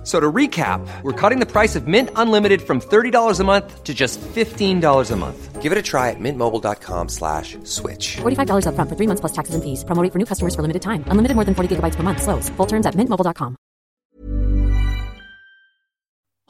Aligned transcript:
F- 0.00 0.06
So 0.06 0.18
to 0.18 0.32
recap, 0.32 0.80
we're 1.02 1.12
cutting 1.12 1.40
the 1.40 1.46
price 1.46 1.76
of 1.76 1.86
Mint 1.86 2.08
Unlimited 2.16 2.62
from 2.62 2.80
$30 2.80 3.38
a 3.40 3.44
month 3.44 3.84
to 3.84 3.92
just 3.92 4.18
$15 4.34 5.10
a 5.10 5.16
month. 5.16 5.60
Give 5.62 5.72
it 5.72 5.78
a 5.78 5.82
try 5.82 6.08
at 6.08 6.16
mintmobile.com 6.18 7.08
slash 7.10 7.58
switch. 7.64 8.16
$45 8.22 8.64
upfront 8.64 8.88
for 8.88 8.96
three 8.96 9.06
months 9.06 9.20
plus 9.20 9.32
taxes 9.32 9.54
and 9.54 9.62
fees. 9.62 9.84
Promo 9.84 10.02
rate 10.02 10.10
for 10.12 10.18
new 10.18 10.24
customers 10.24 10.54
for 10.54 10.62
limited 10.62 10.80
time. 10.80 11.04
Unlimited 11.12 11.34
more 11.36 11.44
than 11.44 11.54
40 11.54 11.76
gigabytes 11.76 11.96
per 11.96 12.02
month. 12.02 12.22
Slows. 12.22 12.48
Full 12.56 12.66
terms 12.66 12.86
at 12.86 12.94
mintmobile.com. 12.96 13.56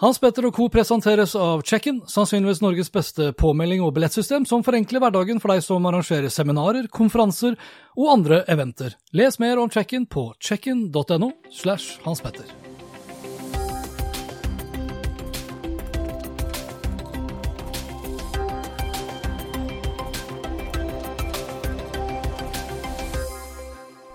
Hans 0.01 0.19
Petter 0.19 0.47
og 0.47 0.55
co. 0.57 0.69
presenteres 0.73 1.35
av 1.37 1.61
Check-in, 1.63 1.99
sannsynligvis 2.09 2.63
Norges 2.63 2.89
beste 2.93 3.33
påmelding 3.37 3.83
og 3.85 3.93
billettsystem 3.99 4.47
som 4.49 4.63
forenkler 4.65 5.03
hverdagen 5.03 5.41
for 5.43 5.53
deg 5.53 5.61
som 5.67 5.85
arrangerer 5.91 6.31
seminarer, 6.33 6.87
konferanser 6.89 7.59
og 7.99 8.09
andre 8.15 8.45
eventer. 8.49 8.95
Les 9.13 9.37
mer 9.43 9.59
om 9.61 9.69
Check-in 9.69 10.07
på 10.07 10.31
checkin.no 10.41 11.33
slash 11.53 11.99
Hans 12.07 12.21
Petter. 12.25 12.49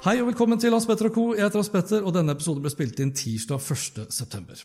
Hei 0.06 0.20
og 0.22 0.28
velkommen 0.28 0.60
til 0.62 0.70
Hans 0.70 0.86
Petter 0.86 1.08
og 1.10 1.16
co. 1.16 1.22
Jeg 1.34 1.48
heter 1.48 1.58
Hans 1.58 1.72
Petter, 1.74 2.04
og 2.06 2.14
denne 2.14 2.36
episoden 2.36 2.62
ble 2.62 2.70
spilt 2.70 3.00
inn 3.02 3.10
tirsdag 3.18 3.58
1.9. 3.58 4.60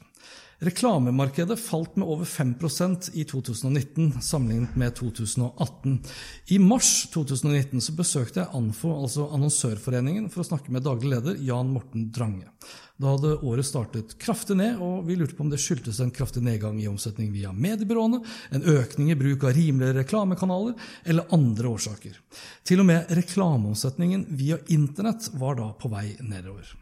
Reklamemarkedet 0.68 1.56
falt 1.56 1.94
med 1.96 2.10
over 2.12 2.28
5% 2.28 3.08
i 3.16 3.24
2019 3.24 4.18
sammenlignet 4.20 4.76
med 4.76 4.92
2018. 4.98 5.94
I 6.52 6.58
mars 6.60 6.90
2019 7.16 7.80
så 7.86 7.96
besøkte 7.96 8.42
jeg 8.42 8.52
ANFO, 8.52 8.92
altså 8.92 9.30
Annonsørforeningen, 9.32 10.28
for 10.28 10.44
å 10.44 10.50
snakke 10.50 10.76
med 10.76 10.84
daglig 10.84 11.14
leder 11.14 11.40
Jan 11.40 11.72
Morten 11.72 12.10
Drange. 12.12 12.52
Da 13.00 13.14
hadde 13.14 13.38
året 13.48 13.64
startet 13.64 14.12
kraftig 14.20 14.58
ned, 14.58 14.80
og 14.84 15.06
vi 15.08 15.14
lurte 15.16 15.32
på 15.36 15.46
om 15.46 15.50
det 15.52 15.60
skyldtes 15.62 16.02
en 16.04 16.12
kraftig 16.12 16.42
nedgang 16.44 16.76
i 16.82 16.88
omsetning 16.90 17.30
via 17.32 17.52
mediebyråene, 17.52 18.20
en 18.52 18.66
økning 18.74 19.08
i 19.12 19.16
bruk 19.16 19.46
av 19.48 19.54
rimeligere 19.56 20.02
reklamekanaler 20.02 20.74
eller 21.08 21.32
andre 21.32 21.72
årsaker. 21.72 22.18
Til 22.68 22.82
og 22.82 22.90
med 22.90 23.08
reklameomsetningen 23.16 24.26
via 24.36 24.60
internett 24.68 25.30
var 25.40 25.56
da 25.62 25.70
på 25.80 25.88
vei 25.92 26.10
nedover. 26.20 26.76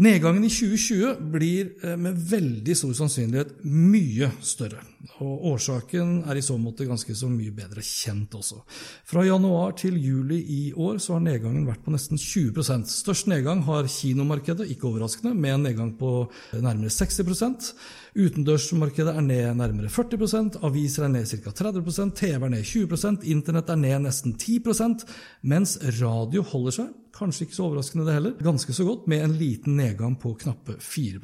Nedgangen 0.00 0.46
i 0.46 0.50
2020 0.54 1.32
blir 1.34 1.74
eh, 1.84 1.98
med 2.00 2.16
veldig 2.30 2.76
stor 2.78 2.94
sannsynlighet 3.02 3.58
mye 3.68 4.30
større. 4.40 4.80
Og 5.22 5.44
årsaken 5.52 6.24
er 6.26 6.38
i 6.38 6.42
så 6.42 6.56
måte 6.58 6.86
ganske 6.86 7.14
så 7.14 7.28
mye 7.30 7.52
bedre 7.54 7.82
kjent 7.86 8.32
også. 8.34 8.58
Fra 9.06 9.22
januar 9.22 9.76
til 9.78 9.94
juli 10.02 10.40
i 10.42 10.62
år 10.74 10.98
så 11.02 11.14
har 11.14 11.22
nedgangen 11.22 11.68
vært 11.68 11.84
på 11.84 11.94
nesten 11.94 12.18
20% 12.18 12.90
Størst 12.90 13.30
nedgang 13.30 13.62
har 13.68 13.86
kinomarkedet, 13.86 14.66
ikke 14.74 14.88
overraskende, 14.90 15.36
med 15.38 15.54
en 15.54 15.66
nedgang 15.68 15.94
på 16.00 16.12
nærmere 16.58 16.90
60% 16.90 17.70
Utendørsmarkedet 18.18 19.12
er 19.14 19.22
ned 19.22 19.54
nærmere 19.60 19.90
40 19.92 20.64
aviser 20.66 21.04
er 21.06 21.12
ned 21.12 21.26
ca. 21.30 21.52
30% 21.54 22.14
TV 22.18 22.46
er 22.48 22.54
ned 22.56 22.64
20% 22.66 23.26
Internett 23.30 23.70
er 23.70 23.78
ned 23.78 24.00
nesten 24.08 24.34
10% 24.34 25.04
mens 25.46 25.76
radio 26.00 26.42
holder 26.42 26.74
seg, 26.80 26.88
kanskje 27.14 27.46
ikke 27.46 27.58
så 27.58 27.68
overraskende 27.68 28.06
det 28.08 28.16
heller, 28.16 28.34
ganske 28.42 28.74
så 28.74 28.86
godt, 28.88 29.06
med 29.10 29.22
en 29.24 29.36
liten 29.38 29.78
nedgang 29.78 30.16
på 30.18 30.34
knappe 30.42 30.78
4 30.82 31.22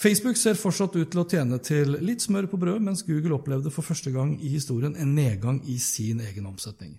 Facebook 0.00 0.38
ser 0.40 0.56
fortsatt 0.56 0.94
ut 0.96 1.10
til 1.12 1.20
å 1.20 1.26
tjene 1.28 1.58
til 1.60 1.90
litt 2.00 2.22
smør 2.24 2.46
på 2.48 2.56
brød, 2.62 2.78
mens 2.86 3.02
Google 3.04 3.34
opplevde 3.36 3.68
for 3.74 3.84
første 3.84 4.08
gang 4.14 4.30
i 4.40 4.48
historien 4.54 4.94
en 4.96 5.10
nedgang 5.12 5.58
i 5.68 5.74
sin 5.76 6.22
egen 6.24 6.46
omsetning. 6.48 6.94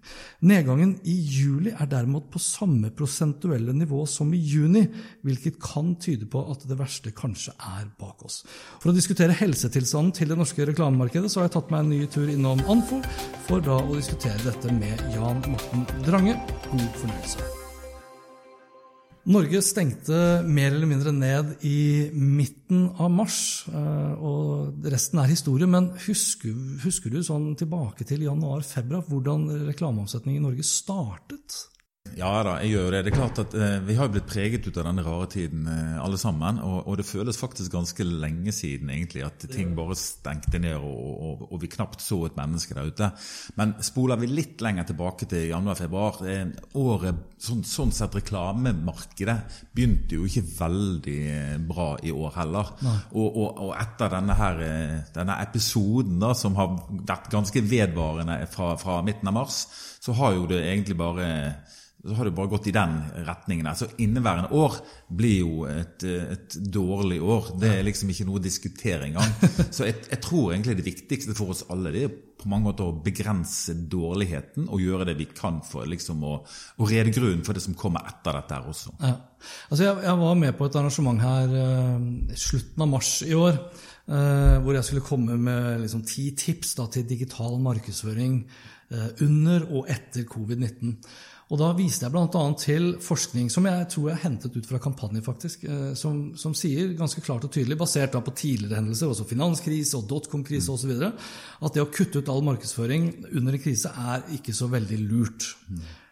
Nedgangen 0.46 0.92
i 1.10 1.16
juli 1.18 1.74
er 1.74 1.90
derimot 1.90 2.28
på 2.30 2.42
samme 2.46 2.92
prosentuelle 2.94 3.74
nivå 3.74 4.04
som 4.06 4.30
i 4.38 4.42
juni, 4.46 4.84
hvilket 5.26 5.58
kan 5.64 5.96
tyde 5.98 6.28
på 6.30 6.44
at 6.54 6.68
det 6.70 6.78
verste 6.78 7.10
kanskje 7.18 7.56
er 7.72 7.88
bak 7.98 8.22
oss. 8.28 8.44
For 8.84 8.92
å 8.92 8.96
diskutere 8.96 9.40
helsetilstanden 9.40 10.14
til 10.20 10.30
det 10.30 10.38
norske 10.38 10.68
reklamemarkedet, 10.70 11.32
så 11.34 11.42
har 11.42 11.50
jeg 11.50 11.56
tatt 11.58 11.74
meg 11.74 11.82
en 11.82 11.90
ny 11.96 12.04
tur 12.06 12.30
innom 12.30 12.62
Anfo, 12.70 13.02
for 13.48 13.66
da 13.66 13.80
å 13.82 13.98
diskutere 13.98 14.38
dette 14.46 14.78
med 14.78 15.02
Jan 15.16 15.42
Morten 15.50 15.90
Drange. 16.06 16.38
God 16.70 17.02
fornøyelse. 17.02 17.61
Norge 19.30 19.60
stengte 19.62 20.42
mer 20.50 20.72
eller 20.74 20.90
mindre 20.90 21.12
ned 21.14 21.52
i 21.68 22.10
midten 22.16 22.88
av 22.98 23.12
mars, 23.14 23.68
eh, 23.70 24.14
og 24.18 24.88
resten 24.90 25.22
er 25.22 25.30
historie. 25.30 25.70
Men 25.70 25.92
husker, 26.08 26.56
husker 26.82 27.14
du 27.14 27.22
sånn 27.26 27.52
tilbake 27.60 28.08
til 28.10 28.26
januar-februar 28.26 29.06
hvordan 29.10 29.46
reklameomsetningen 29.70 30.42
i 30.42 30.48
Norge 30.48 30.66
startet? 30.66 31.60
Ja 32.18 32.32
da, 32.44 32.58
jeg 32.62 32.76
gjør 32.76 32.92
det. 32.94 33.00
Det 33.06 33.12
er 33.12 33.16
klart 33.16 33.40
at 33.42 33.54
eh, 33.56 33.78
Vi 33.88 33.96
har 33.96 34.10
blitt 34.12 34.28
preget 34.30 34.66
ut 34.68 34.78
av 34.78 34.88
denne 34.90 35.04
rare 35.06 35.28
tiden 35.32 35.64
eh, 35.70 35.96
alle 36.02 36.20
sammen. 36.20 36.60
Og, 36.66 36.84
og, 36.84 36.98
det 37.00 37.08
føles 37.08 37.40
faktisk 37.40 37.72
ganske 37.74 38.06
lenge 38.06 38.54
siden 38.56 38.92
egentlig 38.92 39.24
at 39.26 39.46
ting 39.52 39.72
bare 39.78 39.96
stengte 39.98 40.60
ned 40.62 40.76
og, 40.76 41.00
og, 41.12 41.46
og 41.48 41.62
vi 41.64 41.72
knapt 41.72 42.04
så 42.04 42.20
et 42.28 42.38
menneske 42.38 42.76
der 42.78 42.92
ute. 42.92 43.12
Men 43.58 43.74
spoler 43.86 44.20
vi 44.22 44.30
litt 44.32 44.62
lenger 44.64 44.90
tilbake 44.92 45.30
til 45.32 45.48
januar-februar 45.54 46.22
eh, 46.28 46.44
Året, 46.82 47.24
sånn, 47.42 47.64
sånn 47.68 47.94
sett 47.96 48.18
reklamemarkedet 48.20 49.38
begynte 49.74 50.20
jo 50.20 50.28
ikke 50.28 50.46
veldig 50.60 51.20
eh, 51.32 51.58
bra 51.72 51.90
i 52.04 52.14
år 52.14 52.38
heller. 52.42 52.74
Og, 53.16 53.72
etter 53.78 54.12
denne, 54.18 54.38
her, 54.38 54.64
eh, 54.68 54.98
denne 55.16 55.40
episoden 55.46 56.20
da, 56.22 56.36
som 56.38 56.60
har 56.60 56.76
vært 57.02 57.32
ganske 57.32 57.64
vedvarende 57.64 58.42
fra, 58.52 58.76
fra 58.82 59.00
midten 59.06 59.32
av 59.32 59.40
mars, 59.42 59.64
så 60.02 60.16
har 60.18 60.36
jo 60.36 60.50
det 60.50 60.66
egentlig 60.66 60.98
bare 61.00 61.30
så 62.02 62.16
har 62.18 62.26
det 62.26 62.34
bare 62.34 62.50
gått 62.50 62.68
i 62.68 62.74
den 62.74 62.96
retningen. 63.28 63.68
Altså 63.70 63.92
Inneværende 64.02 64.50
år 64.58 64.80
blir 65.14 65.36
jo 65.44 65.68
et, 65.70 66.02
et, 66.04 66.58
dårlig 66.74 67.20
år. 67.22 67.52
Det 67.62 67.70
er 67.76 67.86
liksom 67.86 68.10
ikke 68.10 68.26
noe 68.26 68.40
å 68.40 68.44
diskutere 68.44 69.06
engang. 69.06 69.36
Så 69.76 69.86
jeg, 69.86 70.00
jeg, 70.10 70.22
tror 70.26 70.56
egentlig 70.56 70.80
det 70.80 70.88
viktigste 70.88 71.38
for 71.38 71.54
oss 71.54 71.68
alle 71.70 71.94
det 71.94 72.04
er 72.08 72.16
på 72.42 72.50
mange 72.50 72.72
måter 72.72 72.90
å 72.90 72.98
begrense 73.06 73.76
dårligheten 73.92 74.66
og 74.74 74.82
gjøre 74.82 75.06
det 75.12 75.18
vi 75.20 75.28
kan 75.30 75.60
for 75.62 75.86
liksom 75.86 76.24
å, 76.26 76.40
å 76.82 76.90
rede 76.90 77.14
grunnen 77.14 77.46
for 77.46 77.54
det 77.54 77.62
som 77.68 77.78
kommer 77.78 78.08
etter 78.10 78.34
dette 78.40 78.58
her 78.58 78.74
også. 78.74 78.98
Ja. 78.98 79.14
Altså 79.70 79.86
jeg, 79.86 80.02
jeg, 80.08 80.18
var 80.24 80.40
med 80.42 80.58
på 80.58 80.66
et 80.66 80.78
arrangement 80.82 81.22
her 81.22 81.54
uh, 81.54 82.34
slutten 82.34 82.86
av 82.86 82.90
mars 82.98 83.16
i 83.28 83.36
år. 83.38 83.62
Uh, 84.10 84.58
hvor 84.66 84.74
jeg 84.74 84.88
skulle 84.88 85.06
komme 85.06 85.38
med 85.38 85.84
liksom, 85.84 86.02
ti 86.10 86.32
tips 86.34 86.74
da, 86.80 86.88
til 86.90 87.06
digital 87.06 87.62
markedsføring 87.62 88.40
uh, 88.90 89.12
under 89.22 89.70
og 89.70 89.92
etter 89.94 90.26
covid-19. 90.26 90.98
Og 91.52 91.60
Da 91.60 91.74
viste 91.76 92.06
jeg 92.06 92.14
bl.a. 92.14 92.44
til 92.56 92.86
forskning 93.04 93.50
som 93.52 93.66
jeg 93.68 93.88
tror 93.92 94.06
jeg 94.08 94.22
hentet 94.24 94.54
ut 94.56 94.68
fra 94.70 94.80
kampanjen 94.80 95.26
faktisk, 95.26 95.66
som, 96.00 96.22
som, 96.40 96.54
sier 96.56 96.94
ganske 96.96 97.20
klart 97.26 97.44
og 97.44 97.52
tydelig, 97.52 97.76
basert 97.82 98.16
på 98.16 98.32
tidligere 98.32 98.80
hendelser, 98.80 99.12
også 99.12 99.28
finanskrise 99.28 100.00
og 100.00 100.08
dotcom-krise 100.08 100.72
osv., 100.72 100.94
at 101.12 101.76
det 101.76 101.84
å 101.84 101.90
kutte 101.92 102.22
ut 102.22 102.32
all 102.32 102.46
markedsføring 102.48 103.10
under 103.34 103.58
en 103.58 103.64
krise 103.64 103.92
er 103.92 104.24
ikke 104.38 104.56
så 104.56 104.70
veldig 104.72 105.02
lurt. 105.10 105.50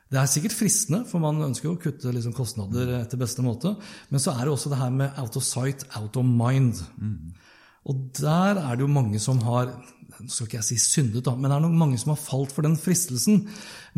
Det 0.09 0.17
er 0.19 0.29
sikkert 0.29 0.57
fristende, 0.57 1.03
for 1.07 1.21
man 1.23 1.39
ønsker 1.45 1.69
jo 1.69 1.75
å 1.77 1.81
kutte 1.81 2.11
liksom 2.11 2.33
kostnader 2.35 2.95
etter 2.97 3.19
beste 3.21 3.45
måte. 3.45 3.75
Men 4.09 4.23
så 4.23 4.33
er 4.33 4.43
det 4.43 4.55
også 4.55 4.71
det 4.73 4.79
her 4.81 4.91
med 4.91 5.19
out 5.21 5.37
of 5.37 5.45
sight, 5.45 5.85
out 5.95 6.17
of 6.19 6.25
mind. 6.25 6.81
Mm. 6.97 7.29
Og 7.87 8.09
der 8.19 8.59
er 8.59 8.75
det 8.75 8.83
jo 8.83 8.91
mange 8.91 9.21
som 9.23 9.39
har 9.45 9.71
nå 10.19 10.27
skal 10.27 10.49
ikke 10.49 10.57
jeg 10.57 10.67
si 10.67 10.77
syndet, 10.81 11.23
da, 11.23 11.31
men 11.37 11.47
det 11.47 11.55
er 11.55 11.63
nok 11.63 11.75
mange 11.79 11.97
som 12.01 12.11
har 12.11 12.19
falt 12.19 12.51
for 12.51 12.65
den 12.65 12.75
fristelsen. 12.79 13.45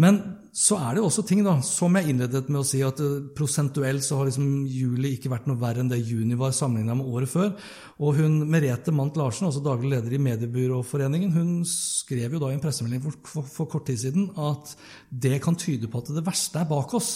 Men 0.01 0.19
så 0.53 0.77
er 0.77 0.97
det 0.97 1.03
også 1.05 1.23
ting, 1.25 1.41
da, 1.45 1.55
som 1.65 1.95
jeg 1.97 2.11
innledet 2.11 2.51
med 2.51 2.61
å 2.61 2.67
si, 2.67 2.81
at 2.85 2.99
prosentuelt 3.37 4.05
så 4.05 4.19
har 4.19 4.29
liksom 4.29 4.67
juli 4.69 5.15
ikke 5.15 5.31
vært 5.33 5.47
noe 5.49 5.59
verre 5.61 5.81
enn 5.81 5.89
det 5.89 6.01
juni 6.03 6.37
var 6.37 6.53
sammenligna 6.55 6.99
med 6.99 7.09
året 7.09 7.31
før. 7.31 7.49
Og 8.03 8.19
hun, 8.19 8.37
Merete 8.51 8.93
Mandt 8.93 9.17
Larsen, 9.17 9.47
altså 9.49 9.63
daglig 9.65 9.95
leder 9.95 10.17
i 10.17 10.21
Mediebyråforeningen, 10.27 11.33
hun 11.33 11.51
skrev 11.69 12.37
jo 12.37 12.43
da 12.43 12.51
i 12.51 12.57
en 12.59 12.63
pressemelding 12.63 13.01
for, 13.07 13.17
for, 13.31 13.51
for 13.57 13.71
kort 13.71 13.89
tid 13.89 14.03
siden 14.03 14.29
at 14.37 14.75
det 15.09 15.39
kan 15.43 15.57
tyde 15.57 15.89
på 15.89 16.03
at 16.03 16.13
det 16.13 16.25
verste 16.27 16.61
er 16.61 16.69
bak 16.69 16.93
oss. 16.97 17.13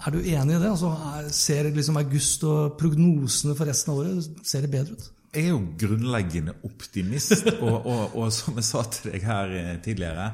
Er 0.00 0.14
du 0.14 0.20
enig 0.22 0.56
i 0.56 0.60
det? 0.62 0.70
Altså, 0.70 0.94
ser 1.34 1.68
liksom 1.74 1.98
august 2.00 2.44
og 2.48 2.76
prognosene 2.80 3.56
for 3.58 3.68
resten 3.68 3.92
av 3.92 4.00
året 4.00 4.46
ser 4.48 4.64
det 4.64 4.72
bedre 4.72 4.96
ut? 4.96 5.10
Jeg 5.30 5.46
er 5.46 5.52
jo 5.52 5.60
grunnleggende 5.78 6.56
optimist, 6.66 7.44
og, 7.60 7.84
og, 7.86 8.16
og, 8.16 8.32
som 8.34 8.56
jeg 8.58 8.66
sa 8.66 8.82
til 8.90 9.12
deg 9.12 9.28
her 9.28 9.52
tidligere 9.84 10.32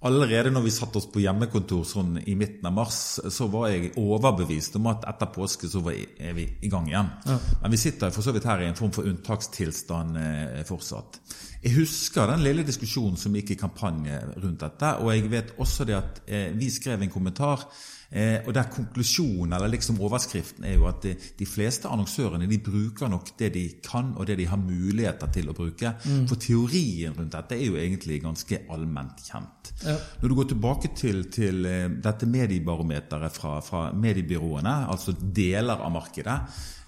Allerede 0.00 0.48
når 0.48 0.62
vi 0.64 0.70
satte 0.72 0.96
oss 0.96 1.10
på 1.12 1.20
hjemmekontor 1.20 1.82
sånn 1.84 2.14
i 2.24 2.32
midten 2.38 2.64
av 2.64 2.72
mars, 2.72 3.18
så 3.20 3.48
var 3.52 3.66
jeg 3.68 3.90
overbevist 4.00 4.78
om 4.78 4.88
at 4.88 5.04
etter 5.10 5.28
påske 5.34 5.68
så 5.68 5.82
er 5.92 6.32
vi 6.38 6.46
i 6.64 6.70
gang 6.72 6.88
igjen. 6.88 7.10
Ja. 7.28 7.36
Men 7.60 7.74
vi 7.74 7.80
sitter 7.82 8.14
for 8.14 8.24
så 8.24 8.32
vidt 8.32 8.48
her 8.48 8.64
i 8.64 8.70
en 8.70 8.78
form 8.78 8.94
for 8.96 9.04
unntakstilstand 9.10 10.16
eh, 10.16 10.62
fortsatt. 10.64 11.20
Jeg 11.60 11.74
husker 11.76 12.32
den 12.32 12.46
lille 12.46 12.64
diskusjonen 12.64 13.20
som 13.20 13.36
gikk 13.36 13.52
i 13.52 13.60
kampanje 13.60 14.22
rundt 14.38 14.64
dette, 14.64 14.94
og 15.04 15.12
jeg 15.12 15.28
vet 15.36 15.52
også 15.60 15.84
det 15.84 15.98
at 15.98 16.22
eh, 16.24 16.48
vi 16.56 16.72
skrev 16.72 17.04
en 17.04 17.12
kommentar 17.12 17.68
Eh, 18.10 18.40
og 18.42 18.54
der 18.54 18.66
konklusjonen, 18.72 19.52
eller 19.54 19.70
liksom 19.70 20.00
overskriften, 20.02 20.64
er 20.66 20.74
jo 20.74 20.88
at 20.90 21.04
de, 21.04 21.12
de, 21.38 21.46
fleste 21.46 21.86
annonsørene 21.88 22.48
de 22.50 22.58
bruker 22.58 23.10
nok 23.12 23.30
det 23.38 23.52
de 23.54 23.62
kan, 23.86 24.12
og 24.16 24.26
det 24.26 24.40
de 24.40 24.48
har 24.50 24.58
muligheter 24.58 25.30
til 25.30 25.52
å 25.52 25.54
bruke. 25.54 25.92
Mm. 26.02 26.24
For 26.26 26.40
teorien 26.42 27.14
rundt 27.14 27.36
dette 27.36 27.54
er 27.54 27.68
jo 27.68 27.78
egentlig 27.78 28.18
ganske 28.24 28.64
allment 28.74 29.22
kjent. 29.28 29.72
Ja. 29.84 29.94
Når 30.22 30.32
du 30.32 30.36
går 30.40 30.50
tilbake 30.50 30.90
til, 30.98 31.22
til 31.30 31.62
eh, 31.70 31.86
dette 32.02 32.26
mediebarometeret 32.26 33.38
fra, 33.38 33.56
fra 33.62 33.86
mediebyråene, 33.94 34.74
altså 34.90 35.14
deler 35.20 35.78
av 35.78 35.94
markedet 35.94 36.38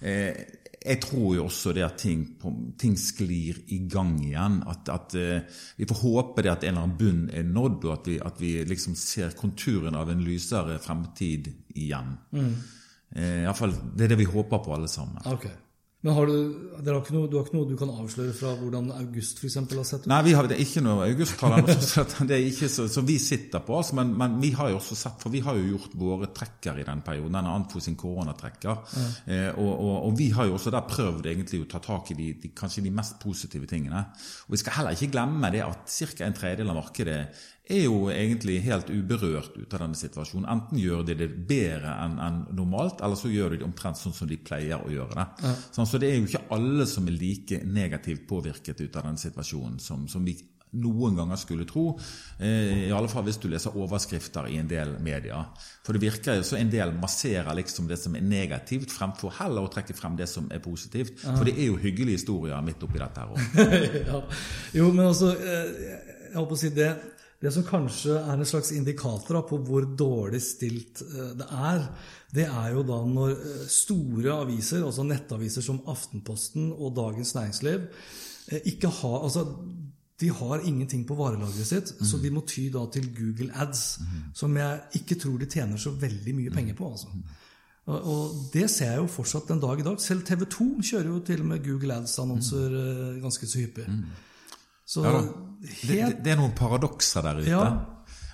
jeg 0.03 0.99
tror 0.99 1.35
jo 1.37 1.45
også 1.45 1.71
det 1.75 1.83
at 1.85 1.95
ting, 2.01 2.25
ting 2.79 2.95
sklir 2.99 3.61
i 3.71 3.79
gang 3.87 4.17
igjen. 4.19 4.59
At, 4.67 4.89
at 4.91 5.15
uh, 5.15 5.61
Vi 5.77 5.87
får 5.87 6.01
håpe 6.01 6.43
det 6.43 6.51
at 6.51 6.65
en 6.65 6.73
eller 6.73 6.83
annen 6.83 6.97
bunn 6.99 7.23
er 7.31 7.47
nådd, 7.47 7.85
og 7.87 7.93
at 7.95 8.09
vi, 8.11 8.19
at 8.19 8.41
vi 8.41 8.53
liksom 8.67 8.97
ser 8.99 9.35
konturen 9.39 9.95
av 9.95 10.11
en 10.11 10.23
lysere 10.25 10.79
fremtid 10.83 11.47
igjen. 11.75 12.17
Mm. 12.35 12.53
Eh, 13.15 13.43
i 13.45 13.53
fall, 13.55 13.75
det 13.93 14.07
er 14.07 14.13
det 14.13 14.23
vi 14.23 14.29
håper 14.29 14.61
på, 14.63 14.73
alle 14.75 14.89
sammen. 14.89 15.21
Okay. 15.29 15.53
Men 16.03 16.17
har 16.17 16.27
du, 16.27 16.33
har 16.83 17.11
noe, 17.15 17.29
du 17.31 17.37
har 17.37 17.45
ikke 17.45 17.55
noe 17.55 17.67
du 17.69 17.77
kan 17.79 17.91
avsløre 17.93 18.33
fra 18.35 18.49
hvordan 18.59 18.89
august 18.91 19.37
for 19.39 19.47
eksempel, 19.47 19.79
har 19.79 19.85
sett 19.87 20.03
ut? 20.03 20.09
Nei, 20.11 20.17
vi 20.25 20.33
har 20.35 20.49
det 20.51 20.57
er 20.57 20.63
ikke 20.65 20.81
noe 20.83 21.05
augusttall. 21.05 21.61
det 22.27 22.35
er 22.35 22.47
ikke 22.49 22.67
så, 22.73 22.89
som 22.91 23.05
vi 23.07 23.15
sitter 23.23 23.63
på. 23.63 23.77
Altså, 23.77 23.95
men, 23.95 24.11
men, 24.19 24.35
vi 24.43 24.49
har 24.57 24.73
jo 24.73 24.81
også 24.81 24.97
sett, 24.99 25.15
for 25.23 25.31
vi 25.31 25.39
har 25.45 25.55
jo 25.55 25.77
gjort 25.77 25.95
våre 26.01 26.27
trekker 26.35 26.81
i 26.81 26.85
den 26.89 27.05
perioden. 27.07 27.37
Denne 27.37 27.53
Anfo 27.55 27.79
sin 27.79 27.95
koronatrekker. 27.99 28.83
Ja. 28.99 29.05
Eh, 29.31 29.47
og, 29.53 29.71
og, 29.71 29.93
og, 30.09 30.11
vi 30.19 30.27
har 30.35 30.49
jo 30.49 30.57
også 30.57 30.73
der 30.75 30.83
prøvd 30.91 31.31
egentlig 31.31 31.61
å 31.63 31.69
ta 31.71 31.79
tak 31.87 32.11
i 32.11 32.19
de, 32.19 32.27
de, 32.43 32.51
kanskje 32.51 32.83
de 32.83 32.91
mest 32.99 33.15
positive 33.23 33.71
tingene. 33.71 34.03
Og 34.49 34.57
Vi 34.57 34.59
skal 34.59 34.81
heller 34.81 34.99
ikke 34.99 35.13
glemme 35.15 35.53
det 35.55 35.63
at 35.63 35.87
ca. 35.87 36.27
en 36.27 36.35
tredjedel 36.35 36.75
av 36.75 36.81
markedet 36.81 37.21
er 37.63 37.85
jo 37.85 38.09
egentlig 38.11 38.57
helt 38.65 38.89
uberørt 38.91 39.55
ut 39.55 39.73
av 39.73 39.85
denne 39.85 39.95
situasjonen. 39.95 40.47
Enten 40.51 40.79
gjør 40.81 41.05
de 41.07 41.15
det 41.21 41.29
bedre 41.47 41.93
enn 42.03 42.17
en 42.19 42.41
normalt, 42.55 42.99
eller 43.05 43.19
så 43.19 43.31
gjør 43.31 43.53
de 43.53 43.61
det 43.61 43.67
omtrent 43.67 43.99
sånn 43.99 44.15
som 44.15 44.27
de 44.27 44.35
pleier 44.35 44.83
å 44.83 44.91
gjøre 44.91 45.15
det. 45.15 45.27
Ja. 45.45 45.53
Sånn, 45.77 45.87
så 45.87 46.01
det 46.01 46.09
er 46.09 46.17
jo 46.17 46.27
ikke 46.27 46.47
alle 46.57 46.87
som 46.89 47.07
er 47.07 47.15
like 47.15 47.61
negativt 47.63 48.27
påvirket 48.27 48.83
ut 48.83 48.97
av 48.99 49.07
denne 49.07 49.21
situasjonen 49.21 49.79
som, 49.79 50.09
som 50.11 50.27
vi 50.27 50.35
noen 50.73 51.15
ganger 51.15 51.37
skulle 51.37 51.67
tro. 51.69 51.83
Eh, 52.41 52.87
I 52.89 52.93
alle 52.97 53.07
fall 53.11 53.23
hvis 53.27 53.37
du 53.39 53.45
leser 53.51 53.75
overskrifter 53.77 54.49
i 54.49 54.57
en 54.59 54.67
del 54.67 54.95
medier. 55.05 55.51
For 55.85 55.95
det 55.95 56.01
virker 56.03 56.39
jo 56.39 56.47
så 56.47 56.57
en 56.57 56.71
del 56.73 56.95
masserer 56.97 57.53
liksom 57.59 57.87
det 57.87 57.99
som 58.01 58.17
er 58.17 58.25
negativt, 58.25 58.91
fremfor 58.91 59.37
heller 59.39 59.67
å 59.67 59.71
trekke 59.71 59.95
frem 59.95 60.17
det 60.19 60.27
som 60.31 60.49
er 60.51 60.63
positivt. 60.65 61.21
For 61.21 61.45
det 61.47 61.55
er 61.59 61.69
jo 61.69 61.79
hyggelige 61.79 62.19
historier 62.19 62.65
midt 62.65 62.83
oppi 62.83 62.99
dette 62.99 63.23
her 63.23 63.31
òg. 63.37 63.61
ja. 64.09 64.23
Jo, 64.81 64.89
men 64.91 65.05
altså, 65.13 65.31
jeg 65.37 66.09
jeg 66.33 66.41
håper 66.41 66.55
å 66.55 66.57
si 66.57 66.69
det 66.73 66.87
det 67.43 67.51
som 67.51 67.65
kanskje 67.67 68.15
er 68.15 68.37
en 68.37 68.47
slags 68.47 68.71
indikator 68.71 69.41
på 69.47 69.59
hvor 69.67 69.87
dårlig 69.99 70.39
stilt 70.43 71.01
eh, 71.03 71.33
det 71.39 71.47
er, 71.51 71.87
det 72.33 72.45
er 72.47 72.69
jo 72.77 72.85
da 72.87 72.99
når 73.03 73.33
eh, 73.35 73.65
store 73.71 74.37
aviser, 74.45 74.85
altså 74.85 75.03
nettaviser 75.07 75.65
som 75.65 75.81
Aftenposten 75.91 76.71
og 76.71 76.95
Dagens 76.95 77.35
Næringsliv, 77.35 77.89
eh, 78.47 78.63
ikke 78.71 78.93
har 79.01 79.19
altså, 79.19 79.43
de 80.23 80.31
har 80.31 80.63
ingenting 80.63 81.03
på 81.07 81.19
varelageret 81.19 81.67
sitt, 81.67 81.93
mm. 81.99 82.07
så 82.07 82.23
de 82.23 82.31
må 82.31 82.45
ty 82.47 82.69
da 82.71 82.85
til 82.93 83.11
Google 83.17 83.51
Ads, 83.59 83.85
mm. 83.99 84.19
som 84.39 84.57
jeg 84.57 84.99
ikke 85.01 85.19
tror 85.19 85.39
de 85.41 85.51
tjener 85.51 85.81
så 85.81 85.91
veldig 85.91 86.39
mye 86.39 86.53
penger 86.53 86.77
på. 86.79 86.91
altså. 86.95 87.11
Og, 87.83 87.97
og 88.07 88.43
det 88.53 88.69
ser 88.71 88.93
jeg 88.93 89.01
jo 89.01 89.09
fortsatt 89.11 89.49
den 89.51 89.59
dag 89.59 89.81
i 89.81 89.83
dag. 89.83 89.99
Selv 89.99 90.23
TV 90.23 90.45
2 90.47 90.67
kjører 90.79 91.09
jo 91.09 91.17
til 91.27 91.41
og 91.43 91.49
med 91.49 91.65
Google 91.65 91.97
Ads-annonser 91.97 92.69
mm. 92.71 93.17
ganske 93.25 93.49
så 93.51 93.59
hyppig. 93.59 93.89
Mm. 93.89 94.05
Så 94.85 95.03
ja, 95.05 95.17
det, 95.63 95.99
det, 96.23 96.33
er 96.33 96.39
noen 96.39 96.55
paradokser 96.57 97.23
der 97.23 97.41
ute. 97.41 97.51
Ja. 97.51 97.65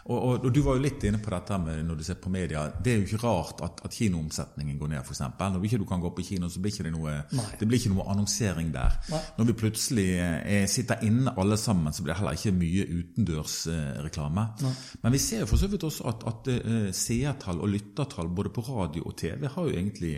Og, 0.09 0.17
og, 0.17 0.45
og, 0.45 0.53
Du 0.53 0.61
var 0.65 0.77
jo 0.77 0.81
litt 0.81 1.03
inne 1.05 1.19
på 1.21 1.29
dette 1.29 1.57
med 1.61 1.83
når 1.85 1.99
du 1.99 2.03
ser 2.07 2.17
på 2.21 2.31
media. 2.33 2.63
Det 2.73 2.91
er 2.91 2.97
jo 2.97 3.05
ikke 3.05 3.21
rart 3.27 3.61
at, 3.65 3.83
at 3.85 3.93
kinoomsetningen 3.93 4.79
går 4.79 4.91
ned, 4.95 5.05
f.eks. 5.05 5.21
Når 5.37 5.67
ikke 5.69 5.81
du 5.83 5.85
kan 5.91 6.01
gå 6.01 6.11
på 6.17 6.25
kino, 6.31 6.49
så 6.49 6.61
blir 6.63 6.73
ikke 6.73 6.87
det 6.87 6.93
noe, 6.95 7.15
det 7.59 7.67
blir 7.67 7.77
ikke 7.77 7.93
noe 7.93 8.07
annonsering 8.09 8.71
der. 8.73 8.97
Nei. 9.13 9.21
Når 9.37 9.49
vi 9.51 9.57
plutselig 9.61 10.07
er, 10.17 10.65
sitter 10.71 11.05
inne 11.05 11.35
alle 11.37 11.59
sammen, 11.61 11.93
så 11.93 12.01
blir 12.01 12.15
det 12.15 12.19
heller 12.23 12.41
ikke 12.41 12.57
mye 12.57 12.87
utendørsreklame. 12.97 14.47
Eh, 14.65 14.83
Men 15.05 15.13
vi 15.13 15.21
ser 15.21 15.45
jo 15.45 15.51
for 15.53 15.61
så 15.61 15.69
vidt 15.69 15.85
også 15.85 16.09
at, 16.09 16.25
at 16.33 16.53
uh, 16.57 16.89
seertall 16.95 17.61
og 17.61 17.73
lyttertall 17.75 18.33
både 18.33 18.53
på 18.55 18.65
radio 18.65 19.05
og 19.05 19.17
TV 19.19 19.45
har 19.45 19.67
jo 19.67 19.75
egentlig 19.77 20.15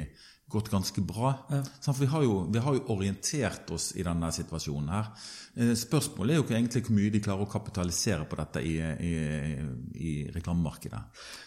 gått 0.51 0.72
ganske 0.72 1.01
bra. 1.01 1.34
Ja. 1.50 1.62
For 1.86 2.00
vi 2.00 2.07
har, 2.12 2.24
jo, 2.25 2.42
vi 2.51 2.60
har, 2.60 2.75
jo, 2.75 2.84
orientert 2.95 3.72
oss 3.72 3.92
i 3.95 4.04
denne 4.06 4.31
situasjonen 4.36 4.92
her. 4.92 5.12
Eh, 5.56 5.74
spørsmålet 5.75 6.31
er 6.31 6.39
jo 6.39 6.45
egentlig 6.48 6.80
hvor 6.86 6.95
mye 6.95 7.12
de 7.12 7.19
klarer 7.24 7.44
å 7.44 7.50
kapitalisere 7.51 8.24
på 8.30 8.38
dette 8.39 8.62
i, 8.63 8.77
i, 8.80 9.15
i 10.00 10.12
reklamemarkedet. 10.31 11.01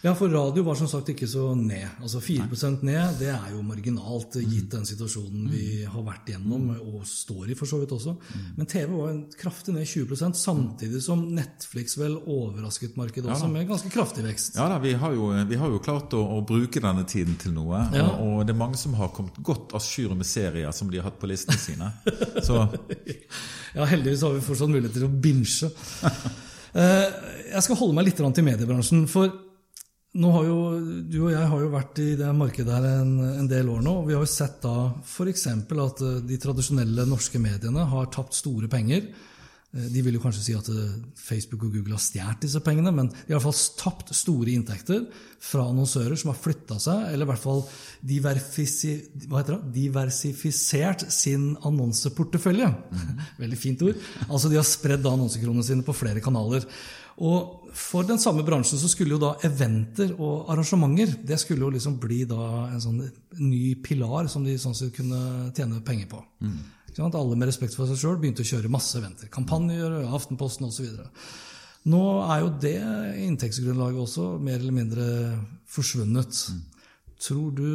Ja, 0.05 0.13
for 0.17 0.29
radio 0.29 0.61
var 0.67 0.77
som 0.77 0.89
sagt 0.91 1.09
ikke 1.09 1.29
så 1.29 1.47
ned. 1.57 1.87
Altså 2.05 2.21
4 2.21 2.45
Nei. 2.45 2.73
ned, 2.91 3.17
det 3.23 3.31
er 3.33 3.47
jo 3.55 3.63
marginalt 3.65 4.37
gitt 4.43 4.69
den 4.75 4.85
situasjonen 4.85 5.49
vi 5.49 5.63
mm. 5.81 5.89
har 5.95 6.05
vært 6.05 6.29
gjennom, 6.35 6.67
og 6.75 6.99
står 7.09 7.49
i 7.49 7.57
for 7.57 7.71
så 7.71 7.81
vidt 7.81 7.95
også. 7.97 8.13
Mm. 8.21 8.45
Men 8.59 8.69
TV 8.75 8.93
var 8.93 9.09
en 9.09 9.23
kraftig 9.41 9.73
ned 9.73 9.89
20% 9.89 10.37
samtidig 10.37 11.01
som 11.01 11.25
Netflix 11.33 11.97
vel 11.97 12.19
overrasket 12.21 13.01
markedet 13.01 13.31
også, 13.31 13.49
ja, 13.49 13.53
med 13.57 13.69
ganske 13.73 13.89
kraftig 13.89 14.27
vekst. 14.27 14.61
Ja 14.61 14.69
da, 14.69 14.77
vi 14.85 14.93
har 15.01 15.17
jo, 15.17 15.31
vi 15.49 15.61
har 15.63 15.73
jo 15.73 15.81
klart 15.81 16.13
å, 16.13 16.21
å, 16.37 16.39
bruke 16.45 16.77
denne 16.83 17.07
tiden 17.09 17.39
til 17.41 17.57
noe. 17.57 17.87
Ja. 17.89 18.05
Og, 18.05 18.37
og 18.37 18.45
det 18.45 18.53
er 18.53 18.61
mange 18.61 18.77
som 18.77 18.93
har 19.01 19.09
kommet 19.15 19.41
godt 19.41 19.73
à 19.73 19.81
jour 19.81 20.13
med 20.13 20.29
serier 20.29 20.69
som 20.77 20.93
de 20.93 21.01
har 21.01 21.09
hatt 21.09 21.17
på 21.17 21.29
listene 21.31 21.57
sine. 21.57 21.89
Så. 22.45 22.67
ja, 23.75 23.85
heldigvis 23.91 24.23
har 24.25 24.35
vi 24.35 24.43
fortsatt 24.45 24.71
mulighet 24.71 24.97
til 24.97 25.07
å 25.09 25.13
binge. 25.27 25.71
Eh, 26.75 27.03
jeg 27.53 27.63
skal 27.63 27.77
holde 27.79 27.95
meg 27.95 28.03
litt 28.09 28.17
til 28.19 28.43
mediebransjen. 28.43 29.05
For 29.07 29.29
nå 30.19 30.31
har 30.33 30.43
jo, 30.43 30.57
du 31.07 31.17
og 31.21 31.29
jeg 31.31 31.47
har 31.51 31.61
jo 31.63 31.69
vært 31.71 32.01
i 32.03 32.07
det 32.19 32.33
markedet 32.35 32.73
her 32.73 32.87
en, 33.01 33.13
en 33.29 33.47
del 33.47 33.69
år 33.71 33.79
nå. 33.85 33.93
og 34.01 34.09
Vi 34.09 34.17
har 34.17 34.25
jo 34.25 34.27
sett 34.27 34.57
da 34.59 34.73
f.eks. 34.99 35.45
at 35.47 36.03
eh, 36.03 36.17
de 36.27 36.39
tradisjonelle 36.43 37.07
norske 37.07 37.39
mediene 37.39 37.87
har 37.93 38.11
tapt 38.11 38.35
store 38.35 38.67
penger 38.71 39.07
de 39.75 40.01
vil 40.05 40.15
jo 40.15 40.21
kanskje 40.23 40.43
si 40.45 40.53
at 40.55 40.67
eh, 40.71 40.95
Facebook 41.19 41.65
og 41.67 41.73
Google 41.73 41.97
har 41.97 42.03
stjålet 42.03 42.45
disse 42.45 42.61
pengene, 42.63 42.91
men 42.95 43.09
de 43.11 43.15
har 43.33 43.33
i 43.33 43.35
hvert 43.35 43.47
fall 43.49 43.63
tapt 43.81 44.13
store 44.15 44.53
inntekter 44.53 45.01
fra 45.43 45.65
annonsører 45.67 46.15
som 46.19 46.31
har 46.31 46.39
flytta 46.39 46.77
seg, 46.81 46.99
eller 47.11 47.25
i 47.27 47.29
hvert 47.33 47.43
fall 47.43 47.63
diversifisert 49.75 51.01
sin 51.11 51.57
annonseportefølje. 51.67 52.67
Mm. 52.71 53.19
Veldig 53.43 53.59
fint 53.59 53.83
ord. 53.87 53.95
Altså 54.29 54.47
de 54.51 54.59
har 54.59 54.67
spredd 54.67 55.03
annonsekronene 55.11 55.65
sine 55.67 55.83
på 55.85 55.97
flere 55.97 56.23
kanaler. 56.23 56.63
Og 57.25 57.71
for 57.75 58.07
den 58.07 58.19
samme 58.19 58.43
bransjen 58.47 58.79
så 58.79 58.89
skulle 58.91 59.15
jo 59.15 59.21
da 59.21 59.35
eventer 59.47 60.11
og 60.15 60.49
arrangementer 60.51 61.13
det 61.23 61.37
skulle 61.39 61.63
jo 61.63 61.71
liksom 61.75 61.95
bli 61.99 62.23
da 62.27 62.67
en 62.69 62.83
sånn 62.83 63.03
ny 63.39 63.75
pilar 63.83 64.27
som 64.31 64.43
de 64.47 64.55
sånn 64.59 64.75
sett 64.75 64.95
kunne 64.95 65.51
tjene 65.55 65.83
penger 65.83 66.07
på. 66.11 66.19
Mm. 66.43 66.57
Alle 67.03 67.35
med 67.35 67.49
respekt 67.49 67.75
for 67.75 67.89
seg 67.89 67.99
sjøl 67.99 68.19
begynte 68.21 68.45
å 68.45 68.47
kjøre 68.47 68.71
masse 68.71 68.95
eventer. 68.99 69.27
Kampanjer, 69.33 70.05
Aftenposten 70.15 70.67
osv. 70.69 70.87
Nå 71.91 72.01
er 72.23 72.39
jo 72.41 72.53
det 72.63 72.77
inntektsgrunnlaget 73.25 74.01
også 74.01 74.29
mer 74.41 74.57
eller 74.57 74.73
mindre 74.73 75.05
forsvunnet. 75.69 76.39
Tror 77.21 77.51
du 77.55 77.69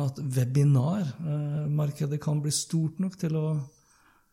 at 0.00 0.16
webinarmarkedet 0.36 2.20
kan 2.22 2.40
bli 2.40 2.52
stort 2.54 3.02
nok 3.02 3.18
til 3.20 3.36
å 3.36 3.46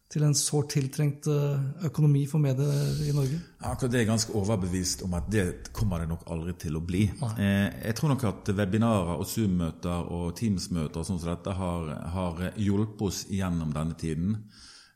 til 0.10 0.24
en 0.26 0.34
sårt 0.34 0.72
tiltrengt 0.74 1.28
eh, 1.30 1.66
økonomi 1.86 2.24
for 2.30 2.42
medier 2.42 3.02
i 3.06 3.12
Norge? 3.14 3.38
Akkurat 3.62 3.94
det 3.94 4.02
er 4.02 4.08
ganske 4.10 4.34
overbevist 4.38 5.04
om 5.06 5.14
at 5.20 5.28
det 5.30 5.44
kommer 5.76 6.02
det 6.02 6.10
nok 6.10 6.24
aldri 6.34 6.56
til 6.64 6.80
å 6.80 6.82
bli. 6.82 7.04
Eh, 7.38 7.68
jeg 7.84 7.98
tror 7.98 8.16
nok 8.16 8.26
at 8.32 8.50
webinarer 8.58 9.20
og 9.20 9.28
Zoom-møter 9.30 10.10
og 10.16 10.32
Teams-møter 10.40 11.06
sånn 11.06 11.22
som 11.22 11.30
dette 11.30 11.54
har, 11.60 11.94
har, 12.16 12.42
hjulpet 12.58 13.06
oss 13.06 13.22
gjennom 13.30 13.76
denne 13.76 13.98
tiden. 14.02 14.34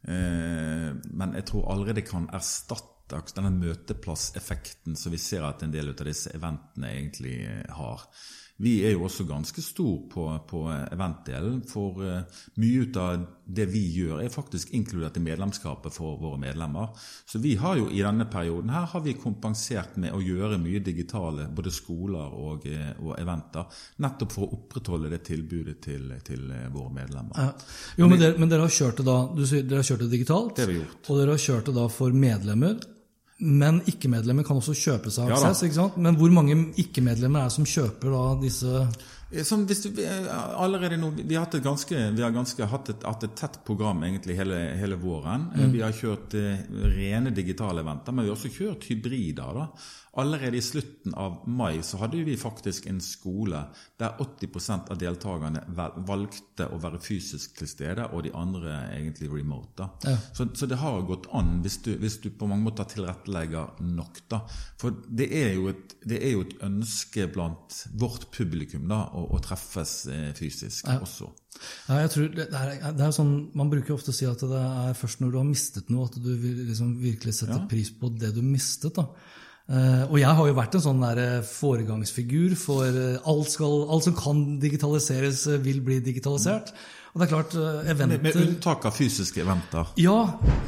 Eh, 0.02 0.90
men 1.14 1.38
jeg 1.38 1.48
tror 1.52 1.70
aldri 1.76 2.00
det 2.00 2.08
kan 2.10 2.26
erstatte 2.34 3.22
denne 3.36 3.52
møteplasseffekten 3.54 4.98
som 4.98 5.14
vi 5.14 5.20
ser 5.22 5.46
at 5.46 5.62
en 5.62 5.74
del 5.74 5.92
av 5.94 6.08
disse 6.08 6.34
eventene 6.34 6.90
egentlig 6.90 7.36
har. 7.78 8.08
Vi 8.64 8.74
er 8.88 8.94
jo 8.96 9.04
også 9.08 9.26
ganske 9.28 9.62
stor 9.62 9.98
på, 10.12 10.26
på 10.50 10.64
eventdelen, 10.72 11.62
for 11.68 12.00
uh, 12.00 12.44
mye 12.62 12.86
ut 12.86 13.00
av 13.00 13.26
det 13.44 13.66
vi 13.74 13.82
gjør, 13.98 14.22
er 14.24 14.32
faktisk 14.32 14.72
inkludert 14.78 15.18
i 15.20 15.24
medlemskapet 15.24 15.92
for 15.92 16.16
våre 16.22 16.40
medlemmer. 16.40 16.94
Så 17.28 17.42
vi 17.44 17.58
har 17.60 17.76
jo 17.82 17.90
i 17.92 18.00
denne 18.06 18.30
perioden 18.32 18.72
her 18.72 18.88
har 18.94 19.04
vi 19.04 19.18
kompensert 19.20 19.98
med 20.00 20.16
å 20.16 20.22
gjøre 20.24 20.62
mye 20.64 20.80
digitale 20.86 21.50
både 21.52 21.74
skoler 21.76 22.38
og, 22.40 22.70
uh, 22.72 22.94
og 23.04 23.18
eventer, 23.20 23.68
nettopp 24.06 24.38
for 24.38 24.48
å 24.48 24.60
opprettholde 24.60 25.12
det 25.12 25.24
tilbudet 25.28 25.78
til, 25.84 26.16
til 26.24 26.48
våre 26.72 26.94
medlemmer. 26.96 27.36
Ja. 27.36 27.52
Jo, 28.00 28.08
men 28.08 28.22
dere, 28.22 28.40
men 28.40 28.52
dere, 28.52 28.68
har 28.68 28.80
kjørt 28.80 29.02
det 29.02 29.10
da, 29.12 29.20
du 29.36 29.46
sier 29.46 29.68
dere 29.68 29.84
har 29.84 29.92
kjørt 29.92 30.06
det 30.06 30.12
digitalt, 30.16 30.56
det 30.56 30.68
har 30.68 30.72
vi 30.72 30.80
gjort. 30.80 31.00
og 31.04 31.20
dere 31.20 31.36
har 31.36 31.48
kjørt 31.50 31.70
det 31.70 31.78
da 31.82 31.88
for 31.92 32.24
medlemmer. 32.24 32.82
Men 33.44 33.82
ikke-medlemmer 33.90 34.46
kan 34.48 34.60
også 34.60 34.76
kjøpe 34.78 35.12
seg 35.12 35.32
aksess. 35.32 35.64
Ja, 35.64 35.68
ikke 35.68 35.80
sant? 35.82 35.98
Men 36.00 36.16
hvor 36.20 36.32
mange 36.32 36.56
ikke-medlemmer 36.80 37.44
er 37.44 37.52
det 37.52 37.58
som 37.58 37.68
kjøper 37.68 38.14
da 38.14 38.22
disse 38.40 38.86
Sånn, 39.42 39.66
hvis 39.70 39.82
du, 39.86 39.90
vi, 39.98 40.06
allerede 40.06 41.00
nå, 41.02 41.10
vi 41.18 41.34
har, 41.34 41.48
hatt 41.48 41.58
et 41.58 41.66
ganske, 41.66 41.98
vi 42.14 42.22
har 42.22 42.36
ganske 42.36 42.68
hatt 42.70 42.92
et, 42.94 43.06
hatt 43.08 43.26
et 43.26 43.36
tett 43.40 43.60
program 43.66 44.04
egentlig 44.06 44.38
hele, 44.38 44.60
hele 44.78 45.00
våren. 45.02 45.50
Vi 45.74 45.82
har 45.82 45.96
kjørt 45.98 46.38
eh, 46.38 46.62
rene 46.94 47.34
digitale 47.34 47.82
eventer, 47.82 48.14
men 48.14 48.28
vi 48.28 48.34
har 48.34 48.38
også 48.38 48.54
kjørt 48.54 48.90
hybrider. 48.92 49.58
da. 49.58 49.68
Allerede 50.16 50.58
i 50.58 50.62
slutten 50.62 51.14
av 51.14 51.50
mai 51.50 51.82
så 51.82 51.98
hadde 51.98 52.20
vi 52.22 52.36
faktisk 52.38 52.86
en 52.86 53.00
skole 53.02 53.64
der 53.98 54.20
80% 54.22 54.92
av 54.94 55.00
deltakerne 55.02 55.64
valgte 56.06 56.68
å 56.70 56.78
være 56.84 57.00
fysisk 57.02 57.56
til 57.58 57.70
stede, 57.72 58.06
og 58.14 58.22
de 58.28 58.34
andre 58.38 58.76
egentlig 58.94 59.32
remote. 59.32 59.88
Ja. 60.06 60.14
Så, 60.38 60.46
så 60.54 60.70
det 60.70 60.78
har 60.84 61.02
gått 61.10 61.26
an 61.34 61.56
hvis 61.66 61.80
du, 61.82 61.96
hvis 61.98 62.20
du 62.22 62.30
på 62.30 62.46
mange 62.52 62.68
måter 62.68 62.86
tilrettelegger 62.92 63.82
nok. 63.90 64.22
da. 64.30 64.44
For 64.78 65.02
det 65.10 65.32
er 65.34 65.58
jo 65.58 65.72
et, 65.74 65.98
det 66.06 66.22
er 66.22 66.36
jo 66.36 66.46
et 66.46 66.56
ønske 66.62 67.26
blant 67.34 67.82
vårt 67.98 68.30
publikum 68.38 68.86
da, 68.94 69.08
å, 69.18 69.23
å 69.28 69.42
treffes 69.44 69.94
fysisk 70.38 70.54
fysisk 70.64 70.90
også. 70.94 71.30
Ja, 71.88 72.00
jeg 72.02 72.12
tror 72.14 72.32
det, 72.34 72.48
det, 72.52 72.60
er, 72.60 72.96
det 72.98 73.06
er 73.06 73.14
sånn, 73.16 73.34
Man 73.56 73.70
bruker 73.72 73.96
ofte 73.96 74.12
å 74.14 74.16
si 74.16 74.26
at 74.28 74.42
det 74.42 74.60
er 74.60 74.98
først 74.98 75.22
når 75.22 75.32
du 75.32 75.40
har 75.40 75.48
mistet 75.48 75.92
noe, 75.94 76.10
at 76.10 76.18
du 76.18 76.32
liksom 76.34 76.98
virkelig 77.02 77.38
setter 77.40 77.62
Ja. 77.62 77.68
pris 77.70 77.94
på 77.94 78.10
det 78.18 78.34
du 78.36 78.42
mistet. 78.42 78.96
da. 78.98 79.08
Uh, 79.64 80.04
og 80.12 80.18
jeg 80.20 80.36
har 80.36 80.48
jo 80.50 80.56
vært 80.58 80.74
en 80.76 80.84
sånn 80.84 81.00
der 81.00 81.20
eh, 81.22 81.46
foregangsfigur 81.48 82.52
for 82.60 82.84
uh, 82.84 83.30
alt, 83.32 83.48
skal, 83.54 83.86
alt 83.88 84.04
som 84.04 84.16
kan 84.18 84.42
digitaliseres, 84.60 85.46
uh, 85.48 85.56
vil 85.64 85.80
bli 85.86 86.02
digitalisert. 86.04 86.74
Og 87.14 87.22
det 87.22 87.28
er 87.28 87.30
klart, 87.30 87.52
eventer... 87.54 87.94
Med, 87.94 88.16
eventer 88.16 88.40
med 88.40 88.48
unntak 88.56 88.86
av 88.90 88.96
fysiske 88.98 89.42
eventer. 89.44 89.92
Ja, 90.02 90.16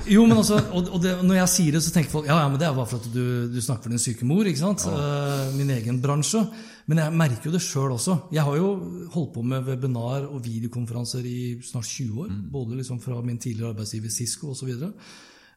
jo, 0.06 0.28
men 0.30 0.38
altså, 0.38 0.60
og, 0.78 0.92
og 0.94 1.02
det, 1.02 1.16
når 1.26 1.40
jeg 1.40 1.52
sier 1.56 1.74
det, 1.74 1.82
så 1.82 1.94
tenker 1.96 2.12
folk 2.12 2.28
ja, 2.30 2.36
ja, 2.44 2.52
men 2.54 2.62
det 2.62 2.68
er 2.68 2.76
bare 2.78 2.90
for 2.92 3.02
at 3.02 3.08
du, 3.10 3.48
du 3.50 3.58
snakker 3.58 3.88
for 3.88 3.96
din 3.96 4.04
syke 4.04 4.28
mor. 4.30 4.46
ikke 4.46 4.62
sant? 4.62 4.86
Eh, 4.86 5.56
min 5.58 5.74
egen 5.74 5.98
bransje. 6.04 6.44
Men 6.86 7.02
jeg 7.02 7.18
merker 7.18 7.50
jo 7.50 7.56
det 7.56 7.64
sjøl 7.66 7.96
også. 7.96 8.20
Jeg 8.36 8.46
har 8.46 8.60
jo 8.60 8.70
holdt 9.16 9.34
på 9.34 9.42
med 9.42 9.66
webinar 9.66 10.28
og 10.30 10.44
videokonferanser 10.46 11.26
i 11.26 11.40
snart 11.66 11.90
20 11.90 12.22
år. 12.28 12.38
Både 12.54 12.78
liksom 12.78 13.02
fra 13.02 13.18
min 13.26 13.42
tidligere 13.42 13.74
arbeidsgiver 13.74 14.14
Cisco 14.14 14.54
osv. 14.54 14.70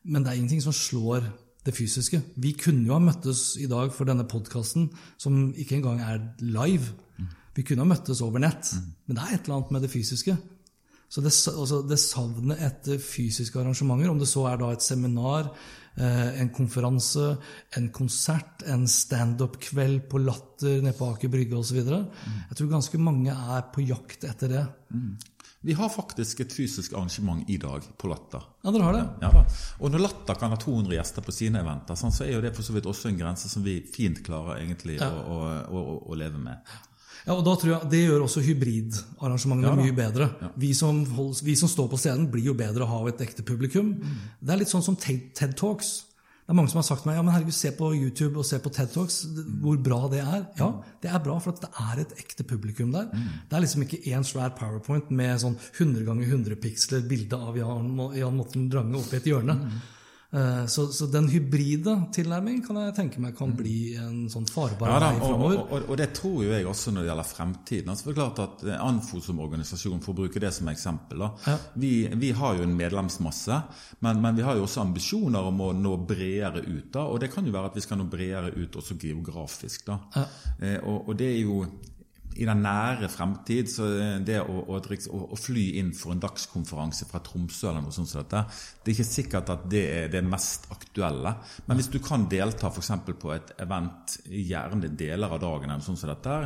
Men 0.09 0.25
det 0.25 0.33
er 0.33 0.41
ingenting 0.41 0.65
som 0.65 0.73
slår 0.73 1.29
det 1.69 1.77
fysiske. 1.77 2.23
Vi 2.41 2.57
kunne 2.57 2.89
jo 2.89 2.97
ha 2.97 3.03
møttes 3.03 3.59
i 3.61 3.69
dag 3.69 3.93
for 3.93 4.09
denne 4.09 4.25
podkasten, 4.25 4.89
som 5.21 5.51
ikke 5.53 5.83
engang 5.83 6.01
er 6.01 6.31
live. 6.41 6.95
Vi 7.53 7.65
kunne 7.67 7.85
ha 7.85 7.93
møttes 7.93 8.23
over 8.25 8.41
nett. 8.41 8.73
Men 9.05 9.19
det 9.19 9.27
er 9.27 9.35
et 9.35 9.45
eller 9.45 9.61
annet 9.61 9.77
med 9.77 9.85
det 9.85 9.93
fysiske. 9.93 10.37
Så 11.09 11.25
det, 11.25 11.33
altså 11.33 11.83
det 11.89 11.97
savnet 12.03 12.61
etter 12.61 13.01
fysiske 13.01 13.57
arrangementer, 13.61 14.11
om 14.13 14.21
det 14.21 14.29
så 14.29 14.45
er 14.51 14.59
da 14.61 14.69
et 14.75 14.85
seminar, 14.85 15.49
eh, 15.97 16.43
en 16.43 16.51
konferanse, 16.55 17.31
en 17.79 17.89
konsert, 17.97 18.67
en 18.69 18.85
standup-kveld 18.85 20.03
på 20.11 20.21
Latter 20.21 20.83
nede 20.85 20.97
på 20.99 21.09
Aker 21.15 21.33
Brygge 21.33 21.57
osv. 21.57 21.81
Jeg 21.81 22.61
tror 22.61 22.71
ganske 22.75 23.01
mange 23.01 23.33
er 23.33 23.67
på 23.73 23.87
jakt 23.89 24.29
etter 24.29 24.53
det. 24.53 24.67
Vi 25.61 25.75
har 25.75 25.89
faktisk 25.91 26.41
et 26.45 26.53
fysisk 26.55 26.93
arrangement 26.93 27.49
i 27.51 27.57
dag 27.59 27.83
på 27.99 28.09
Latter. 28.09 28.45
Ja, 28.63 28.71
dere 28.71 28.85
har 28.87 28.95
det? 28.95 29.07
Ja. 29.25 29.45
Og 29.81 29.91
når 29.91 30.05
Latter 30.05 30.39
kan 30.39 30.53
ha 30.55 30.59
200 30.61 30.95
gjester 30.95 31.25
på 31.25 31.35
sine 31.35 31.65
eventer, 31.65 31.99
sånn, 31.99 32.15
så 32.15 32.29
er 32.29 32.37
jo 32.37 32.45
det 32.45 32.53
for 32.55 32.69
så 32.69 32.77
vidt 32.77 32.87
også 32.87 33.11
en 33.11 33.19
grense 33.19 33.51
som 33.51 33.65
vi 33.65 33.81
fint 33.83 34.21
klarer 34.23 34.61
egentlig 34.61 35.01
å, 35.03 35.09
å, 35.09 35.41
å, 35.73 35.83
å 36.13 36.21
leve 36.21 36.39
med. 36.39 36.77
Ja, 37.29 37.37
og 37.37 37.45
da 37.45 37.55
tror 37.61 37.75
jeg 37.75 37.91
Det 37.93 38.03
gjør 38.07 38.25
også 38.25 38.41
hybridarrangementene 38.47 39.69
Ja 39.69 39.77
mye 39.77 39.97
bedre. 39.97 40.31
Vi, 40.57 40.73
som 40.77 41.03
hold, 41.15 41.39
vi 41.45 41.55
som 41.61 41.69
står 41.71 41.91
på 41.93 42.01
scenen, 42.01 42.29
blir 42.33 42.49
jo 42.49 42.57
bedre 42.57 42.87
å 42.87 42.93
ha 42.93 43.01
et 43.11 43.21
ekte 43.25 43.45
publikum. 43.47 43.95
Det 44.41 44.55
er 44.55 44.63
litt 44.63 44.73
sånn 44.73 44.85
som 44.87 44.97
TED 44.97 45.57
Talks. 45.59 45.91
Det 46.49 46.55
er 46.55 46.57
Mange 46.57 46.73
som 46.73 46.79
har 46.81 46.87
sagt 46.89 47.03
til 47.05 47.11
meg 47.11 47.19
ja, 47.19 47.23
men 47.27 47.35
herregud, 47.35 47.53
se 47.53 47.71
på 47.77 47.91
YouTube 47.93 48.41
og 48.41 48.47
se 48.49 48.57
på 48.65 48.71
TED 48.73 48.95
Talks, 48.95 49.19
hvor 49.61 49.77
bra 49.85 49.99
det 50.09 50.23
er. 50.23 50.47
Ja, 50.57 50.71
det 51.05 51.11
er 51.13 51.21
bra, 51.21 51.35
for 51.45 51.53
at 51.53 51.61
det 51.67 51.69
er 51.85 52.01
et 52.07 52.15
ekte 52.23 52.47
publikum 52.49 52.95
der. 52.95 53.11
Det 53.13 53.59
er 53.59 53.65
liksom 53.67 53.85
ikke 53.85 54.01
én 54.09 54.25
svær 54.25 54.55
powerpoint 54.57 55.13
med 55.13 55.43
sånn 55.45 55.59
100 55.77 56.07
ganger 56.09 56.25
100 56.33 56.57
piksler 56.63 57.05
bilde 57.11 57.37
av 57.37 57.59
Jan, 57.61 57.93
Jan 58.17 58.41
Morten 58.41 58.71
Drange 58.73 58.97
oppi 58.97 59.21
et 59.21 59.29
hjørne. 59.29 59.59
Eh, 59.61 59.85
Så, 60.69 60.83
så 60.93 61.07
den 61.09 61.25
hybride 61.33 61.95
tilnærmingen 62.13 62.61
kan 62.67 62.77
jeg 62.77 62.93
tenke 62.99 63.21
meg 63.25 63.33
kan 63.39 63.55
bli 63.57 63.95
en 63.97 64.27
sånn 64.29 64.45
farbar 64.45 64.91
Ja, 64.91 64.99
da, 65.01 65.07
vei 65.15 65.23
framover. 65.23 65.55
og, 65.63 65.71
og, 65.73 65.87
og 65.89 65.97
det 65.97 66.09
tror 66.19 66.43
jo 66.45 66.51
jeg 66.53 66.67
også 66.69 66.93
når 66.93 67.01
det 67.07 67.09
gjelder 67.09 67.29
fremtiden. 67.31 67.89
Altså, 67.95 68.05
for 68.05 68.13
det 68.13 68.21
er 68.21 68.27
klart 68.27 68.43
at 68.45 68.67
eh, 68.69 68.83
Anfo 68.85 69.23
som 69.25 69.41
organisasjon, 69.41 70.03
for 70.05 70.13
å 70.13 70.19
bruke 70.21 70.43
det 70.45 70.51
som 70.53 70.69
eksempel, 70.69 71.25
da, 71.25 71.31
Ja. 71.49 71.57
vi, 71.81 71.93
vi 72.21 72.33
har 72.37 72.59
jo 72.61 72.67
en 72.69 72.77
medlemsmasse, 72.77 73.63
men, 74.05 74.21
men 74.21 74.37
vi 74.37 74.45
har 74.45 74.61
jo 74.61 74.67
også 74.69 74.85
ambisjoner 74.85 75.49
om 75.49 75.65
å 75.65 75.73
nå 75.73 75.95
bredere 76.13 76.61
ut. 76.67 76.93
da, 76.93 77.07
Og 77.09 77.23
det 77.25 77.33
kan 77.33 77.49
jo 77.49 77.57
være 77.57 77.73
at 77.73 77.81
vi 77.81 77.87
skal 77.89 78.03
nå 78.03 78.11
bredere 78.13 78.53
ut 78.53 78.77
også 78.83 78.99
geografisk. 79.01 79.87
da. 79.89 79.97
Eh, 80.61 80.77
og, 80.85 81.09
og 81.09 81.17
det 81.17 81.33
er 81.39 81.41
jo 81.41 81.63
i 82.39 82.47
den 82.47 82.61
nære 82.63 83.09
fremtid, 83.11 83.71
så 83.71 83.87
det 84.25 84.39
å, 84.41 84.61
å, 84.71 84.79
å, 84.79 85.39
fly 85.39 85.65
inn 85.81 85.91
for 85.97 86.15
en 86.15 86.23
dagskonferanse 86.23 87.09
fra 87.11 87.21
Tromsø 87.25 87.71
eller 87.71 87.83
noe 87.83 87.95
sånt 87.95 88.11
som 88.11 88.23
dette, 88.23 88.45
det 88.85 88.93
er 88.93 88.97
ikke 88.97 89.09
sikkert 89.09 89.51
at 89.55 89.67
det 89.71 89.83
er 89.97 90.13
det 90.13 90.23
mest 90.27 90.69
aktuelle. 90.75 91.35
Men 91.67 91.81
hvis 91.81 91.91
du 91.93 91.99
kan 92.05 92.29
delta 92.31 92.71
f.eks. 92.71 92.93
på 93.09 93.35
et 93.35 93.53
event 93.65 94.19
gjerne 94.31 94.93
deler 94.99 95.35
av 95.35 95.43
dagen 95.43 95.73
eller 95.73 95.85
sånn 95.85 95.99
som 95.99 96.13
dette, 96.13 96.39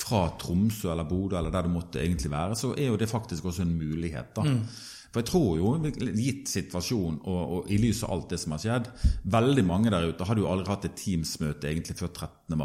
fra 0.00 0.26
Tromsø 0.42 0.90
eller 0.92 1.08
Bodø 1.08 1.38
eller 1.38 1.54
der 1.54 1.68
du 1.68 1.72
måtte 1.76 2.02
egentlig 2.02 2.32
være, 2.34 2.58
så 2.58 2.74
er 2.74 2.90
jo 2.90 3.00
det 3.00 3.10
faktisk 3.10 3.46
også 3.46 3.66
en 3.66 3.78
mulighet. 3.78 4.34
da. 4.36 4.58
For 5.16 5.22
jeg 5.22 5.30
tror 5.30 5.52
jo, 5.56 5.70
gitt 6.18 6.50
situasjonen 6.50 7.22
og, 7.22 7.38
og 7.56 7.70
i 7.72 7.78
lys 7.80 8.02
av 8.04 8.12
alt 8.12 8.34
det 8.34 8.40
som 8.42 8.52
har 8.52 8.60
skjedd 8.60 8.90
Veldig 9.32 9.64
mange 9.64 9.88
der 9.94 10.10
ute 10.10 10.26
hadde 10.28 10.42
jo 10.42 10.50
aldri 10.50 10.68
hatt 10.68 10.84
et 10.90 10.98
Teams-møte 11.00 11.70
egentlig 11.70 11.96
før 11.96 12.12
13. 12.12 12.58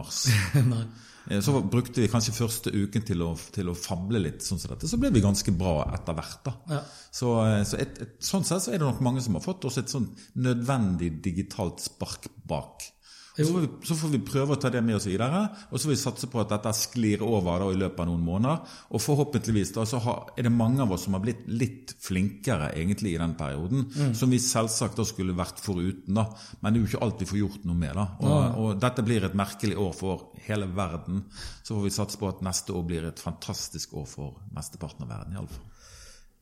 Eh, 1.29 1.41
Så 1.41 1.61
brukte 1.61 2.01
vi 2.01 2.09
kanskje 2.11 2.33
første 2.35 2.73
uken 2.73 3.05
til 3.05 3.21
å, 3.25 3.31
til 3.53 3.69
å 3.71 3.77
fable 3.77 4.21
litt, 4.23 4.41
sånn 4.45 4.59
som 4.61 4.73
dette. 4.73 4.89
Så 4.89 4.99
ble 5.01 5.11
vi 5.13 5.23
ganske 5.23 5.53
bra 5.55 5.81
etter 5.93 6.17
hvert. 6.17 6.39
da. 6.47 6.55
Ja. 6.69 6.81
Så, 7.11 7.35
eh, 7.45 7.61
så 7.67 7.81
et, 7.81 8.01
et, 8.01 8.15
sånn 8.25 8.47
sett 8.47 8.65
så 8.65 8.73
er 8.73 8.81
det 8.81 8.87
nok 8.87 9.03
mange 9.05 9.23
som 9.23 9.37
har 9.37 9.45
fått 9.45 9.67
også 9.69 9.83
et 9.83 9.93
sånn 9.93 10.09
nødvendig 10.41 11.13
digitalt 11.23 11.83
spark 11.83 12.29
bak. 12.47 12.90
Så, 13.31 13.45
får 13.47 13.61
vi, 13.63 13.67
så 13.87 13.95
får 13.95 14.11
vi 14.11 14.19
prøve 14.27 14.55
å 14.55 14.59
ta 14.59 14.69
det 14.73 14.81
med 14.83 14.97
oss 14.97 15.07
videre, 15.07 15.45
og 15.69 15.79
så 15.79 15.87
får 15.87 15.93
vi 15.93 15.99
satse 16.01 16.27
på 16.31 16.41
at 16.41 16.51
dette 16.51 16.73
sklir 16.75 17.23
over 17.23 17.63
da, 17.63 17.69
i 17.71 17.79
løpet 17.79 18.03
av 18.03 18.09
noen 18.09 18.25
måneder. 18.25 18.73
Og 18.91 19.03
forhåpentligvis 19.03 19.71
da, 19.77 19.85
så 19.87 20.01
har, 20.03 20.33
er 20.35 20.49
det 20.49 20.53
mange 20.53 20.83
av 20.83 20.91
oss 20.91 21.05
som 21.07 21.15
har 21.15 21.23
blitt 21.23 21.45
litt 21.47 21.95
flinkere 22.03 22.73
egentlig 22.75 23.15
i 23.15 23.21
den 23.21 23.37
perioden, 23.39 23.87
som 24.17 24.33
vi 24.33 24.41
selvsagt 24.43 24.99
da 24.99 25.07
skulle 25.07 25.37
vært 25.37 25.63
foruten. 25.63 26.17
da. 26.17 26.27
Men 26.59 26.73
det 26.73 26.81
er 26.81 26.83
jo 26.83 26.91
ikke 26.91 27.03
alt 27.07 27.23
vi 27.23 27.29
får 27.31 27.41
gjort 27.41 27.67
noe 27.69 27.79
med. 27.85 27.95
da. 27.95 28.07
Og, 28.19 28.61
og 28.65 28.83
dette 28.83 29.07
blir 29.07 29.27
et 29.27 29.37
merkelig 29.37 29.79
år 29.79 29.95
for 29.95 30.27
hele 30.47 30.67
verden. 30.75 31.23
Så 31.63 31.77
får 31.77 31.87
vi 31.87 31.95
satse 32.01 32.19
på 32.19 32.29
at 32.29 32.43
neste 32.45 32.75
år 32.75 32.87
blir 32.89 33.07
et 33.07 33.23
fantastisk 33.23 33.95
år 34.01 34.09
for 34.11 34.41
mesteparten 34.55 35.07
av 35.07 35.15
verden. 35.15 35.37
I 35.37 35.43
alle 35.45 35.55
fall. 35.55 35.70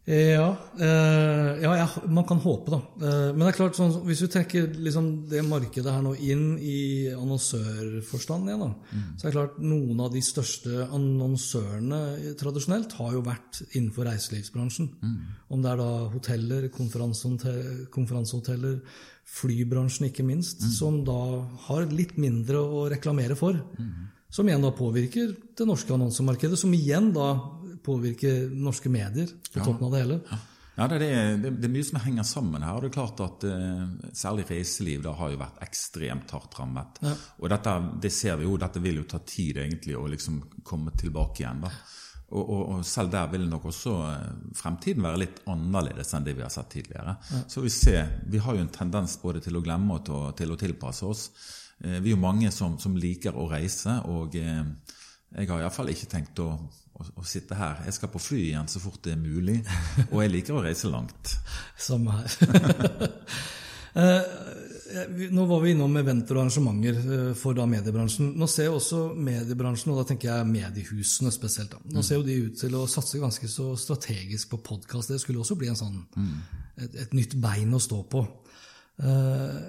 Ja, 0.10 0.58
eh, 0.82 1.60
ja 1.62 1.70
jeg, 1.78 2.01
man 2.10 2.25
kan 2.25 2.39
håpe, 2.42 2.72
da. 2.74 2.80
Eh, 2.98 3.30
men 3.30 3.44
det 3.44 3.51
er 3.51 3.58
klart, 3.60 3.75
sånn, 3.78 3.92
hvis 4.08 4.24
vi 4.25 4.30
trekker 4.34 4.72
liksom, 4.82 5.30
det 5.30 5.44
markedet 5.46 5.94
her 5.94 6.01
nå 6.01 6.16
inn 6.18 6.58
i 6.58 7.13
annonsørforstand 7.13 8.50
igjen, 8.50 8.63
da, 8.63 8.72
så 9.13 9.22
er 9.22 9.30
det 9.30 9.38
klart 9.38 9.60
noen 9.62 10.01
av 10.01 10.10
de 10.16 10.22
største 10.25 10.88
annonsørene 10.88 12.34
tradisjonelt 12.39 12.96
har 12.98 13.13
jo 13.20 13.22
vært 13.28 13.62
innenfor 13.70 14.10
reiselivsbransjen. 14.10 14.89
Om 15.54 15.60
det 15.62 15.70
er 15.75 15.80
da 15.84 15.92
hoteller, 16.16 16.66
konferansehoteller, 16.74 18.82
flybransjen 19.30 20.10
ikke 20.10 20.25
minst, 20.25 20.66
som 20.74 21.06
da 21.06 21.46
har 21.68 21.86
litt 21.94 22.18
mindre 22.18 22.58
å 22.66 22.89
reklamere 22.89 23.38
for. 23.38 23.54
Som 24.34 24.50
igjen 24.50 24.66
da 24.66 24.74
påvirker 24.74 25.38
det 25.58 25.66
norske 25.66 25.94
annonsemarkedet, 25.94 26.58
som 26.58 26.74
igjen 26.74 27.13
da 27.13 27.60
påvirker 27.86 28.50
norske 28.53 28.89
medier 28.93 29.29
på 29.53 29.59
toppen 29.65 29.86
av 29.89 29.93
det 29.95 30.01
hele. 30.05 30.19
Ja, 30.79 30.86
det 30.88 31.07
er, 31.12 31.33
det, 31.43 31.50
det 31.59 31.67
er 31.67 31.71
mye 31.74 31.83
som 31.83 31.98
henger 32.00 32.24
sammen 32.24 32.63
her. 32.63 32.77
og 32.77 32.86
det 32.86 32.88
er 32.88 32.95
klart 32.95 33.19
at 33.25 33.43
eh, 33.50 34.12
Særlig 34.15 34.45
reiseliv 34.48 35.01
da 35.03 35.12
har 35.19 35.33
jo 35.33 35.39
vært 35.41 35.57
ekstremt 35.65 36.31
hardt 36.31 36.55
rammet. 36.59 37.01
Og 37.39 37.50
dette, 37.51 37.74
det 38.05 38.12
ser 38.15 38.38
vi 38.39 38.48
jo, 38.48 38.53
dette 38.62 38.79
vil 38.79 39.01
jo 39.01 39.07
ta 39.12 39.19
tid 39.27 39.59
egentlig 39.65 39.98
å 40.00 40.05
liksom 40.07 40.38
komme 40.63 40.93
tilbake 40.95 41.43
igjen. 41.43 41.65
da. 41.65 41.74
Og, 42.29 42.43
og, 42.45 42.62
og 42.77 42.86
selv 42.86 43.09
der 43.12 43.27
vil 43.31 43.48
nok 43.50 43.65
også 43.71 43.95
eh, 44.07 44.25
fremtiden 44.55 45.03
være 45.03 45.19
litt 45.25 45.41
annerledes 45.50 46.13
enn 46.15 46.27
det 46.27 46.36
vi 46.38 46.45
har 46.45 46.53
sett 46.53 46.69
tidligere. 46.77 47.17
Så 47.50 47.63
vi 47.65 47.71
ser, 47.74 48.19
vi 48.29 48.39
har 48.45 48.55
jo 48.55 48.63
en 48.63 48.71
tendens 48.79 49.17
både 49.19 49.41
til 49.43 49.57
å 49.59 49.63
glemme 49.65 49.98
og 49.98 50.05
til, 50.07 50.27
til 50.43 50.53
å 50.55 50.59
tilpasse 50.63 51.09
oss. 51.09 51.25
Eh, 51.83 51.98
Vi 52.00 52.13
er 52.13 52.15
jo 52.15 52.21
mange 52.24 52.51
som, 52.55 52.77
som 52.79 52.95
liker 52.95 53.36
å 53.36 53.50
reise, 53.51 53.98
og 54.07 54.38
eh, 54.39 54.62
jeg 55.36 55.50
har 55.51 55.65
iallfall 55.65 55.91
ikke 55.91 56.07
tenkt 56.09 56.39
å, 56.45 56.53
å, 57.00 57.08
å 57.22 57.25
sitte 57.27 57.58
her. 57.58 57.82
Jeg 57.88 57.96
skal 57.98 58.12
på 58.13 58.22
fly 58.22 58.41
igjen 58.50 58.70
så 58.72 58.82
fort 58.84 59.01
det 59.06 59.15
er 59.15 59.22
mulig, 59.22 59.60
og 60.12 60.20
jeg 60.24 60.34
liker 60.36 60.60
å 60.60 60.63
reise 60.65 60.91
langt. 60.91 61.38
Samme 61.79 62.20
her. 62.20 62.29
Eh, 64.00 64.22
Nå 65.34 65.44
var 65.50 65.63
vi 65.63 65.72
innom 65.74 65.96
eventer 65.98 66.38
og 66.38 66.44
arrangementer 66.44 66.98
eh, 67.00 67.32
for 67.38 67.58
da 67.58 67.65
mediebransjen. 67.70 68.27
Nå 68.38 68.46
ser 68.50 68.68
jo 68.70 68.75
også 68.77 69.00
mediebransjen, 69.18 69.89
og 69.91 69.98
da 69.98 70.06
tenker 70.12 70.29
jeg 70.29 70.50
mediehusene 70.50 71.32
spesielt, 71.34 71.74
da. 71.74 71.82
nå 71.94 72.03
ser 72.06 72.20
jo 72.20 72.25
de 72.27 72.36
ut 72.46 72.62
til 72.62 72.77
å 72.77 72.84
satse 72.89 73.22
ganske 73.22 73.50
så 73.50 73.72
strategisk 73.82 74.53
på 74.53 74.62
podkast. 74.70 75.10
Det 75.10 75.18
skulle 75.22 75.41
også 75.41 75.58
bli 75.58 75.72
en 75.74 75.79
sånn, 75.82 75.98
et, 76.77 76.96
et 77.06 77.18
nytt 77.18 77.34
bein 77.41 77.74
å 77.74 77.82
stå 77.82 78.03
på. 78.13 78.24
Eh, 79.01 79.60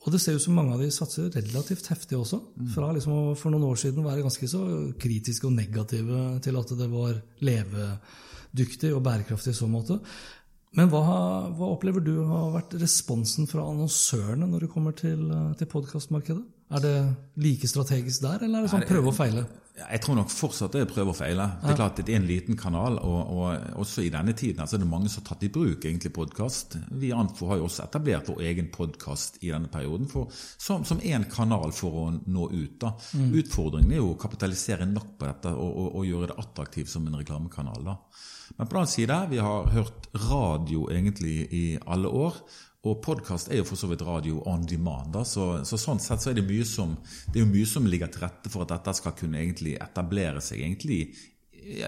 Og 0.00 0.14
det 0.14 0.20
ser 0.22 0.36
ut 0.38 0.42
som 0.42 0.54
mange 0.56 0.72
av 0.72 0.80
de 0.80 0.88
satser 0.94 1.28
relativt 1.34 1.90
heftig 1.92 2.16
også. 2.16 2.38
Fra 2.72 2.88
liksom 2.96 3.12
å 3.12 3.22
for 3.36 3.52
noen 3.52 3.66
år 3.68 3.80
siden 3.82 4.06
være 4.06 4.24
ganske 4.24 4.48
så 4.48 4.62
kritiske 5.00 5.48
og 5.48 5.56
negative 5.58 6.22
til 6.44 6.56
at 6.56 6.72
det 6.78 6.88
var 6.88 7.18
levedyktig 7.44 8.94
og 8.94 9.02
bærekraftig 9.04 9.52
i 9.52 9.58
så 9.58 9.68
måte. 9.68 9.98
Men 10.78 10.88
hva, 10.88 11.02
hva 11.52 11.68
opplever 11.74 12.00
du 12.04 12.14
har 12.30 12.54
vært 12.54 12.78
responsen 12.80 13.48
fra 13.50 13.66
annonsørene 13.66 14.48
når 14.48 14.64
det 14.64 14.72
kommer 14.72 14.96
til, 14.96 15.26
til 15.58 15.68
podkastmarkedet? 15.68 16.46
Er 16.70 16.84
det 16.84 16.96
like 17.42 17.68
strategisk 17.68 18.22
der, 18.22 18.44
eller 18.46 18.60
er 18.60 18.66
det 18.66 18.70
sånn 18.70 18.86
prøve 18.86 19.10
og 19.10 19.16
feile? 19.16 19.42
Jeg 19.80 20.02
tror 20.04 20.16
nok 20.18 20.32
fortsatt 20.32 20.74
det 20.74 20.82
er 20.84 20.88
prøve 20.90 21.12
og 21.14 21.16
feile. 21.16 21.46
Det 21.62 21.70
er 21.72 21.78
klart 21.78 22.00
det 22.02 22.12
er 22.12 22.18
en 22.20 22.28
liten 22.28 22.58
kanal, 22.58 22.98
og, 23.00 23.30
og 23.32 23.78
også 23.80 24.04
i 24.04 24.10
denne 24.12 24.34
tiden 24.36 24.60
altså, 24.62 24.76
er 24.76 24.82
det 24.84 24.90
mange 24.90 25.08
som 25.08 25.22
har 25.22 25.30
tatt 25.30 25.46
i 25.46 25.50
bruk 25.52 25.86
egentlig 25.88 26.12
podkast. 26.14 26.76
Vi 27.00 27.12
Anfo 27.16 27.48
har 27.50 27.60
jo 27.60 27.66
også 27.68 27.86
etablert 27.86 28.28
vår 28.30 28.42
egen 28.50 28.68
podkast 28.74 29.40
i 29.40 29.52
denne 29.54 29.70
perioden 29.72 30.10
for, 30.10 30.28
som, 30.34 30.84
som 30.86 31.00
en 31.00 31.26
kanal 31.32 31.72
for 31.76 32.02
å 32.02 32.06
nå 32.12 32.50
ut. 32.52 32.76
da. 32.82 32.92
Mm. 33.16 33.30
Utfordringen 33.40 33.96
er 33.96 34.02
jo 34.02 34.12
å 34.12 34.20
kapitalisere 34.20 34.88
nok 34.90 35.14
på 35.16 35.30
dette 35.30 35.54
og, 35.54 35.70
og, 35.70 35.88
og 36.02 36.10
gjøre 36.10 36.32
det 36.32 36.40
attraktivt 36.44 36.92
som 36.92 37.08
en 37.08 37.18
reklamekanal. 37.22 37.82
da. 37.86 37.96
Men 38.56 38.66
på 38.66 38.74
den 38.74 38.82
annen 38.82 38.94
side, 38.94 39.20
vi 39.30 39.38
har 39.38 39.70
hørt 39.74 40.10
radio 40.26 40.88
egentlig 40.92 41.36
i 41.54 41.64
alle 41.86 42.10
år. 42.10 42.42
Og 42.88 43.02
podkast 43.04 43.50
er 43.52 43.60
jo 43.60 43.66
for 43.68 43.76
så 43.76 43.90
vidt 43.90 44.02
radio 44.06 44.40
on 44.48 44.62
demand. 44.64 45.18
Så, 45.28 45.46
så, 45.68 45.76
sånn 45.80 46.00
sett 46.00 46.22
så 46.24 46.30
er 46.30 46.38
det 46.38 46.46
mye 46.48 46.64
som 46.64 46.94
det 47.32 47.44
mye 47.44 47.68
som 47.68 47.88
ligger 47.88 48.08
til 48.12 48.24
rette 48.24 48.52
for 48.52 48.64
at 48.64 48.72
dette 48.72 48.94
skal 48.96 49.16
kunne 49.18 49.42
etablere 49.44 50.40
seg, 50.40 50.62
egentlig, 50.64 51.02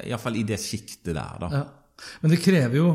iallfall 0.04 0.36
i 0.36 0.44
det 0.44 0.60
sjiktet 0.60 1.14
der. 1.16 1.46
Ja. 1.48 1.62
Men 2.20 2.34
det 2.34 2.42
krever 2.44 2.76
jo 2.76 2.88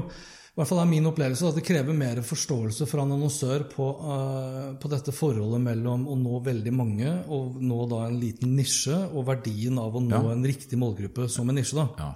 i 0.58 0.60
hvert 0.60 0.72
fall 0.72 0.80
er 0.82 0.88
min 0.90 1.06
opplevelse 1.06 1.50
at 1.52 1.58
det 1.60 1.66
krever 1.68 1.94
mer 1.94 2.18
forståelse 2.26 2.88
fra 2.90 3.04
en 3.06 3.12
annonsør 3.14 3.68
på, 3.70 3.90
uh, 4.02 4.72
på, 4.82 4.90
dette 4.90 5.14
forholdet 5.14 5.62
mellom 5.62 6.08
å 6.10 6.16
nå 6.18 6.40
veldig 6.48 6.74
mange 6.74 7.12
og 7.30 7.60
nå 7.62 7.84
da 7.92 8.00
en 8.08 8.18
liten 8.18 8.56
nisje, 8.58 8.96
og 9.14 9.28
verdien 9.28 9.78
av 9.78 9.94
å 9.94 10.02
nå 10.02 10.18
ja. 10.18 10.32
en 10.34 10.48
riktig 10.50 10.80
målgruppe 10.82 11.30
som 11.30 11.54
en 11.54 11.62
nisje. 11.62 11.78
da. 11.78 11.86
Ja. 12.02 12.10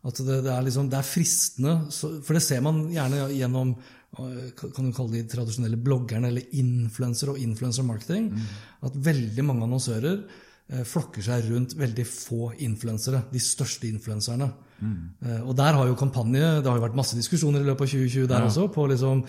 At 0.00 0.20
det, 0.24 0.42
det, 0.46 0.52
er 0.52 0.64
liksom, 0.64 0.88
det, 0.88 0.96
er 0.96 1.06
fristende, 1.06 1.74
for 1.92 2.36
det 2.36 2.44
ser 2.44 2.62
man 2.64 2.86
gjerne 2.92 3.26
gjennom 3.36 3.74
kan 4.10 4.88
du 4.88 4.90
kalle 4.94 5.14
de 5.14 5.26
tradisjonelle 5.30 5.78
bloggerne 5.78 6.30
eller 6.32 6.54
influensere 6.58 7.34
og 7.34 7.42
influencer 7.42 7.86
marketing. 7.86 8.30
Mm. 8.32 8.48
At 8.88 8.96
veldig 9.06 9.44
mange 9.46 9.68
annonsører 9.68 10.16
eh, 10.18 10.82
flokker 10.88 11.22
seg 11.22 11.46
rundt 11.52 11.76
veldig 11.78 12.06
få 12.10 12.50
influensere. 12.66 13.22
De 13.30 13.42
største 13.42 13.86
influenserne. 13.86 14.50
Mm. 14.80 14.98
Eh, 15.22 15.40
og 15.44 15.54
der 15.58 15.78
har 15.78 15.86
jo 15.86 15.96
kampanje 16.00 16.40
Det 16.40 16.66
har 16.66 16.78
jo 16.78 16.86
vært 16.88 16.98
masse 16.98 17.18
diskusjoner 17.18 17.62
i 17.62 17.68
løpet 17.68 17.86
av 17.86 17.94
2020 17.94 18.28
der 18.32 18.42
ja. 18.42 18.50
også. 18.50 18.68
på 18.74 18.86
liksom 18.90 19.24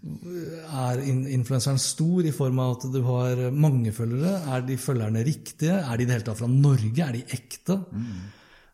er 0.00 1.00
influenseren 1.04 1.76
stor 1.80 2.24
i 2.24 2.32
form 2.32 2.60
av 2.62 2.78
at 2.78 2.86
du 2.94 3.02
har 3.04 3.42
mange 3.52 3.92
følgere? 3.92 4.38
Er 4.54 4.62
de 4.64 4.78
følgerne 4.80 5.24
riktige? 5.26 5.74
Er 5.76 5.98
de 5.98 6.06
i 6.06 6.08
det 6.08 6.14
hele 6.14 6.28
tatt 6.30 6.38
fra 6.38 6.48
Norge? 6.48 7.02
Er 7.04 7.18
de 7.18 7.26
ekte? 7.36 7.76
Mm. 7.90 8.20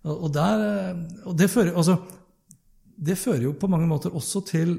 Og, 0.07 0.29
der, 0.35 0.61
og 1.27 1.35
det, 1.39 1.49
fører, 1.51 1.75
altså, 1.75 1.97
det 2.97 3.19
fører 3.19 3.49
jo 3.49 3.57
på 3.59 3.71
mange 3.71 3.89
måter 3.91 4.15
også 4.15 4.45
til 4.47 4.77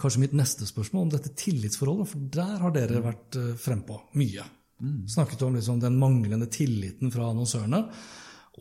kanskje 0.00 0.22
mitt 0.22 0.36
neste 0.36 0.66
spørsmål, 0.68 1.06
om 1.06 1.12
dette 1.12 1.34
tillitsforholdet. 1.36 2.08
For 2.08 2.28
der 2.32 2.60
har 2.62 2.74
dere 2.74 3.04
vært 3.04 3.38
uh, 3.38 3.52
frempå 3.60 3.98
mye. 4.18 4.46
Mm. 4.82 5.02
Snakket 5.10 5.44
om 5.46 5.58
liksom, 5.58 5.82
den 5.82 5.98
manglende 6.00 6.48
tilliten 6.52 7.12
fra 7.12 7.28
annonsørene. 7.32 7.82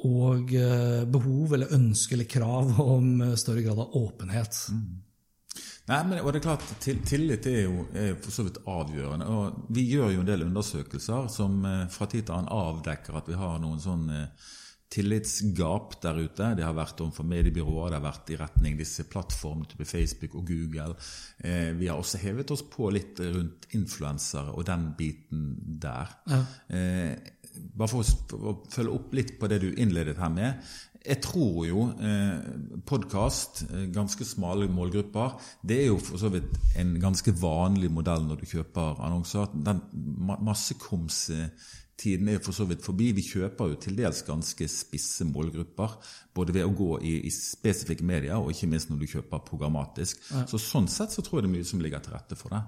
Og 0.07 0.51
uh, 0.51 1.05
behov 1.11 1.55
eller 1.55 1.71
ønske 1.77 2.17
eller 2.17 2.29
krav 2.31 2.75
om 2.83 3.23
større 3.39 3.63
grad 3.63 3.79
av 3.79 3.95
åpenhet. 4.01 4.59
Mm. 4.75 4.99
Nei, 5.89 5.99
men 6.07 6.19
og 6.21 6.29
det 6.31 6.39
er 6.39 6.45
klart, 6.45 6.67
Tillit 6.83 7.47
er 7.49 7.63
jo 7.65 7.85
er 7.97 8.13
for 8.21 8.31
så 8.31 8.43
vidt 8.45 8.59
avgjørende. 8.69 9.25
og 9.27 9.71
Vi 9.75 9.87
gjør 9.89 10.13
jo 10.13 10.21
en 10.21 10.29
del 10.29 10.45
undersøkelser 10.45 11.25
som 11.31 11.63
fra 11.91 12.07
tid 12.07 12.27
til 12.27 12.35
annen 12.35 12.51
avdekker 12.53 13.17
at 13.17 13.27
vi 13.27 13.39
har 13.39 13.57
noen 13.59 13.81
sånn 13.81 14.05
tillitsgap 14.91 15.95
der 16.03 16.19
ute. 16.19 16.51
Det 16.57 16.65
har 16.65 16.75
vært 16.75 17.01
overfor 17.03 17.27
mediebyråer, 17.31 17.93
det 17.93 17.99
har 17.99 18.05
vært 18.05 18.31
i 18.33 18.39
retning 18.39 18.77
disse 18.79 19.05
plattformene 19.09 19.69
type 19.71 19.87
Facebook 19.87 20.35
og 20.39 20.47
Google. 20.51 20.95
Eh, 21.39 21.71
vi 21.79 21.87
har 21.87 21.99
også 21.99 22.19
hevet 22.21 22.51
oss 22.51 22.65
på 22.67 22.91
litt 22.93 23.21
rundt 23.23 23.69
influensere 23.77 24.51
og 24.51 24.67
den 24.67 24.89
biten 24.99 25.45
der. 25.81 26.11
Ja. 26.27 26.41
Eh, 26.75 27.13
bare 27.51 27.91
for 27.91 28.03
å, 28.37 28.53
følge 28.71 28.95
opp 28.95 29.15
litt 29.15 29.35
på 29.39 29.49
det 29.51 29.61
du 29.63 29.71
innledet 29.71 30.19
her 30.21 30.31
med. 30.33 30.71
Jeg 31.01 31.17
tror 31.23 31.63
jo 31.65 31.87
eh, 31.97 32.41
podkast, 32.85 33.63
eh, 33.71 33.87
ganske 33.93 34.25
smale 34.27 34.67
målgrupper, 34.69 35.33
det 35.65 35.79
er 35.81 35.87
jo 35.89 35.97
for 35.97 36.21
så 36.21 36.29
vidt 36.29 36.59
en 36.77 36.93
ganske 37.01 37.33
vanlig 37.41 37.89
modell 37.93 38.27
når 38.27 38.43
du 38.43 38.45
kjøper 38.51 39.01
annonser. 39.01 39.49
Den 39.65 39.81
massekomstiden 40.45 42.29
er 42.29 42.37
jo 42.37 42.45
for 42.45 42.59
så 42.59 42.69
vidt 42.69 42.85
forbi. 42.85 43.09
Vi 43.17 43.25
kjøper 43.25 43.73
jo 43.73 43.81
til 43.81 43.97
dels 43.97 44.21
ganske 44.29 44.69
spisse 44.69 45.25
målgrupper. 45.25 45.97
Både 46.37 46.53
ved 46.53 46.69
å 46.69 46.77
gå 46.77 46.93
i, 47.01 47.17
i 47.25 47.33
spesifikke 47.33 48.05
medier, 48.05 48.37
og 48.37 48.53
ikke 48.53 48.69
minst 48.69 48.93
når 48.93 49.01
du 49.01 49.09
kjøper 49.15 49.45
programmatisk. 49.49 50.21
Så 50.45 50.61
Sånn 50.61 50.89
sett 50.89 51.17
så 51.17 51.25
tror 51.25 51.41
jeg 51.41 51.49
det 51.49 51.53
er 51.55 51.57
mye 51.57 51.71
som 51.73 51.81
ligger 51.81 52.05
til 52.05 52.13
rette 52.13 52.37
for 52.37 52.53
det. 52.53 52.61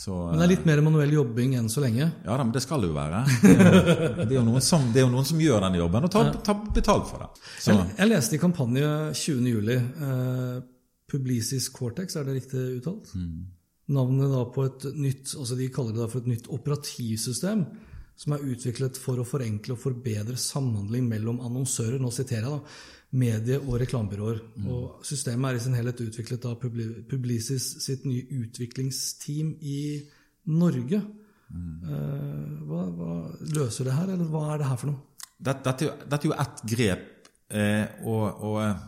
Så, 0.00 0.14
men 0.30 0.40
det 0.40 0.44
er 0.46 0.52
litt 0.54 0.68
mer 0.68 0.80
manuell 0.80 1.10
jobbing 1.12 1.58
enn 1.60 1.66
så 1.68 1.82
lenge? 1.84 2.06
Ja, 2.24 2.32
da, 2.32 2.40
men 2.40 2.54
det 2.54 2.62
skal 2.64 2.80
det 2.80 2.88
jo 2.88 2.94
være. 2.96 3.18
Det 3.44 4.30
er 4.30 4.36
jo, 4.38 4.44
noen, 4.46 4.62
som, 4.64 4.86
det 4.94 5.02
jo 5.02 5.10
noen, 5.12 5.26
som, 5.28 5.40
gjør 5.42 5.60
denne 5.66 5.80
jobben, 5.82 6.06
og 6.08 6.12
tar, 6.14 6.30
tar 6.46 6.62
betalt 6.72 7.04
for 7.10 7.20
det. 7.20 7.28
Jeg, 7.66 7.82
jeg, 7.98 8.08
leste 8.08 8.38
i 8.38 8.40
kampanje 8.40 8.86
20.07. 9.20 9.74
Eh, 9.76 10.54
Publicis 11.10 11.68
Cortex, 11.74 12.16
er 12.16 12.24
det 12.24 12.38
riktig 12.38 12.62
uttalt? 12.78 13.12
Mm. 13.12 13.44
Navnet 13.92 14.32
da 14.32 14.46
på 14.54 14.64
et 14.70 14.88
nytt, 14.94 15.34
altså 15.36 15.58
De 15.58 15.68
kaller 15.74 15.96
det 15.96 16.04
da 16.04 16.08
for 16.08 16.22
et 16.22 16.30
nytt 16.30 16.48
operativsystem 16.54 17.66
som 18.20 18.36
er 18.36 18.48
utviklet 18.54 18.98
for 19.00 19.20
å 19.20 19.26
forenkle 19.26 19.76
og 19.76 19.80
forbedre 19.80 20.36
samhandling 20.40 21.06
mellom 21.08 21.40
annonsører. 21.44 22.00
Nå 22.00 22.12
siterer 22.12 22.46
jeg 22.46 22.52
da, 22.52 22.80
medie- 23.12 23.60
og 23.60 23.80
reklamebyråer. 23.82 24.40
Mm. 24.56 24.66
Og 24.70 25.06
systemet 25.06 25.50
er 25.50 25.58
i 25.58 25.62
sin 25.64 25.74
helhet 25.74 26.02
utviklet 26.04 26.46
av 26.46 26.58
Publicis 26.60 27.70
sitt 27.84 28.04
nye 28.06 28.26
utviklingsteam 28.42 29.56
i 29.60 29.80
Norge. 30.50 31.02
Mm. 31.50 32.66
Hva, 32.68 32.84
hva, 32.94 33.14
løser 33.56 33.88
det 33.88 33.96
her, 33.96 34.12
eller 34.14 34.30
hva 34.30 34.44
er 34.54 34.62
det 34.62 34.70
her 34.70 34.78
for 34.78 34.92
noe? 34.92 35.26
Dette, 35.40 35.72
dette, 35.80 36.20
er 36.20 36.28
jo 36.28 36.36
ett 36.38 36.62
grep. 36.74 37.06
Eh, 37.50 38.04
og, 38.06 38.42
og 38.46 38.58
eh, 38.62 38.84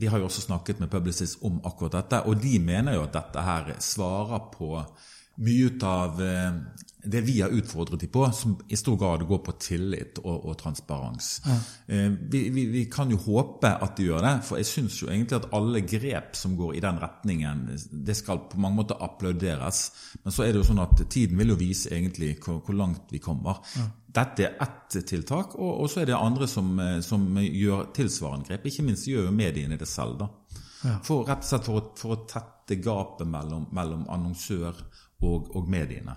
vi 0.00 0.08
har 0.08 0.20
jo 0.20 0.28
også 0.28 0.44
snakket 0.46 0.80
med 0.80 0.90
Publicis 0.92 1.36
om 1.42 1.58
akkurat 1.66 1.98
dette, 1.98 2.22
og 2.28 2.38
de 2.40 2.58
mener 2.62 2.94
jo 2.96 3.04
at 3.04 3.16
dette 3.16 3.44
her 3.44 3.72
svarer 3.82 4.46
på 4.52 4.70
mye 5.40 5.72
av 5.88 6.20
eh, 6.22 6.60
det 7.04 7.20
vi 7.20 7.40
har 7.40 7.48
utfordret 7.48 8.00
dem 8.00 8.10
på, 8.12 8.24
som 8.32 8.58
i 8.68 8.76
stor 8.76 8.96
grad 8.96 9.22
går 9.28 9.38
på 9.44 9.52
tillit 9.62 10.18
og, 10.22 10.44
og 10.50 10.56
transparens. 10.60 11.30
Ja. 11.46 11.56
Eh, 11.86 12.10
vi, 12.32 12.42
vi, 12.52 12.66
vi, 12.72 12.84
kan 12.92 13.10
jo 13.10 13.18
håpe 13.24 13.70
at 13.72 13.96
de 13.96 14.08
gjør 14.10 14.24
det, 14.26 14.34
for 14.46 14.60
jeg 14.60 14.68
syns 14.68 14.98
jo 15.02 15.08
egentlig 15.08 15.38
at 15.38 15.48
alle 15.56 15.82
grep 15.86 16.36
som 16.36 16.56
går 16.58 16.76
i 16.76 16.82
den 16.84 17.00
retningen, 17.00 17.64
det 17.90 18.16
skal 18.18 18.44
på 18.50 18.60
mange 18.60 18.82
måter 18.82 19.00
applauderes. 19.00 19.82
Men 20.24 20.36
så 20.36 20.44
er 20.44 20.52
det 20.52 20.62
jo 20.62 20.68
sånn 20.72 20.84
at 20.84 21.04
tiden 21.08 21.40
vil 21.40 21.54
jo 21.54 21.60
vise 21.60 21.92
egentlig 21.94 22.34
hvor, 22.44 22.60
hvor 22.66 22.76
langt 22.76 23.12
vi 23.14 23.22
kommer. 23.22 23.62
Ja. 23.78 23.88
Dette 24.10 24.46
er 24.48 24.56
ett 24.64 24.96
tiltak, 25.06 25.54
og, 25.54 25.84
og, 25.84 25.90
så 25.90 26.02
er 26.02 26.10
det 26.10 26.18
andre 26.18 26.48
som, 26.50 26.72
eh, 26.82 26.98
som, 27.06 27.28
gjør 27.40 27.92
tilsvarende 27.96 28.50
grep. 28.50 28.66
Ikke 28.68 28.86
minst 28.86 29.08
gjør 29.08 29.30
jo 29.30 29.36
mediene 29.36 29.78
det 29.80 29.88
selv. 29.88 30.18
da. 30.20 30.32
Ja. 30.80 30.96
For, 31.04 31.24
rett 31.28 31.44
og 31.44 31.48
slett 31.52 31.68
for 31.68 31.78
å, 31.78 31.84
for 31.96 32.16
å 32.16 32.24
tette 32.28 32.80
gapet 32.80 33.28
mellom, 33.28 33.68
mellom 33.76 34.08
annonsør 34.10 34.74
og, 35.26 35.54
og 35.56 35.68
mediene. 35.70 36.16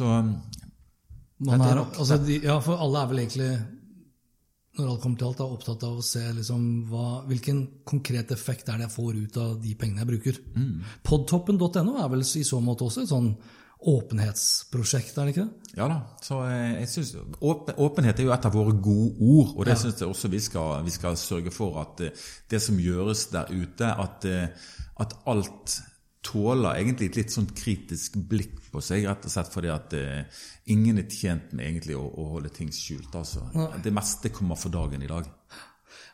Så 0.00 0.08
um, 0.08 0.32
Man 1.44 1.60
er 1.64 1.76
er, 1.76 1.84
altså, 1.84 2.18
de, 2.24 2.40
ja, 2.44 2.58
for 2.64 2.80
alle 2.80 3.00
er 3.04 3.12
vel 3.12 3.22
egentlig, 3.22 3.52
når 4.78 4.90
alt 4.94 5.00
kommer 5.04 5.20
til 5.20 5.28
alt, 5.30 5.40
er 5.44 5.54
opptatt 5.54 5.86
av 5.88 6.00
å 6.00 6.04
se 6.04 6.24
liksom, 6.36 6.66
hva, 6.90 7.06
hvilken 7.28 7.62
konkret 7.88 8.32
effekt 8.36 8.68
er 8.68 8.80
det 8.80 8.88
jeg 8.88 8.96
får 8.96 9.22
ut 9.22 9.38
av 9.40 9.54
de 9.62 9.72
pengene 9.80 10.04
jeg 10.04 10.10
bruker. 10.12 10.42
Mm. 10.56 10.76
Podtoppen.no 11.06 11.96
er 12.00 12.12
vel 12.12 12.24
i 12.24 12.44
så 12.46 12.60
måte 12.64 12.88
også 12.88 13.04
et 13.06 13.12
sånn 13.12 13.32
åpenhetsprosjekt, 13.80 15.16
er 15.16 15.28
det 15.28 15.32
ikke 15.34 15.44
det? 15.46 15.74
Ja 15.78 15.86
da. 15.88 15.96
så 16.20 16.42
eh, 16.44 16.80
jeg 16.82 16.88
synes, 16.92 17.12
åpen, 17.40 17.78
Åpenhet 17.80 18.18
er 18.20 18.26
jo 18.26 18.34
et 18.34 18.48
av 18.48 18.52
våre 18.52 18.74
gode 18.76 19.14
ord, 19.16 19.54
og 19.56 19.64
det 19.64 19.72
Ja. 19.76 19.80
syns 19.80 20.02
jeg 20.02 20.10
også 20.10 20.28
vi 20.28 20.40
skal, 20.44 20.84
vi 20.84 20.92
skal 20.92 21.16
sørge 21.16 21.52
for 21.54 21.80
at 21.80 22.02
eh, 22.04 22.26
det 22.50 22.60
som 22.60 22.76
gjøres 22.76 23.26
der 23.32 23.48
ute, 23.48 23.88
at, 24.04 24.26
eh, 24.28 24.48
at 25.00 25.16
alt 25.26 25.80
tåler 26.24 26.76
egentlig 26.76 27.10
et 27.10 27.18
litt 27.22 27.32
sånn 27.32 27.48
kritisk 27.56 28.18
blikk 28.28 28.58
på 28.70 28.82
seg, 28.84 29.06
rett 29.08 29.24
og 29.24 29.32
slett 29.32 29.52
fordi 29.54 29.70
at 29.72 29.94
eh, 29.96 30.42
ingen 30.72 31.00
er 31.00 31.08
tjent 31.08 31.54
med 31.56 31.66
egentlig 31.66 31.96
å, 31.98 32.04
å 32.04 32.26
holde 32.34 32.52
ting 32.54 32.68
skjult. 32.74 33.14
altså. 33.16 33.46
Det 33.82 33.92
meste 33.94 34.32
kommer 34.34 34.60
for 34.60 34.72
dagen 34.74 35.02
i 35.02 35.10
dag. 35.10 35.28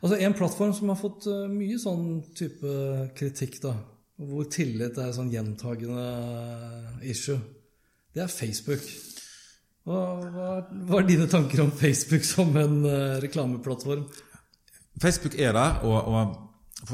Altså 0.05 0.19
En 0.23 0.37
plattform 0.37 0.73
som 0.77 0.93
har 0.93 1.01
fått 1.01 1.27
eh, 1.31 1.45
mye 1.51 1.79
sånn 1.83 2.07
type 2.39 2.77
kritikk, 3.19 3.59
da, 3.65 3.75
hvor 4.23 4.47
tillit 4.53 4.99
er 5.01 5.13
sånn 5.17 5.33
gjentagende 5.33 6.07
issue, 7.05 7.39
det 8.17 8.25
er 8.25 8.33
Facebook. 8.33 8.87
Hva, 9.87 10.01
hva, 10.33 10.47
hva 10.89 11.03
er 11.03 11.11
dine 11.11 11.29
tanker 11.31 11.61
om 11.63 11.71
Facebook 11.71 12.25
som 12.27 12.57
en 12.59 12.81
uh, 12.83 13.19
reklameplattform? 13.23 14.07
Facebook 15.03 15.37
er 15.39 15.53
der, 15.55 15.83
og, 15.87 16.09
og 16.09 16.46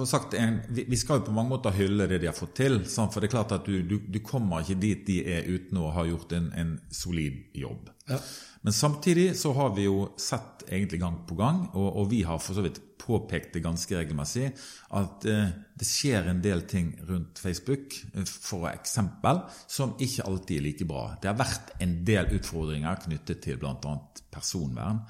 sagt, 0.07 0.35
en, 0.39 0.61
vi, 0.69 0.85
vi 0.89 0.97
skal 0.97 1.21
jo 1.21 1.27
på 1.27 1.35
mange 1.35 1.57
måter 1.57 1.75
hylle 1.75 2.07
det 2.11 2.21
de 2.23 2.31
har 2.31 2.37
fått 2.37 2.55
til. 2.61 2.79
For 2.87 3.19
det 3.19 3.29
er 3.29 3.35
klart 3.35 3.55
at 3.57 3.67
du, 3.67 3.83
du, 3.83 3.99
du 4.07 4.21
kommer 4.25 4.63
ikke 4.63 4.81
dit 4.81 5.05
de 5.09 5.19
er 5.39 5.49
uten 5.51 5.83
å 5.83 5.91
ha 5.97 6.07
gjort 6.09 6.33
en, 6.39 6.53
en 6.55 6.77
solid 6.95 7.43
jobb. 7.59 7.91
Ja. 8.11 8.21
Men 8.63 8.73
samtidig 8.77 9.33
så 9.39 9.53
har 9.59 9.75
vi 9.75 9.89
jo 9.89 10.13
sett 10.21 10.63
egentlig 10.69 11.01
gang 11.03 11.19
på 11.27 11.35
gang, 11.39 11.65
og, 11.75 11.89
og 11.99 12.11
vi 12.13 12.23
har 12.27 12.39
for 12.43 12.55
så 12.55 12.63
vidt 12.63 12.79
påpekt 13.03 13.57
det 13.57 13.65
ganske 13.65 13.97
regelmessig, 13.99 14.53
at 14.95 15.27
eh, 15.27 15.51
det 15.79 15.89
skjer 15.89 16.29
en 16.31 16.43
del 16.45 16.63
ting 16.71 16.93
rundt 17.09 17.41
Facebook, 17.43 17.97
eh, 18.15 18.23
for 18.27 18.69
eksempel, 18.71 19.43
som 19.67 19.97
ikke 19.99 20.29
alltid 20.29 20.61
er 20.61 20.67
like 20.69 20.87
bra. 20.89 21.09
Det 21.19 21.33
har 21.33 21.41
vært 21.41 21.75
en 21.83 21.97
del 22.07 22.31
utfordringer 22.39 23.03
knyttet 23.09 23.43
til 23.43 23.59
bl.a. 23.59 23.97
personvern. 24.31 25.03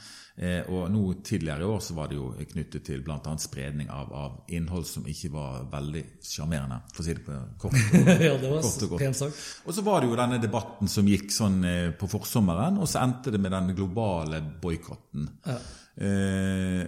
Eh, 0.42 0.66
og 0.74 0.88
nå 0.90 1.00
tidligere 1.22 1.62
i 1.62 1.66
år 1.70 1.82
så 1.86 1.94
var 1.94 2.08
det 2.10 2.16
jo 2.18 2.32
knyttet 2.50 2.82
til 2.88 3.04
bl.a. 3.06 3.34
spredning 3.38 3.92
av, 3.94 4.08
av 4.10 4.40
innhold 4.50 4.88
som 4.88 5.04
ikke 5.06 5.28
var 5.30 5.68
veldig 5.70 6.02
sjarmerende, 6.26 6.80
for 6.90 7.04
å 7.04 7.06
si 7.06 7.14
det 7.14 7.22
på 7.28 7.36
kort. 7.62 7.76
og, 7.78 8.10
ja, 8.26 8.32
det 8.42 8.50
var 8.50 8.64
Kort 8.66 8.82
og 8.88 8.96
godt. 8.96 9.04
pent. 9.04 9.44
Og 9.68 9.76
så 9.76 9.84
var 9.86 10.02
det 10.02 10.10
jo 10.10 10.18
denne 10.18 10.40
debatten 10.42 10.90
som 10.90 11.06
gikk 11.12 11.30
sånn 11.30 11.60
eh, 11.68 11.92
på 11.94 12.10
forsommeren, 12.10 12.80
og 12.82 12.90
så 12.90 13.04
endte 13.04 13.30
det 13.34 13.38
med 13.44 13.54
den 13.54 13.70
globale 13.78 14.42
boikotten. 14.64 15.30
Eh, 15.46 16.82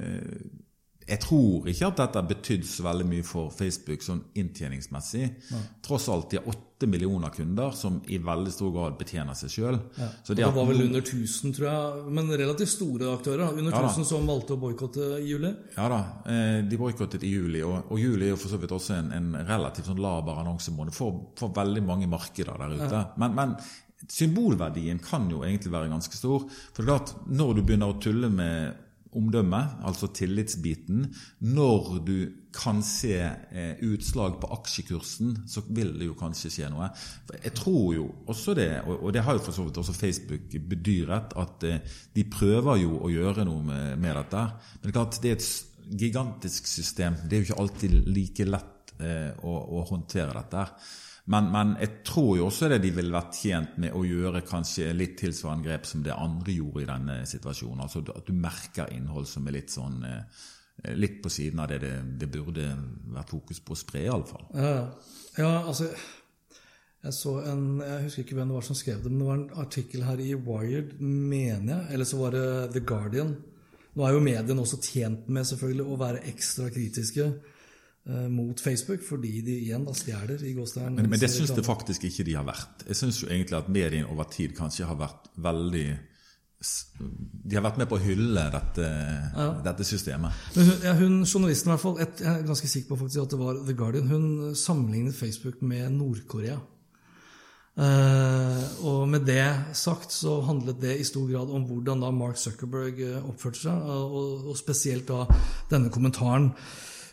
jeg 1.05 1.21
tror 1.21 1.67
ikke 1.69 1.89
at 1.91 1.99
dette 2.01 2.21
har 2.21 2.29
betydd 2.29 2.63
så 2.65 2.85
veldig 2.87 3.07
mye 3.09 3.25
for 3.27 3.51
Facebook 3.53 4.05
sånn 4.05 4.23
inntjeningsmessig. 4.41 5.27
Tross 5.85 6.07
alt 6.13 6.31
de 6.33 6.39
har 6.41 6.49
åtte 6.49 6.89
millioner 6.89 7.33
kunder 7.33 7.75
som 7.77 7.99
i 8.13 8.17
veldig 8.25 8.53
stor 8.53 8.73
grad 8.73 8.97
betjener 9.01 9.37
seg 9.37 9.53
sjøl. 9.53 9.77
Ja. 10.01 10.09
De 10.31 10.39
det 10.41 10.49
var 10.57 10.69
vel 10.71 10.87
under 10.87 11.05
1000, 11.05 11.53
tror 11.59 11.69
jeg, 11.69 12.15
men 12.17 12.33
relativt 12.33 12.73
store 12.73 13.13
aktører. 13.13 13.53
Under 13.53 13.77
Ja 13.77 13.85
1000 13.85 14.09
som 14.09 14.29
valgte 14.29 14.57
å 14.57 14.61
boikotte 14.61 15.11
i 15.21 15.29
juli. 15.29 15.53
Ja 15.77 15.91
da, 15.93 16.01
eh, 16.25 16.65
de 16.65 16.81
boikottet 16.81 17.25
i 17.25 17.35
juli, 17.35 17.61
og, 17.63 17.93
og 17.93 18.01
juli 18.01 18.31
er 18.31 18.35
jo 18.35 18.41
for 18.41 18.55
så 18.55 18.61
vidt 18.63 18.73
også 18.73 18.97
en, 18.97 19.13
en 19.13 19.31
relativt 19.45 19.93
sånn 19.93 20.01
laber 20.01 20.41
annonsemåned 20.41 20.97
for, 20.97 21.21
for 21.37 21.53
veldig 21.57 21.85
mange 21.85 22.09
markeder 22.09 22.57
der 22.65 22.79
ute. 22.81 23.05
Men, 23.21 23.37
men 23.37 23.57
symbolverdien 24.11 24.99
kan 25.05 25.29
jo 25.31 25.45
egentlig 25.45 25.73
være 25.73 25.93
ganske 25.93 26.17
stor. 26.17 26.49
For 26.73 26.81
det 26.81 26.89
er 26.89 26.93
klart, 26.95 27.15
når 27.29 27.55
du 27.55 27.63
begynner 27.63 27.93
å 27.93 28.01
tulle 28.01 28.33
med 28.33 28.84
omdømme, 29.19 29.61
altså 29.87 30.09
tillitsbiten, 30.15 31.07
når 31.41 31.99
du 32.07 32.17
kan 32.55 32.83
se 32.87 33.17
eh, 33.19 33.83
utslag 33.83 34.37
på 34.41 34.51
aksjekursen, 34.55 35.35
så 35.51 35.65
vil 35.75 35.93
det 35.99 36.09
jo 36.09 36.17
kanskje 36.19 36.53
skje 36.55 36.71
noe. 36.73 36.89
For 37.27 37.39
jeg 37.43 37.55
tror 37.59 37.87
jo 37.97 38.09
også 38.31 38.55
det, 38.59 38.69
og, 38.85 38.97
og 39.01 39.15
det 39.17 39.25
har 39.27 39.39
jo 39.39 39.45
for 39.47 39.57
så 39.57 39.67
vidt 39.67 39.81
også 39.83 39.97
Facebook 39.97 40.59
bedyret, 40.71 41.35
at 41.41 41.69
eh, 41.69 41.97
de 42.15 42.27
prøver 42.31 42.83
jo 42.85 42.99
å 43.03 43.13
gjøre 43.13 43.47
noe 43.49 43.65
med, 43.67 43.87
med 44.03 44.19
dette. 44.21 44.45
Men 44.77 44.85
det 44.87 44.93
er 44.93 44.99
klart, 44.99 45.23
det 45.23 45.33
er 45.33 45.41
et 45.41 45.99
gigantisk 46.05 46.69
system. 46.71 47.19
Det 47.25 47.37
er 47.37 47.43
jo 47.43 47.51
ikke 47.51 47.63
alltid 47.65 47.97
like 48.09 48.47
lett 48.49 48.95
eh, 49.01 49.33
å, 49.43 49.57
å 49.79 49.89
håndtere 49.91 50.37
dette. 50.37 50.63
her. 50.63 51.03
Men, 51.33 51.47
men 51.53 51.71
jeg 51.81 52.03
tror 52.05 52.35
jo 52.37 52.49
også 52.51 52.69
det 52.69 52.83
de 52.85 52.91
ville 52.93 53.15
vært 53.15 53.39
tjent 53.39 53.79
med 53.81 53.95
å 53.97 54.03
gjøre 54.05 54.43
kanskje 54.45 54.91
litt 54.93 55.15
tilsvarende 55.23 55.65
grep 55.65 55.87
som 55.89 56.03
det 56.05 56.13
andre 56.13 56.57
gjorde 56.59 56.83
i 56.83 56.89
denne 56.91 57.21
situasjonen. 57.29 57.81
Altså 57.87 58.03
at 58.13 58.27
du 58.29 58.35
merker 58.37 58.93
innhold 58.93 59.29
som 59.31 59.49
er 59.49 59.57
litt 59.57 59.73
sånn 59.73 60.03
eh, 60.05 60.43
litt 60.99 61.23
på 61.25 61.33
siden 61.33 61.63
av 61.65 61.71
det 61.71 61.79
det, 61.85 61.95
det 62.21 62.29
burde 62.29 62.67
vært 63.15 63.33
fokus 63.33 63.63
på 63.65 63.73
å 63.73 63.79
spre, 63.79 64.05
iallfall. 64.05 64.45
Ja, 64.59 64.77
ja 65.39 65.55
altså 65.63 65.89
jeg 67.05 67.13
så 67.13 67.35
en, 67.45 67.65
jeg 67.85 68.05
husker 68.07 68.25
ikke 68.25 68.37
hvem 68.39 68.53
det 68.53 68.57
var 68.57 68.65
som 68.65 68.77
skrev 68.79 69.03
det, 69.05 69.11
men 69.13 69.21
det 69.21 69.27
var 69.29 69.41
en 69.41 69.65
artikkel 69.65 70.05
her 70.07 70.21
i 70.25 70.31
Wired, 70.35 70.95
mener 71.01 71.75
jeg, 71.75 71.89
eller 71.93 72.09
så 72.09 72.21
var 72.21 72.37
det 72.37 72.47
The 72.73 72.85
Guardian. 72.85 73.35
Nå 73.95 74.07
er 74.07 74.15
jo 74.17 74.23
mediene 74.25 74.65
også 74.65 74.81
tjent 74.83 75.29
med 75.33 75.45
selvfølgelig 75.47 75.85
å 75.85 75.99
være 76.01 76.23
ekstra 76.33 76.71
kritiske 76.73 77.29
mot 78.05 78.61
Facebook, 78.61 79.01
fordi 79.01 79.39
de 79.41 79.55
igjen 79.63 79.85
da 79.87 79.95
stjeler 79.97 80.43
i 80.45 80.51
gåstegn. 80.53 80.99
Men, 80.99 81.07
men 81.09 81.21
det 81.21 81.31
syns 81.33 81.55
jeg 81.55 81.65
faktisk 81.65 82.05
ikke 82.05 82.27
de 82.29 82.35
har 82.37 82.45
vært. 82.45 82.85
Jeg 82.91 82.99
syns 82.99 83.23
jo 83.23 83.31
egentlig 83.31 83.57
at 83.57 83.71
mediene 83.73 84.11
over 84.13 84.29
tid 84.29 84.53
kanskje 84.59 84.85
har 84.85 84.99
vært 85.01 85.31
veldig 85.41 85.87
De 87.49 87.57
har 87.57 87.65
vært 87.65 87.81
med 87.81 87.89
på 87.89 87.97
å 87.97 88.03
hylle 88.05 88.45
dette, 88.53 88.91
dette 89.65 89.89
systemet. 89.89 90.37
Men 90.55 90.69
hun, 90.69 90.85
ja, 90.85 90.95
hun, 91.01 91.17
journalisten 91.25 91.71
i 91.71 91.75
hvert 91.75 91.85
fall, 91.87 91.99
et, 92.05 92.21
jeg 92.21 92.31
er 92.31 92.47
ganske 92.51 92.71
sikker 92.75 92.93
på 92.93 93.01
faktisk 93.03 93.25
at 93.25 93.35
det 93.35 93.41
var 93.41 93.65
The 93.65 93.77
Guardian, 93.81 94.13
hun 94.13 94.55
sammenlignet 94.57 95.17
Facebook 95.17 95.65
med 95.65 95.93
Nord-Korea. 95.97 96.61
Eh, 97.75 98.65
og 98.87 99.09
med 99.11 99.25
det 99.27 99.75
sagt 99.75 100.13
så 100.15 100.37
handlet 100.47 100.79
det 100.79 100.93
i 101.01 101.07
stor 101.07 101.27
grad 101.27 101.51
om 101.51 101.65
hvordan 101.67 102.05
da 102.05 102.13
Mark 102.15 102.39
Zuckerberg 102.39 103.01
eh, 103.03 103.25
oppførte 103.27 103.65
seg, 103.65 103.89
og, 103.91 104.45
og 104.53 104.59
spesielt 104.59 105.09
da 105.11 105.25
denne 105.73 105.91
kommentaren 105.91 106.53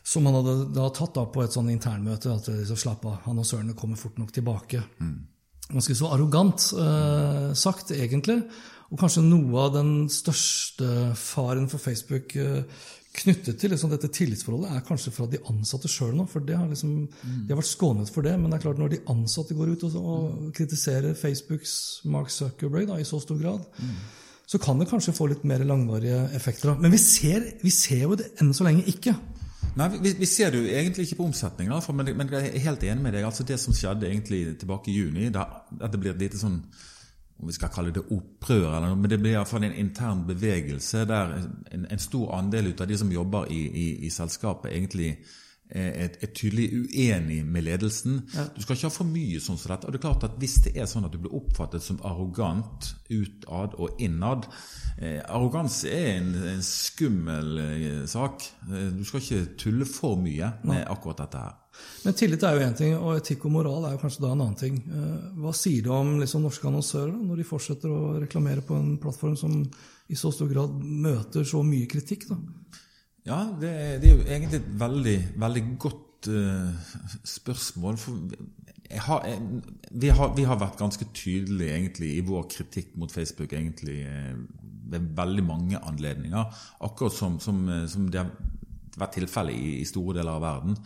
som 0.03 0.25
han 0.25 0.37
hadde 0.39 0.55
da 0.75 0.87
tatt 0.93 1.13
da 1.17 1.27
på 1.29 1.43
et 1.43 1.53
sånn 1.53 1.69
internmøte, 1.73 2.33
at 2.33 2.49
liksom 2.49 2.79
slapp 2.79 3.05
av, 3.05 3.19
han 3.27 3.41
og 3.41 3.47
Sørene 3.47 3.77
kommer 3.77 3.99
fort 3.99 4.17
nok 4.21 4.33
tilbake. 4.33 4.81
Ganske 5.71 5.95
så 5.95 6.09
arrogant 6.11 6.71
eh, 6.75 7.51
sagt, 7.55 7.93
egentlig. 7.95 8.41
Og 8.91 8.99
kanskje 8.99 9.23
noe 9.23 9.67
av 9.67 9.75
den 9.77 9.91
største 10.11 11.13
faren 11.15 11.69
for 11.71 11.79
Facebook 11.79 12.35
eh, 12.35 12.65
knyttet 13.21 13.59
til 13.59 13.71
liksom, 13.71 13.91
dette 13.91 14.09
tillitsforholdet, 14.11 14.71
er 14.71 14.85
kanskje 14.87 15.13
fra 15.15 15.27
de 15.31 15.39
ansatte 15.51 15.91
sjøl 15.91 16.15
nå. 16.17 16.25
For 16.31 16.43
det 16.43 16.57
har 16.59 16.67
liksom, 16.67 16.95
de 17.23 17.53
har 17.53 17.59
vært 17.59 17.71
skånet 17.71 18.11
for 18.11 18.27
det. 18.27 18.35
Men 18.39 18.51
det 18.51 18.59
er 18.59 18.65
klart 18.65 18.81
når 18.81 18.95
de 18.95 19.03
ansatte 19.13 19.55
går 19.55 19.75
ut 19.75 19.85
og, 19.87 19.99
og 20.01 20.49
kritiserer 20.57 21.15
Facebooks 21.19 21.75
Mark 22.11 22.33
Zuckerberg 22.33 22.89
da, 22.91 22.99
i 22.99 23.07
så 23.07 23.21
stor 23.23 23.39
grad, 23.39 23.67
så 24.51 24.59
kan 24.59 24.81
det 24.81 24.89
kanskje 24.91 25.15
få 25.15 25.29
litt 25.31 25.45
mer 25.47 25.63
langvarige 25.63 26.25
effekter. 26.35 26.73
Men 26.79 26.91
vi 26.91 26.99
ser, 26.99 27.45
vi 27.63 27.71
ser 27.71 28.09
jo 28.09 28.17
det 28.19 28.33
enn 28.43 28.51
så 28.55 28.67
lenge 28.67 28.83
ikke. 28.91 29.15
Nei, 29.79 29.87
vi, 30.03 30.11
vi 30.19 30.27
ser 30.27 30.51
det 30.51 30.59
jo 30.59 30.67
egentlig 30.67 31.05
ikke 31.07 31.21
på 31.21 31.25
omsetning, 31.29 31.69
da, 31.71 31.79
men, 31.95 32.09
men 32.19 32.31
jeg 32.33 32.49
er 32.49 32.63
helt 32.65 32.83
enig 32.83 33.03
med 33.05 33.13
deg. 33.15 33.23
altså 33.23 33.45
Det 33.47 33.59
som 33.59 33.75
skjedde 33.75 34.09
egentlig 34.09 34.41
tilbake 34.59 34.91
i 34.91 34.97
juni, 34.97 35.29
da, 35.31 35.45
at 35.79 35.93
det 35.93 36.01
blir 36.01 36.11
et 36.11 36.23
lite 36.25 36.39
sånn 36.41 36.59
om 37.41 37.49
vi 37.49 37.55
skal 37.55 37.71
kalle 37.73 37.93
det 37.95 38.03
opprør, 38.13 38.67
eller 38.67 38.91
noe, 38.91 38.99
men 39.01 39.09
det 39.09 39.17
blir 39.17 39.33
iallfall 39.33 39.63
en 39.65 39.77
intern 39.81 40.19
bevegelse 40.27 41.07
der 41.09 41.31
en, 41.39 41.87
en 41.89 42.01
stor 42.01 42.35
andel 42.37 42.69
av 42.75 42.85
de 42.89 42.97
som 43.01 43.09
jobber 43.09 43.49
i, 43.49 43.61
i, 43.65 43.85
i 44.05 44.11
selskapet, 44.13 44.69
egentlig 44.75 45.15
er, 45.71 46.15
er 46.19 46.31
tydelig 46.35 46.67
uenig 46.83 47.41
med 47.45 47.65
ledelsen. 47.67 48.19
Du 48.55 48.61
skal 48.61 48.75
ikke 48.75 48.89
ha 48.89 48.93
for 48.93 49.09
mye 49.09 49.39
sånn 49.43 49.59
som 49.59 49.73
dette. 49.73 49.87
Og 49.87 49.93
det 49.95 50.01
er 50.01 50.05
klart 50.07 50.25
at 50.27 50.37
Hvis 50.41 50.57
det 50.65 50.75
er 50.75 50.89
sånn 50.89 51.07
at 51.07 51.13
du 51.13 51.19
blir 51.21 51.35
oppfattet 51.37 51.83
som 51.85 52.01
arrogant 52.07 52.91
utad 53.11 53.75
og 53.79 54.01
innad 54.01 54.47
eh, 54.97 55.19
Arroganse 55.31 55.89
er 55.91 56.17
en, 56.19 56.33
en 56.55 56.63
skummel 56.65 57.57
eh, 57.63 58.03
sak. 58.09 58.45
Eh, 58.69 58.91
du 58.95 59.03
skal 59.07 59.23
ikke 59.23 59.57
tulle 59.59 59.87
for 59.89 60.19
mye 60.21 60.53
med 60.67 60.85
akkurat 60.85 61.25
dette 61.25 61.43
her. 61.45 61.57
Men 62.03 62.15
tillit 62.17 62.43
er 62.43 62.55
jo 62.57 62.65
én 62.65 62.77
ting, 62.77 62.93
og 62.97 63.15
etikk 63.19 63.45
og 63.47 63.53
moral 63.55 63.85
er 63.87 63.95
jo 63.95 64.01
kanskje 64.01 64.23
da 64.25 64.31
en 64.33 64.43
annen 64.43 64.59
ting. 64.59 64.77
Eh, 64.91 65.17
Hva 65.41 65.53
sier 65.55 65.85
det 65.85 65.93
om 65.95 66.15
liksom, 66.19 66.45
norske 66.45 66.67
annonsører 66.67 67.13
da, 67.13 67.23
når 67.29 67.41
de 67.41 67.47
fortsetter 67.47 67.93
å 67.93 68.15
reklamere 68.21 68.65
på 68.65 68.77
en 68.77 68.95
plattform 69.01 69.37
som 69.39 69.61
i 70.11 70.17
så 70.19 70.33
stor 70.35 70.49
grad 70.51 70.75
møter 70.81 71.47
så 71.47 71.63
mye 71.65 71.89
kritikk? 71.91 72.27
da? 72.31 72.39
Ja, 73.25 73.43
det, 73.61 73.71
det 74.01 74.09
er 74.09 74.15
jo 74.15 74.23
egentlig 74.25 74.59
et 74.61 74.71
veldig, 74.81 75.17
veldig 75.41 75.63
godt 75.79 76.29
uh, 76.33 76.95
spørsmål. 77.27 77.99
For 78.01 78.17
jeg 78.91 79.03
har, 79.05 79.27
jeg, 79.27 79.41
vi, 79.91 80.07
har, 80.09 80.33
vi 80.35 80.47
har 80.47 80.59
vært 80.59 80.79
ganske 80.81 81.05
tydelige 81.13 81.75
egentlig 81.75 82.15
i 82.17 82.25
vår 82.27 82.47
kritikk 82.51 82.95
mot 82.99 83.11
Facebook 83.13 83.53
egentlig 83.53 84.01
eh, 84.03 84.33
ved 84.91 85.13
veldig 85.15 85.45
mange 85.47 85.79
anledninger. 85.79 86.63
Akkurat 86.83 87.15
som, 87.15 87.37
som, 87.39 87.61
som 87.87 88.09
det 88.11 88.19
har 88.19 88.33
vært 89.01 89.17
tilfellet 89.19 89.57
i, 89.57 89.73
i, 89.81 89.87
store 89.87 90.19
deler 90.19 90.37
av 90.37 90.43
verden. 90.43 90.77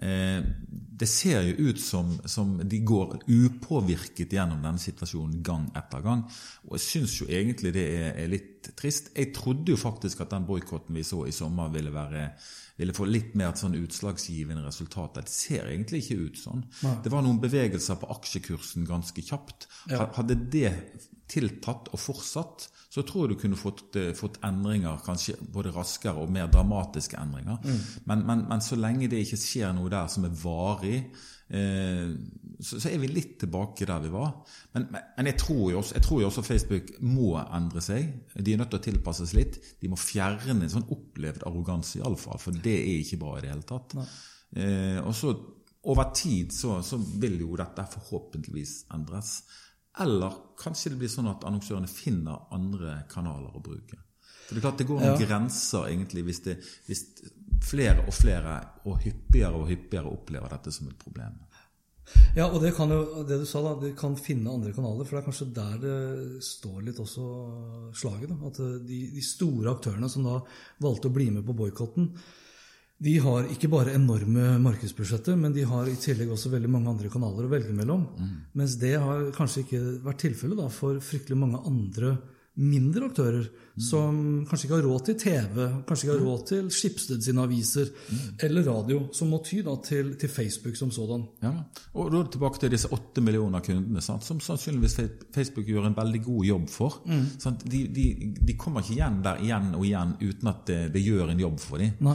Eh, 0.00 0.40
det 1.00 1.08
ser 1.08 1.46
jo 1.48 1.70
ut 1.70 1.80
som, 1.80 2.12
som, 2.28 2.52
de 2.60 2.80
går 2.84 3.18
upåvirket 3.24 4.32
gjennom 4.36 4.60
denne 4.64 4.80
situasjonen 4.80 5.40
gang 5.44 5.68
etter 5.78 6.04
gang. 6.04 6.24
Og 6.68 6.76
jeg 6.76 6.86
syns 6.86 7.18
jo 7.22 7.28
egentlig 7.30 7.72
det 7.76 7.84
er, 7.88 8.08
er, 8.12 8.32
litt 8.32 8.72
trist. 8.76 9.12
Jeg 9.16 9.32
trodde 9.36 9.72
jo 9.72 9.80
faktisk 9.80 10.20
at 10.24 10.34
den 10.34 10.48
boikotten 10.48 10.96
vi 10.96 11.06
så 11.06 11.24
i 11.28 11.34
sommer, 11.34 11.72
ville, 11.72 11.92
være, 11.94 12.26
ville 12.80 12.96
få 12.96 13.08
litt 13.08 13.32
mer 13.40 13.56
sånn 13.56 13.78
utslagsgivende 13.80 14.66
resultater. 14.66 15.24
Det 15.24 15.32
ser 15.32 15.70
egentlig 15.72 16.04
ikke 16.04 16.20
ut 16.26 16.42
sånn. 16.42 16.66
Nei. 16.84 16.98
Det 17.04 17.14
var 17.14 17.24
noen 17.24 17.40
bevegelser 17.40 18.00
på 18.00 18.10
aksjekursen 18.18 18.88
ganske 18.88 19.24
kjapt. 19.24 19.70
Ja. 19.88 20.04
Hadde 20.18 20.36
det 20.52 20.74
tiltatt 21.30 21.90
og 21.94 22.00
fortsatt, 22.00 22.68
så 22.90 23.04
tror 23.06 23.26
jeg 23.26 23.36
du 23.36 23.40
kunne 23.44 23.58
fått, 23.58 23.94
eh, 23.96 24.12
fått 24.18 24.40
endringer, 24.46 24.98
kanskje 25.04 25.36
både 25.54 25.72
raskere 25.74 26.18
og 26.24 26.32
mer 26.34 26.50
dramatiske 26.50 27.18
endringer. 27.20 27.60
Mm. 27.62 27.82
Men, 28.10 28.24
men, 28.26 28.46
men, 28.50 28.64
så 28.64 28.78
lenge 28.78 29.10
det 29.10 29.22
ikke 29.24 29.38
skjer 29.40 29.76
noe 29.76 29.92
der 29.92 30.08
som 30.10 30.26
er 30.26 30.34
varig, 30.42 30.96
eh, 31.54 32.10
så, 32.58 32.80
så, 32.80 32.90
er 32.90 32.98
vi 33.02 33.12
litt 33.12 33.36
tilbake 33.44 33.86
der 33.86 34.02
vi 34.02 34.10
var. 34.12 34.34
Men, 34.74 34.88
men 34.90 35.30
jeg, 35.30 35.38
tror 35.44 35.78
også, 35.78 35.96
jeg, 36.00 36.06
tror 36.08 36.24
jo 36.24 36.32
også, 36.32 36.46
Facebook 36.46 36.92
må 37.06 37.30
endre 37.44 37.84
seg. 37.84 38.10
De 38.34 38.52
er 38.52 38.60
nødt 38.60 38.74
til 38.74 38.82
å 38.82 38.88
tilpasses 38.90 39.36
litt. 39.38 39.62
De 39.80 39.92
må 39.92 40.00
fjerne 40.00 40.58
en 40.58 40.74
sånn 40.74 40.90
opplevd 40.90 41.46
arroganse, 41.46 42.02
iallfall, 42.02 42.42
for 42.42 42.58
det 42.66 42.76
er 42.82 42.98
ikke 42.98 43.22
bra 43.22 43.38
i 43.38 43.46
det 43.46 43.54
hele 43.54 43.66
tatt. 43.70 43.96
Eh, 44.58 44.98
og 44.98 45.14
så 45.14 45.34
over 45.82 46.10
tid 46.12 46.52
så, 46.52 46.82
så 46.84 46.98
vil 46.98 47.38
jo 47.40 47.54
dette 47.56 47.86
forhåpentligvis 47.94 48.90
endres. 48.94 49.38
Eller 49.98 50.36
kanskje 50.60 50.92
det 50.92 51.00
blir 51.00 51.10
sånn 51.10 51.30
at 51.32 51.44
annonsørene 51.48 51.90
finner 51.90 52.46
andre 52.54 53.02
kanaler 53.10 53.56
å 53.56 53.62
bruke. 53.64 53.98
For 54.46 54.54
Det 54.54 54.60
er 54.60 54.64
klart 54.66 54.80
det 54.82 54.88
går 54.88 55.00
noen 55.02 55.14
ja. 55.14 55.26
grenser 55.26 55.88
egentlig 55.90 56.24
hvis, 56.26 56.40
det, 56.46 56.56
hvis, 56.86 57.04
flere 57.62 58.02
og 58.06 58.14
flere 58.14 58.56
og 58.86 59.00
hyppigere 59.04 59.58
og 59.58 59.68
hyppigere 59.70 60.10
opplever 60.10 60.50
dette 60.50 60.72
som 60.74 60.88
et 60.90 60.98
problem. 60.98 61.36
Ja, 62.34 62.48
og 62.48 62.58
det 62.62 62.72
kan 62.74 62.90
jo, 62.90 63.22
det 63.26 63.38
du 63.42 63.46
sa 63.46 63.60
da, 63.62 63.76
de 63.78 63.92
kan 63.98 64.16
finne 64.18 64.50
andre 64.50 64.72
kanaler. 64.74 65.06
For 65.06 65.16
det 65.16 65.20
er 65.20 65.28
kanskje 65.28 65.50
der 65.54 65.76
det 65.82 66.42
står 66.42 66.80
litt 66.86 66.98
også 67.02 67.26
slaget. 67.94 68.32
da, 68.32 68.50
At 68.50 68.60
de, 68.86 69.00
de 69.14 69.22
store 69.22 69.74
aktørene 69.76 70.10
som 70.10 70.26
da 70.26 70.40
valgte 70.82 71.10
å 71.10 71.14
bli 71.14 71.28
med 71.34 71.46
på 71.46 71.54
boikotten, 71.62 72.10
de 73.00 73.14
har 73.24 73.46
ikke 73.48 73.70
bare 73.72 73.94
enorme 73.96 74.58
markedsbudsjetter, 74.60 75.36
men 75.40 75.54
de 75.56 75.62
har 75.64 75.88
i 75.88 75.96
tillegg 75.96 76.34
også 76.34 76.50
veldig 76.52 76.68
mange 76.68 76.90
andre 76.92 77.08
kanaler 77.12 77.46
å 77.46 77.52
velge 77.52 77.72
mellom. 77.72 78.02
Mm. 78.18 78.34
Mens 78.60 78.74
det 78.80 78.92
har 79.00 79.30
kanskje 79.36 79.62
ikke 79.64 79.80
vært 80.04 80.20
tilfellet 80.26 80.74
for 80.74 81.00
fryktelig 81.04 81.38
mange 81.40 81.62
andre 81.70 82.18
mindre 82.60 83.08
aktører 83.08 83.46
mm. 83.48 83.82
som 83.82 84.16
kanskje 84.48 84.68
ikke 84.68 84.76
har 84.76 84.86
råd 84.86 85.04
til 85.06 85.16
TV, 85.20 85.58
kanskje 85.88 86.06
ikke 86.06 86.16
har 86.16 86.24
råd 86.26 86.42
til 86.50 86.68
Skipsted 86.74 87.24
sine 87.24 87.44
aviser 87.46 87.88
mm. 87.88 88.18
eller 88.46 88.66
radio, 88.68 89.00
som 89.16 89.30
må 89.32 89.40
ty 89.46 89.62
da 89.66 89.76
til, 89.84 90.12
til 90.20 90.32
Facebook 90.32 90.76
som 90.76 90.92
sådan. 90.94 91.24
Ja, 91.42 91.52
og 91.94 92.10
da 92.12 92.20
er 92.20 92.28
det 92.28 92.34
tilbake 92.36 92.62
til 92.62 92.72
disse 92.74 92.90
åtte 92.92 93.24
millioner 93.24 93.64
kundene, 93.64 94.02
sant, 94.04 94.26
som 94.26 94.42
sannsynligvis 94.44 94.98
Facebook 95.34 95.68
gjør 95.68 95.88
en 95.88 95.96
veldig 95.96 96.22
god 96.26 96.48
jobb 96.50 96.68
for. 96.72 97.00
Mm. 97.08 97.26
De, 97.64 97.82
de, 97.96 98.06
de, 98.40 98.56
kommer 98.60 98.84
ikke 98.84 98.98
igjen 98.98 99.20
der 99.24 99.40
igjen 99.44 99.70
og 99.78 99.86
igjen 99.86 100.16
uten 100.20 100.52
at 100.52 100.64
det, 100.68 100.80
det 100.96 101.04
gjør 101.04 101.32
en 101.32 101.44
jobb 101.46 101.60
for 101.62 101.82
dem. 101.82 102.10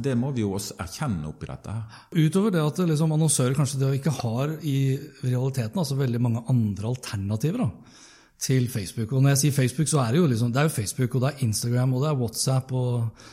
Det 0.00 0.18
må 0.18 0.34
vi 0.36 0.44
jo 0.44 0.54
også 0.58 0.78
erkjenne 0.82 1.30
oppi 1.30 1.50
dette 1.50 1.74
her. 1.74 2.04
Utover 2.14 2.54
det 2.54 2.62
at 2.62 2.84
liksom, 2.86 3.16
annonsører 3.16 3.58
kanskje 3.58 3.94
ikke 3.98 4.14
har 4.20 4.54
i 4.62 4.78
realiteten 5.24 5.82
altså 5.82 5.98
veldig 5.98 6.22
mange 6.22 6.44
andre 6.52 6.94
alternativer. 6.94 7.66
da 7.66 7.98
til 8.40 8.70
Facebook. 8.72 9.12
Og 9.12 9.22
når 9.22 9.34
jeg 9.34 9.42
sier 9.42 9.58
Facebook, 9.58 9.90
så 9.90 10.00
er 10.04 10.14
det 10.14 10.22
jo 10.22 10.30
liksom, 10.30 10.52
det 10.52 10.62
er 10.62 10.70
jo 10.70 10.78
Facebook, 10.78 11.14
og 11.14 11.24
det 11.24 11.30
er 11.30 11.44
Instagram, 11.46 11.94
og 11.94 12.02
det 12.04 12.08
er 12.10 12.22
WhatsApp, 12.22 12.72
og 12.72 13.28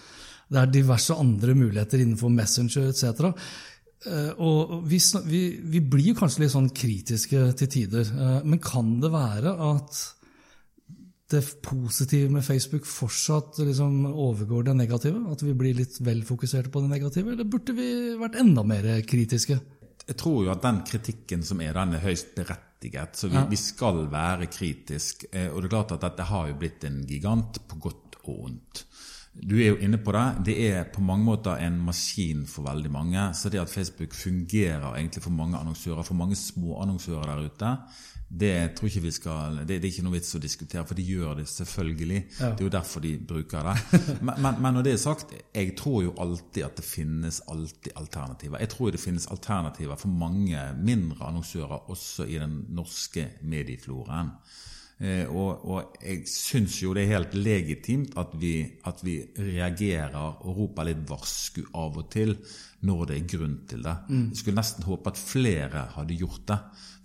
det 0.51 0.59
er 0.61 0.71
diverse 0.71 1.15
andre 1.15 1.55
muligheter 1.55 2.03
innenfor 2.03 2.31
Messenger 2.31 2.89
etc. 2.91 3.31
Eh, 4.07 4.29
og 4.43 4.83
vi, 4.87 4.99
vi, 5.27 5.41
vi 5.63 5.81
blir 5.95 6.15
kanskje 6.17 6.43
litt 6.43 6.53
sånn 6.53 6.69
kritiske 6.75 7.47
til 7.59 7.71
tider. 7.71 8.11
Eh, 8.11 8.37
men 8.47 8.61
kan 8.63 8.97
det 9.03 9.11
være 9.15 9.55
at 9.71 10.03
det 11.31 11.41
positive 11.63 12.31
med 12.31 12.45
Facebook 12.45 12.85
fortsatt 12.87 13.59
liksom 13.59 14.05
overgår 14.11 14.69
det 14.69 14.77
negative? 14.79 15.23
At 15.31 15.43
vi 15.43 15.55
blir 15.59 15.75
litt 15.75 15.99
vel 16.03 16.23
fokuserte 16.27 16.71
på 16.71 16.83
det 16.83 16.93
negative, 16.93 17.33
eller 17.33 17.47
burde 17.47 17.75
vi 17.75 17.89
vært 18.19 18.39
enda 18.43 18.63
mer 18.67 18.87
kritiske? 19.07 19.59
Jeg 20.07 20.19
tror 20.19 20.45
jo 20.45 20.53
at 20.53 20.63
den 20.63 20.83
kritikken 20.87 21.43
som 21.43 21.59
er, 21.63 21.75
den 21.75 21.97
er 21.97 22.07
høyst 22.07 22.31
berettiget. 22.35 22.66
Så 23.13 23.27
vi, 23.27 23.37
vi 23.49 23.57
skal 23.57 24.05
være 24.11 24.49
kritiske. 24.51 25.31
Eh, 25.31 25.49
og 25.51 25.61
det 25.61 25.69
er 25.69 25.75
klart 25.75 25.95
at 25.97 26.03
dette 26.05 26.27
har 26.29 26.49
jo 26.51 26.57
blitt 26.59 26.83
en 26.87 27.01
gigant 27.07 27.61
på 27.67 27.79
godt 27.87 28.19
og 28.23 28.43
ondt. 28.49 28.83
Du 29.37 29.55
er 29.59 29.69
jo 29.69 29.79
inne 29.85 29.99
på 30.01 30.13
det. 30.15 30.25
Det 30.49 30.55
er 30.71 30.87
på 30.93 31.01
mange 31.05 31.25
måter 31.27 31.61
en 31.61 31.77
maskin 31.85 32.45
for 32.49 32.65
veldig 32.65 32.91
mange. 32.91 33.25
Så 33.37 33.49
det 33.53 33.61
at 33.61 33.73
Facebook 33.73 34.13
fungerer 34.13 34.95
egentlig 34.95 35.23
for 35.23 35.33
mange 35.33 35.57
annonsører, 35.57 36.03
for 36.03 36.17
mange 36.17 36.35
små 36.35 36.81
annonsører 36.81 37.29
der 37.29 37.45
ute, 37.45 37.73
det 38.29 38.75
tror 38.75 38.89
ikke 38.89 39.05
vi 39.05 39.11
skal, 39.15 39.59
det, 39.61 39.77
det, 39.77 39.87
er 39.87 39.93
ikke 39.93 40.03
noe 40.03 40.17
vits 40.17 40.35
å 40.35 40.41
diskutere, 40.43 40.83
for 40.87 40.99
de 40.99 41.05
gjør 41.07 41.39
det 41.39 41.45
selvfølgelig. 41.47 42.17
Ja. 42.41 42.49
Det 42.51 42.65
er 42.65 42.67
jo 42.67 42.73
derfor 42.75 43.03
de 43.05 43.13
bruker 43.29 43.69
det. 43.69 43.75
Men, 44.27 44.41
men, 44.43 44.59
men, 44.59 44.73
når 44.75 44.83
det 44.83 44.93
er 44.93 44.99
sagt, 44.99 45.33
jeg 45.55 45.75
tror 45.79 46.01
jo 46.03 46.13
alltid 46.19 46.65
at 46.65 46.79
det 46.79 46.83
finnes 46.85 47.39
alltid 47.47 47.93
alternativer. 47.95 48.59
Jeg 48.59 48.71
tror 48.73 48.91
det 48.91 49.01
finnes 49.01 49.27
alternativer 49.31 49.99
for 49.99 50.11
mange 50.11 50.63
mindre 50.75 51.29
annonsører 51.29 51.91
også 51.93 52.27
i 52.27 52.39
den 52.41 52.59
norske 52.75 53.29
mediefloraen. 53.47 54.33
Eh, 54.97 55.29
og, 55.29 55.65
og, 55.69 55.97
jeg 56.01 56.23
syns 56.31 56.79
jo 56.81 56.95
det 56.97 57.03
er 57.05 57.19
helt 57.19 57.35
legitimt 57.37 58.15
at 58.17 58.31
vi, 58.41 58.55
at 58.89 59.03
vi, 59.05 59.19
reagerer 59.37 60.15
og 60.17 60.57
roper 60.57 60.89
litt 60.89 61.03
varsku 61.09 61.61
av 61.77 61.99
og 62.01 62.07
til 62.09 62.33
når 62.85 63.07
det 63.09 63.15
er 63.15 63.29
grunn 63.31 63.55
til 63.69 63.81
det. 63.85 63.95
Mm. 64.09 64.25
Jeg 64.29 64.39
skulle 64.41 64.59
nesten 64.59 64.85
håpe 64.85 65.09
at 65.09 65.19
flere 65.21 65.85
hadde 65.95 66.17
gjort 66.19 66.43
det. 66.51 66.57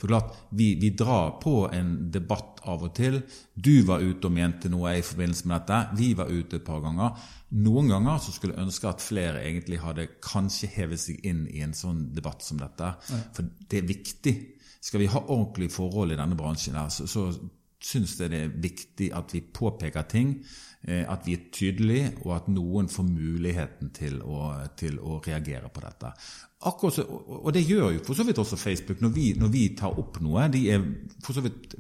For 0.03 0.11
klart, 0.11 0.35
vi, 0.51 0.75
vi, 0.83 0.91
drar 0.99 1.37
på 1.41 1.55
en 1.73 1.93
debatt 2.13 2.61
av 2.69 2.83
og 2.85 2.93
til. 2.97 3.21
Du 3.55 3.85
var 3.89 4.03
ute 4.03 4.29
og 4.29 4.35
mente 4.35 4.69
noe 4.73 4.97
i 4.99 5.05
forbindelse 5.07 5.49
med 5.49 5.63
dette. 5.63 5.97
Vi 6.01 6.11
var 6.19 6.33
ute 6.33 6.59
et 6.59 6.67
par 6.67 6.83
ganger. 6.85 7.17
Noen 7.63 7.89
ganger 7.93 8.21
så 8.21 8.35
skulle 8.35 8.57
jeg 8.57 8.67
ønske 8.67 8.91
at 8.91 9.05
flere 9.05 9.45
egentlig 9.47 9.81
hadde 9.81 10.09
kanskje 10.25 10.73
hevet 10.75 11.01
seg 11.01 11.25
inn 11.29 11.47
i 11.49 11.63
en 11.65 11.77
sånn 11.77 12.11
debatt 12.17 12.45
som 12.45 12.61
dette. 12.61 12.93
Ja. 12.99 13.23
For 13.37 13.49
det 13.71 13.81
er 13.81 13.89
viktig. 13.89 14.37
Skal 14.83 15.05
vi 15.05 15.11
ha 15.13 15.23
ordentlige 15.23 15.77
forhold 15.77 16.13
i 16.13 16.19
denne 16.19 16.37
bransjen, 16.37 16.77
her, 16.77 16.91
så, 16.91 17.07
så 17.07 17.29
syns 17.83 18.17
jeg 18.19 18.33
det 18.33 18.41
er 18.43 18.57
viktig 18.63 19.11
at 19.15 19.33
vi 19.35 19.43
påpeker 19.55 20.07
ting, 20.11 20.37
at 20.83 21.27
vi 21.29 21.37
er 21.37 21.45
tydelige, 21.55 22.09
og 22.25 22.33
at 22.35 22.49
noen 22.51 22.89
får 22.91 23.07
muligheten 23.07 23.93
til 23.95 24.17
å, 24.27 24.49
til 24.75 24.97
å 24.99 25.21
reagere 25.23 25.71
på 25.71 25.85
dette. 25.85 26.11
Akkurat, 26.67 26.99
og 27.07 27.51
det 27.55 27.63
gjør 27.67 27.97
jo 27.97 28.03
for 28.07 28.19
så 28.19 28.27
vidt 28.27 28.39
også 28.43 28.59
Facebook. 28.59 29.01
Når 29.03 29.13
vi, 29.15 29.29
når 29.39 29.51
vi 29.55 29.63
tar 29.79 29.95
opp 29.99 30.19
noe, 30.23 30.49
de 30.51 30.65
er 30.75 30.85
for 31.23 31.39
så 31.39 31.43
vidt 31.45 31.77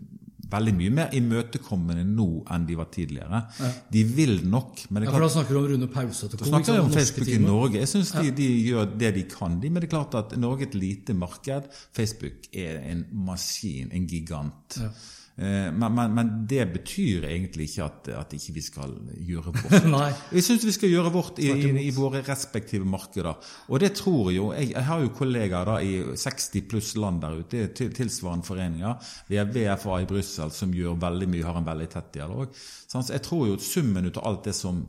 veldig 0.53 0.75
mye 0.77 0.93
mer 0.95 1.15
imøtekommende 1.17 2.05
nå 2.07 2.27
enn 2.53 2.67
de 2.69 2.77
var 2.79 2.91
tidligere. 2.93 3.41
Ja. 3.59 3.71
De 3.95 4.03
vil 4.09 4.43
nok 4.53 4.85
men 4.91 5.07
ja, 5.07 5.15
For 5.15 5.25
da 5.25 5.31
snakker 5.33 5.57
du 5.57 5.61
om 5.62 5.69
Rune 5.71 5.88
Pause? 5.93 6.29
Da 6.33 6.49
snakker 6.49 6.77
vi 6.77 6.83
om 6.83 6.93
Facebook 6.93 7.31
i 7.33 7.38
Norge. 7.43 7.81
Jeg 7.81 7.91
syns 7.93 8.12
de, 8.19 8.35
de, 8.37 8.51
gjør 8.69 8.93
det 9.01 9.15
de 9.17 9.25
kan, 9.31 9.57
de. 9.62 9.71
Men 9.73 9.85
det 9.85 9.88
er 9.88 9.95
klart 9.97 10.19
at 10.19 10.37
Norge 10.41 10.67
er 10.67 10.73
et 10.73 10.79
lite 10.79 11.17
marked. 11.17 11.71
Facebook 11.97 12.51
er 12.53 12.83
en 12.93 13.07
maskin, 13.27 13.93
en 13.95 14.09
gigant. 14.11 14.81
Ja. 14.81 14.93
Eh, 15.37 15.73
men, 15.73 15.95
men, 15.95 16.12
men, 16.14 16.31
det 16.49 16.66
betyr 16.75 17.25
egentlig 17.25 17.71
ikke 17.71 17.87
at, 17.87 18.09
at 18.18 18.35
ikke 18.37 18.53
vi 18.59 18.64
skal 18.64 18.92
gjøre 19.16 19.55
vårt. 19.57 20.18
Vi 20.31 20.42
syns 20.45 20.66
vi 20.68 20.75
skal 20.77 20.92
gjøre 20.92 21.12
vårt 21.14 21.40
i, 21.40 21.49
i, 21.49 21.71
i, 21.87 21.90
våre 21.97 22.21
respektive 22.27 22.85
markeder. 22.88 23.38
Og 23.73 23.81
det 23.81 23.95
tror 23.97 24.29
jo 24.35 24.51
Jeg, 24.53 24.73
jeg 24.75 24.85
har 24.85 25.01
jo 25.01 25.14
kollegaer 25.16 25.71
da 25.71 25.79
i 25.81 25.95
60 26.21 26.68
pluss 26.68 26.92
land 27.01 27.23
der 27.25 27.40
ute, 27.40 27.66
tilsvarende 27.73 28.47
foreninger. 28.47 29.12
Vi 29.29 29.40
har 29.40 29.49
VFA 29.49 30.03
i 30.03 30.09
Brussel 30.11 30.53
som 30.53 30.75
gjør 30.77 31.01
veldig 31.01 31.29
mye, 31.33 31.47
har 31.49 31.61
en 31.61 31.68
veldig 31.71 31.90
tett 31.92 32.12
dialog. 32.18 32.53
Så 32.53 33.07
jeg 33.09 33.25
tror 33.25 33.47
jo 33.49 33.61
summen 33.62 34.09
ut 34.11 34.21
av 34.21 34.29
alt 34.29 34.51
det 34.51 34.57
som 34.57 34.85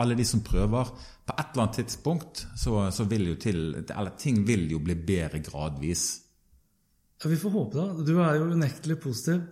alle 0.00 0.14
de 0.14 0.24
som 0.24 0.42
prøver, 0.46 0.90
på 1.26 1.34
et 1.34 1.48
eller 1.52 1.64
annet 1.64 1.78
tidspunkt 1.80 2.44
så, 2.58 2.84
så 2.94 3.04
vil 3.10 3.26
jo 3.32 3.36
til 3.38 3.58
Eller 3.80 4.12
ting 4.18 4.44
vil 4.46 4.68
jo 4.70 4.78
bli 4.82 4.94
bedre 4.94 5.40
gradvis. 5.42 6.04
Ja, 7.22 7.28
Vi 7.28 7.36
får 7.36 7.50
håpe 7.50 7.78
det. 7.78 8.06
Du 8.08 8.20
er 8.22 8.38
jo 8.38 8.52
unektelig 8.54 9.00
positiv. 9.02 9.42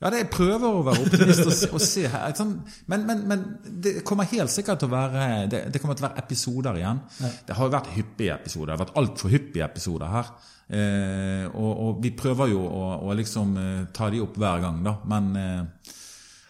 Ja, 0.00 0.08
det, 0.08 0.22
jeg 0.22 0.30
prøver 0.32 0.64
å 0.64 0.84
være 0.86 1.02
optimist 1.04 1.42
og, 1.44 1.74
og 1.76 1.82
se 1.84 2.06
her. 2.08 2.32
Sånn, 2.36 2.54
men, 2.88 3.02
men, 3.08 3.20
men, 3.28 3.42
det 3.84 3.98
kommer 4.08 4.28
helt 4.30 4.52
sikkert 4.52 4.80
til 4.80 4.88
å 4.88 4.94
være 4.94 5.26
det, 5.52 5.66
det 5.74 5.82
kommer 5.82 5.98
til 5.98 6.06
å 6.06 6.08
være 6.08 6.24
episoder 6.24 6.78
igjen. 6.80 7.02
Ja. 7.20 7.32
Det 7.50 7.58
har 7.58 7.68
jo 7.68 7.74
vært 7.74 7.92
hyppige 7.98 8.38
episoder. 8.40 8.70
Det 8.70 8.76
har 8.78 8.82
vært 8.86 9.00
altfor 9.02 9.34
hyppige 9.34 9.68
episoder 9.68 10.14
her. 10.14 10.32
Eh, 10.70 11.44
og, 11.50 11.70
og, 11.70 12.00
vi 12.00 12.14
prøver 12.16 12.52
jo 12.54 12.64
å, 12.64 12.84
å 13.10 13.16
liksom 13.18 13.56
eh, 13.60 13.80
ta 13.92 14.08
de 14.12 14.22
opp 14.24 14.40
hver 14.40 14.64
gang, 14.64 14.80
da. 14.86 14.96
Men 15.12 15.30
eh, 15.36 15.94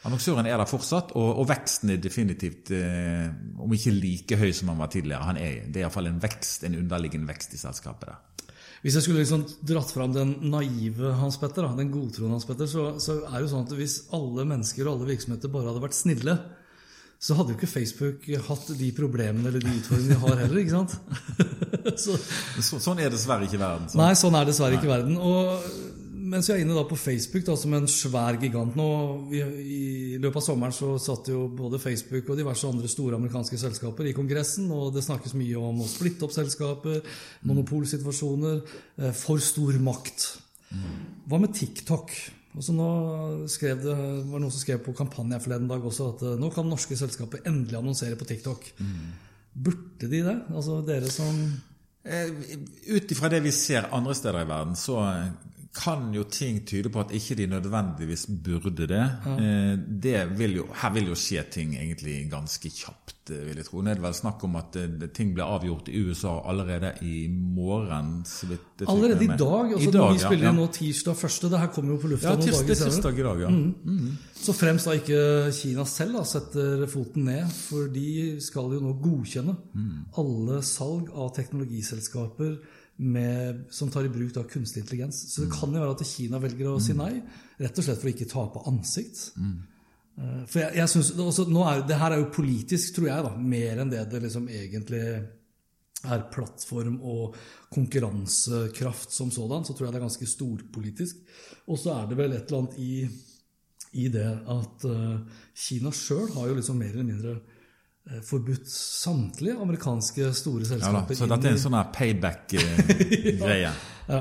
annonsøren 0.06 0.46
er 0.46 0.60
der 0.60 0.70
fortsatt, 0.70 1.14
og, 1.18 1.42
og 1.42 1.50
veksten 1.50 1.96
er 1.96 2.02
definitivt, 2.04 2.70
eh, 2.76 3.26
om 3.58 3.74
ikke 3.74 3.96
like 3.98 4.38
høy 4.38 4.50
som 4.54 4.70
han 4.70 4.78
var 4.78 4.94
tidligere, 4.94 5.26
han 5.26 5.40
er, 5.40 5.64
det 5.66 5.80
er 5.80 5.88
iallfall 5.88 6.12
en 6.12 6.22
vekst, 6.22 6.68
en 6.68 6.78
underliggende 6.84 7.32
vekst 7.32 7.58
i 7.58 7.64
selskapet 7.66 8.12
der. 8.12 8.20
Hvis 8.80 8.96
jeg 8.96 9.04
skulle 9.04 9.20
liksom 9.20 9.42
dratt 9.68 9.90
fram 9.92 10.14
den 10.14 10.32
naive 10.48 11.12
Hans 11.20 11.36
Petter, 11.40 11.66
da, 11.66 11.74
den 11.76 11.90
godtroende 11.92 12.38
Hans 12.38 12.48
Petter, 12.48 12.68
så, 12.70 12.86
så 13.02 13.18
er 13.26 13.34
det 13.36 13.44
jo 13.44 13.52
sånn 13.52 13.66
at 13.68 13.76
hvis 13.76 13.96
alle 14.16 14.46
mennesker 14.48 14.86
og 14.86 14.94
alle 14.94 15.10
virksomheter 15.10 15.52
bare 15.52 15.68
hadde 15.68 15.82
vært 15.84 15.98
snille, 15.98 16.36
så 17.20 17.36
hadde 17.36 17.52
jo 17.52 17.58
ikke 17.58 17.68
Facebook 17.68 18.24
hatt 18.46 18.70
de 18.78 18.86
problemene 18.96 19.50
eller 19.50 19.60
de 19.60 19.74
utfordringene 19.76 20.16
de 20.16 20.20
har 20.22 20.38
heller. 20.40 20.60
ikke 20.62 20.72
sant? 20.72 20.94
så, 22.06 22.16
så, 22.64 22.80
sånn 22.80 23.02
er 23.04 23.12
dessverre 23.12 23.44
ikke 23.44 23.60
verden. 23.60 23.90
Så. 23.92 24.00
Nei, 24.00 24.14
sånn 24.16 24.38
er 24.38 24.48
dessverre 24.48 24.78
ikke 24.80 24.88
verden. 24.88 25.18
Og 25.20 25.99
mens 26.30 26.48
vi 26.48 26.54
er 26.54 26.62
inne 26.62 26.76
da 26.76 26.84
på 26.88 26.98
Facebook 26.98 27.44
da, 27.46 27.56
som 27.58 27.74
en 27.74 27.88
svær 27.90 28.38
gigant 28.40 28.76
nå 28.78 28.88
vi, 29.30 29.40
I 29.42 30.18
løpet 30.20 30.40
av 30.40 30.44
sommeren 30.46 30.74
så 30.74 30.92
satt 31.02 31.30
jo 31.32 31.46
både 31.56 31.80
Facebook 31.82 32.30
og 32.30 32.38
diverse 32.38 32.68
andre 32.68 32.90
store 32.90 33.18
amerikanske 33.18 33.58
selskaper 33.60 34.08
i 34.10 34.14
Kongressen, 34.16 34.68
og 34.74 34.92
det 34.94 35.04
snakkes 35.06 35.34
mye 35.38 35.58
om 35.58 35.82
å 35.82 35.88
splitte 35.90 36.26
opp 36.26 36.34
selskaper, 36.34 37.00
monopolsituasjoner, 37.48 38.60
eh, 39.00 39.14
for 39.16 39.42
stor 39.42 39.78
makt. 39.82 40.28
Hva 41.26 41.40
med 41.42 41.54
TikTok? 41.56 42.14
Altså 42.50 42.74
nå 42.74 42.90
skrev 43.50 43.82
det, 43.82 43.94
var 43.94 44.42
noen 44.42 44.50
som 44.50 44.62
skrev 44.62 44.80
på 44.82 44.94
kampanje 44.98 45.38
forleden 45.42 45.68
dag 45.70 45.84
også 45.86 46.12
at 46.14 46.24
eh, 46.26 46.38
nå 46.40 46.50
kan 46.54 46.68
norske 46.70 46.98
selskaper 46.98 47.44
endelig 47.50 47.78
annonsere 47.78 48.18
på 48.18 48.28
TikTok. 48.28 48.70
Burde 49.50 50.10
de 50.10 50.24
det? 50.26 50.38
Altså 50.54 50.80
dere 50.86 51.10
som 51.10 51.38
eh, 52.06 52.30
Ut 52.90 53.14
ifra 53.14 53.30
det 53.32 53.42
vi 53.42 53.54
ser 53.54 53.90
andre 53.94 54.14
steder 54.18 54.44
i 54.44 54.50
verden, 54.50 54.78
så 54.78 54.98
kan 55.74 56.08
jo 56.14 56.24
ting 56.26 56.64
tyde 56.66 56.90
på 56.90 56.98
at 57.04 57.12
ikke 57.14 57.36
de 57.38 57.46
nødvendigvis 57.46 58.26
burde 58.44 58.88
det. 58.90 59.04
Eh, 59.38 59.76
det 60.02 60.24
vil 60.38 60.56
jo, 60.56 60.64
her 60.82 60.90
vil 60.96 61.12
jo 61.12 61.18
skje 61.18 61.44
ting 61.46 61.76
egentlig 61.76 62.24
ganske 62.30 62.72
kjapt, 62.74 63.30
eh, 63.30 63.44
vil 63.46 63.60
jeg 63.60 63.68
tro. 63.68 63.78
Nå 63.78 63.92
er 63.92 64.00
det 64.00 64.02
vel 64.02 64.16
snakk 64.18 64.42
om 64.48 64.58
at 64.58 64.74
eh, 64.80 65.06
ting 65.14 65.30
blir 65.36 65.46
avgjort 65.46 65.92
i 65.92 66.02
USA 66.02 66.40
allerede 66.50 66.90
i 67.06 67.28
morgen. 67.30 68.24
allerede 68.86 69.24
i 69.24 69.28
dag? 69.28 69.76
Altså, 69.76 69.88
I 69.88 69.92
dag, 69.92 70.12
vi 70.12 70.24
spiller 70.24 70.48
ja. 70.48 70.52
nå 70.58 70.66
tirsdag 70.74 71.16
første. 71.16 71.52
Det 71.54 71.62
her 71.62 71.70
kommer 71.76 71.94
jo 71.94 72.00
på 72.02 72.12
lufta 72.16 72.28
ja, 72.28 72.34
noen 72.34 72.50
dager 72.50 72.74
senere. 72.74 72.90
Tirsdag 72.90 73.22
i 73.22 73.28
dag, 73.28 73.40
ja. 73.46 73.48
Mm. 73.54 73.74
Mm. 73.84 74.18
Så 74.40 74.56
fremst 74.56 74.90
da 74.90 74.98
ikke 74.98 75.22
Kina 75.54 75.86
selv 75.86 76.18
da, 76.18 76.24
setter 76.26 76.86
foten 76.90 77.30
ned, 77.30 77.46
for 77.68 77.86
de 77.94 78.10
skal 78.42 78.74
jo 78.74 78.82
nå 78.82 78.98
godkjenne 78.98 79.54
mm. 79.54 79.96
alle 80.18 80.62
salg 80.66 81.14
av 81.14 81.30
teknologiselskaper 81.38 82.58
med, 83.00 83.64
som 83.70 83.90
tar 83.90 84.04
i 84.04 84.12
bruk 84.12 84.34
da, 84.34 84.44
kunstig 84.44 84.82
intelligens. 84.82 85.22
Så 85.32 85.44
det 85.44 85.54
kan 85.54 85.72
jo 85.72 85.80
være 85.80 85.96
at 85.96 86.06
Kina 86.06 86.40
velger 86.42 86.68
å 86.68 86.80
si 86.82 86.96
nei, 86.96 87.14
rett 87.60 87.78
og 87.80 87.86
slett 87.86 88.00
for 88.00 88.10
å 88.10 88.12
ikke 88.12 88.28
tape 88.28 88.64
ansikt. 88.68 89.22
Mm. 89.40 89.58
For 90.50 90.60
jeg, 90.60 90.74
jeg 90.76 90.92
synes, 90.92 91.12
også, 91.24 91.46
er, 91.64 91.84
Det 91.88 91.96
her 91.96 92.12
er 92.12 92.20
jo 92.20 92.32
politisk, 92.34 92.94
tror 92.96 93.08
jeg, 93.08 93.24
da, 93.24 93.30
mer 93.40 93.80
enn 93.80 93.92
det 93.92 94.02
det 94.12 94.20
liksom 94.26 94.50
egentlig 94.52 95.04
er 96.00 96.26
plattform 96.32 96.98
og 97.04 97.38
konkurransekraft 97.72 99.16
som 99.16 99.32
sådan. 99.32 99.64
Så 99.64 99.76
tror 99.76 99.88
jeg 99.88 99.94
det 99.94 100.00
er 100.00 100.08
ganske 100.08 100.28
storpolitisk. 100.28 101.24
Og 101.72 101.80
så 101.80 101.94
er 101.96 102.10
det 102.10 102.20
vel 102.20 102.36
et 102.36 102.52
eller 102.52 102.66
annet 102.66 102.78
i, 102.84 102.92
i 104.04 104.10
det 104.12 104.28
at 104.28 104.86
uh, 104.88 105.40
Kina 105.56 105.92
sjøl 105.92 106.28
har 106.36 106.50
jo 106.50 106.60
liksom 106.60 106.80
mer 106.80 106.92
eller 106.92 107.10
mindre 107.14 107.38
Eh, 107.38 107.58
forbudt 108.26 108.66
samtlige 108.70 109.54
amerikanske 109.62 110.32
store 110.34 110.66
selskaper. 110.66 111.14
Ja, 111.14 111.18
så 111.20 111.28
dette 111.30 111.50
er 111.50 111.56
en 111.56 111.62
sånn 111.62 111.78
payback-greie? 111.94 113.60
ja, 113.62 113.72
ja. 114.10 114.20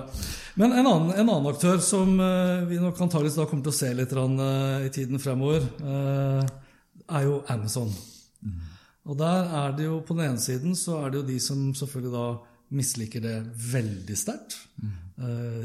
Men 0.59 0.75
en 0.75 0.85
annen, 0.85 1.13
en 1.15 1.23
annen, 1.23 1.49
aktør 1.49 1.79
som 1.81 2.11
uh, 2.21 2.67
vi 2.69 2.77
nok 2.81 2.99
antakeligvis 3.01 3.39
da 3.39 3.47
kommer 3.49 3.65
til 3.65 3.73
å 3.73 3.79
se 3.79 3.93
litt 3.97 4.13
i 4.13 4.91
tiden 4.93 5.21
fremover, 5.21 5.65
er 7.09 7.25
jo 7.25 7.39
Amazon. 7.49 7.89
Mm. 8.45 8.59
Og 9.09 9.17
der 9.17 9.49
er 9.63 9.73
det 9.77 9.87
jo 9.87 9.99
på 10.05 10.13
den 10.17 10.29
ene 10.29 10.43
siden 10.43 10.77
så 10.77 10.99
er 11.01 11.09
det 11.09 11.21
jo 11.21 11.27
de 11.31 11.39
som 11.41 11.69
selvfølgelig 11.73 12.13
da 12.13 12.27
misliker 12.77 13.23
det 13.23 13.37
veldig 13.71 14.17
sterkt. 14.17 14.57
Mm. 14.79 14.97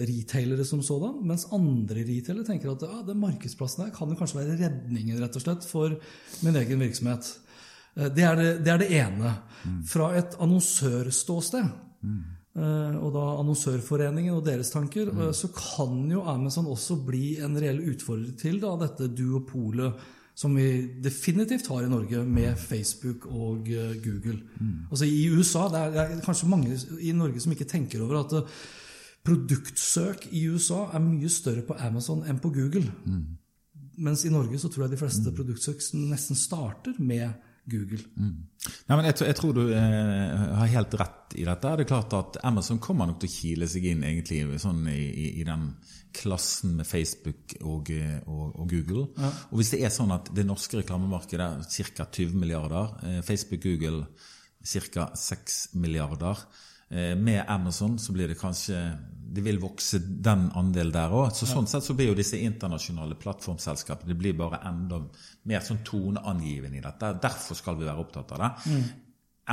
retailere 0.08 0.64
som 0.66 0.80
sådan. 0.82 1.20
Mens 1.28 1.44
andre 1.54 2.02
retailere 2.02 2.46
tenker 2.48 2.72
at 2.72 2.82
ja, 2.82 3.02
den 3.06 3.20
markedsplassen 3.22 3.84
her 3.84 3.92
kan 3.94 4.10
jo 4.10 4.16
kanskje 4.18 4.40
være 4.40 4.56
redningen 4.64 5.20
rett 5.20 5.36
og 5.38 5.44
slett 5.44 5.66
for 5.68 5.94
min 6.42 6.56
egen 6.58 6.82
virksomhet. 6.82 7.28
Eh, 7.96 8.10
det 8.14 8.26
er 8.26 8.40
det, 8.40 8.48
det, 8.64 8.72
er 8.72 8.82
det 8.82 8.90
ene. 9.00 9.34
Fra 9.88 10.10
et 10.18 10.34
annonsørståsted, 10.44 11.68
mm. 12.04 12.18
og 13.00 13.14
da 13.14 13.22
Annonsørforeningen 13.40 14.34
og 14.36 14.44
deres 14.44 14.68
tanker, 14.74 15.08
mm. 15.08 15.22
så 15.32 15.48
kan 15.56 16.02
jo 16.12 16.26
Amazon 16.28 16.68
også 16.68 16.98
bli 17.06 17.38
en 17.40 17.56
reell 17.56 17.80
utfordrer 17.94 18.36
til 18.38 18.60
da, 18.60 18.74
dette 18.82 19.08
duopolet 19.16 20.04
som 20.34 20.52
vi 20.58 20.98
definitivt 21.00 21.70
har 21.70 21.86
i 21.86 21.88
Norge 21.88 22.24
med 22.26 22.58
Facebook 22.58 23.24
og 23.30 23.70
Google. 24.04 24.40
Mm. 24.58 24.90
Altså 24.90 25.06
I 25.06 25.28
USA 25.30 25.68
det 25.70 25.80
er, 25.80 25.92
det 25.94 26.02
er, 26.02 26.24
kanskje 26.26 26.50
mange 26.50 26.78
i 27.00 27.14
Norge 27.14 27.40
som 27.40 27.54
ikke 27.54 27.70
tenker 27.70 28.02
over 28.02 28.18
at 28.24 28.34
produktsøk 29.24 30.28
i 30.36 30.44
USA 30.52 30.88
er 30.92 31.02
mye 31.02 31.30
større 31.32 31.64
på 31.64 31.76
Amazon 31.80 32.24
enn 32.28 32.42
på 32.42 32.50
Google. 32.52 32.90
Mm. 33.06 33.24
Mens 34.04 34.24
i 34.26 34.32
Norge 34.32 34.58
så 34.58 34.68
tror 34.68 34.84
jeg 34.84 34.96
de 34.96 35.00
fleste 35.00 35.30
mm. 35.30 35.36
produktsøk 35.38 35.84
nesten 36.02 36.38
starter 36.38 36.98
med 36.98 37.30
Google. 37.70 38.02
Mm. 38.16 38.36
Nei, 38.88 38.96
men 38.96 39.06
jeg, 39.08 39.18
jeg, 39.24 39.36
tror 39.38 39.54
du 39.56 39.62
eh, 39.72 40.44
har 40.58 40.72
helt 40.74 40.96
rett 41.00 41.36
i 41.38 41.46
dette. 41.46 41.74
Det 41.78 41.84
er 41.86 41.88
klart 41.88 42.16
at 42.16 42.38
Amazon 42.44 42.80
kommer 42.82 43.08
nok 43.08 43.22
til 43.22 43.30
å 43.30 43.34
kile 43.34 43.68
seg 43.70 43.88
inn 43.92 44.04
egentlig 44.06 44.42
sånn 44.62 44.84
i, 44.92 45.00
i, 45.00 45.28
i 45.40 45.46
den 45.46 45.70
klassen 46.14 46.76
med 46.78 46.86
Facebook 46.86 47.56
og, 47.62 47.90
og, 48.26 48.44
og 48.60 48.68
Google. 48.70 49.08
Ja. 49.18 49.32
Og 49.50 49.60
hvis 49.60 49.72
det 49.74 49.82
er 49.84 49.94
sånn 49.94 50.14
at 50.14 50.30
det 50.36 50.46
norske 50.46 50.82
reklamemarkedet 50.82 51.48
er 51.48 51.90
ca. 51.96 52.06
20 52.06 52.38
milliarder, 52.38 52.94
eh, 53.08 53.20
Facebook 53.26 53.64
Google 53.64 54.04
ca. 54.64 55.08
6 55.18 55.58
milliarder, 55.80 56.44
eh, 56.90 57.14
med 57.18 57.44
Amazon 57.48 57.98
så 57.98 58.14
blir 58.14 58.30
det 58.30 58.40
kanskje 58.40 58.78
det 59.34 59.42
vil 59.44 59.60
vokse 59.62 59.98
den 59.98 60.46
andelen 60.54 60.92
der 60.94 61.14
òg. 61.14 61.32
Så 61.34 61.48
sånn 61.50 61.66
sett 61.70 61.86
så 61.86 61.96
blir 61.96 62.12
jo 62.12 62.18
disse 62.18 62.38
internasjonale 62.38 63.16
plattformselskapene 63.20 64.12
det 64.12 64.18
blir 64.18 64.36
bare 64.38 64.62
enda 64.68 65.00
mer 65.50 65.64
sånn 65.64 65.82
toneangivende 65.86 66.78
i 66.78 66.84
dette. 66.84 67.14
Derfor 67.22 67.58
skal 67.58 67.78
vi 67.80 67.88
være 67.88 68.04
opptatt 68.04 68.36
av 68.36 68.44
det. 68.44 68.52
Mm. 68.70 68.84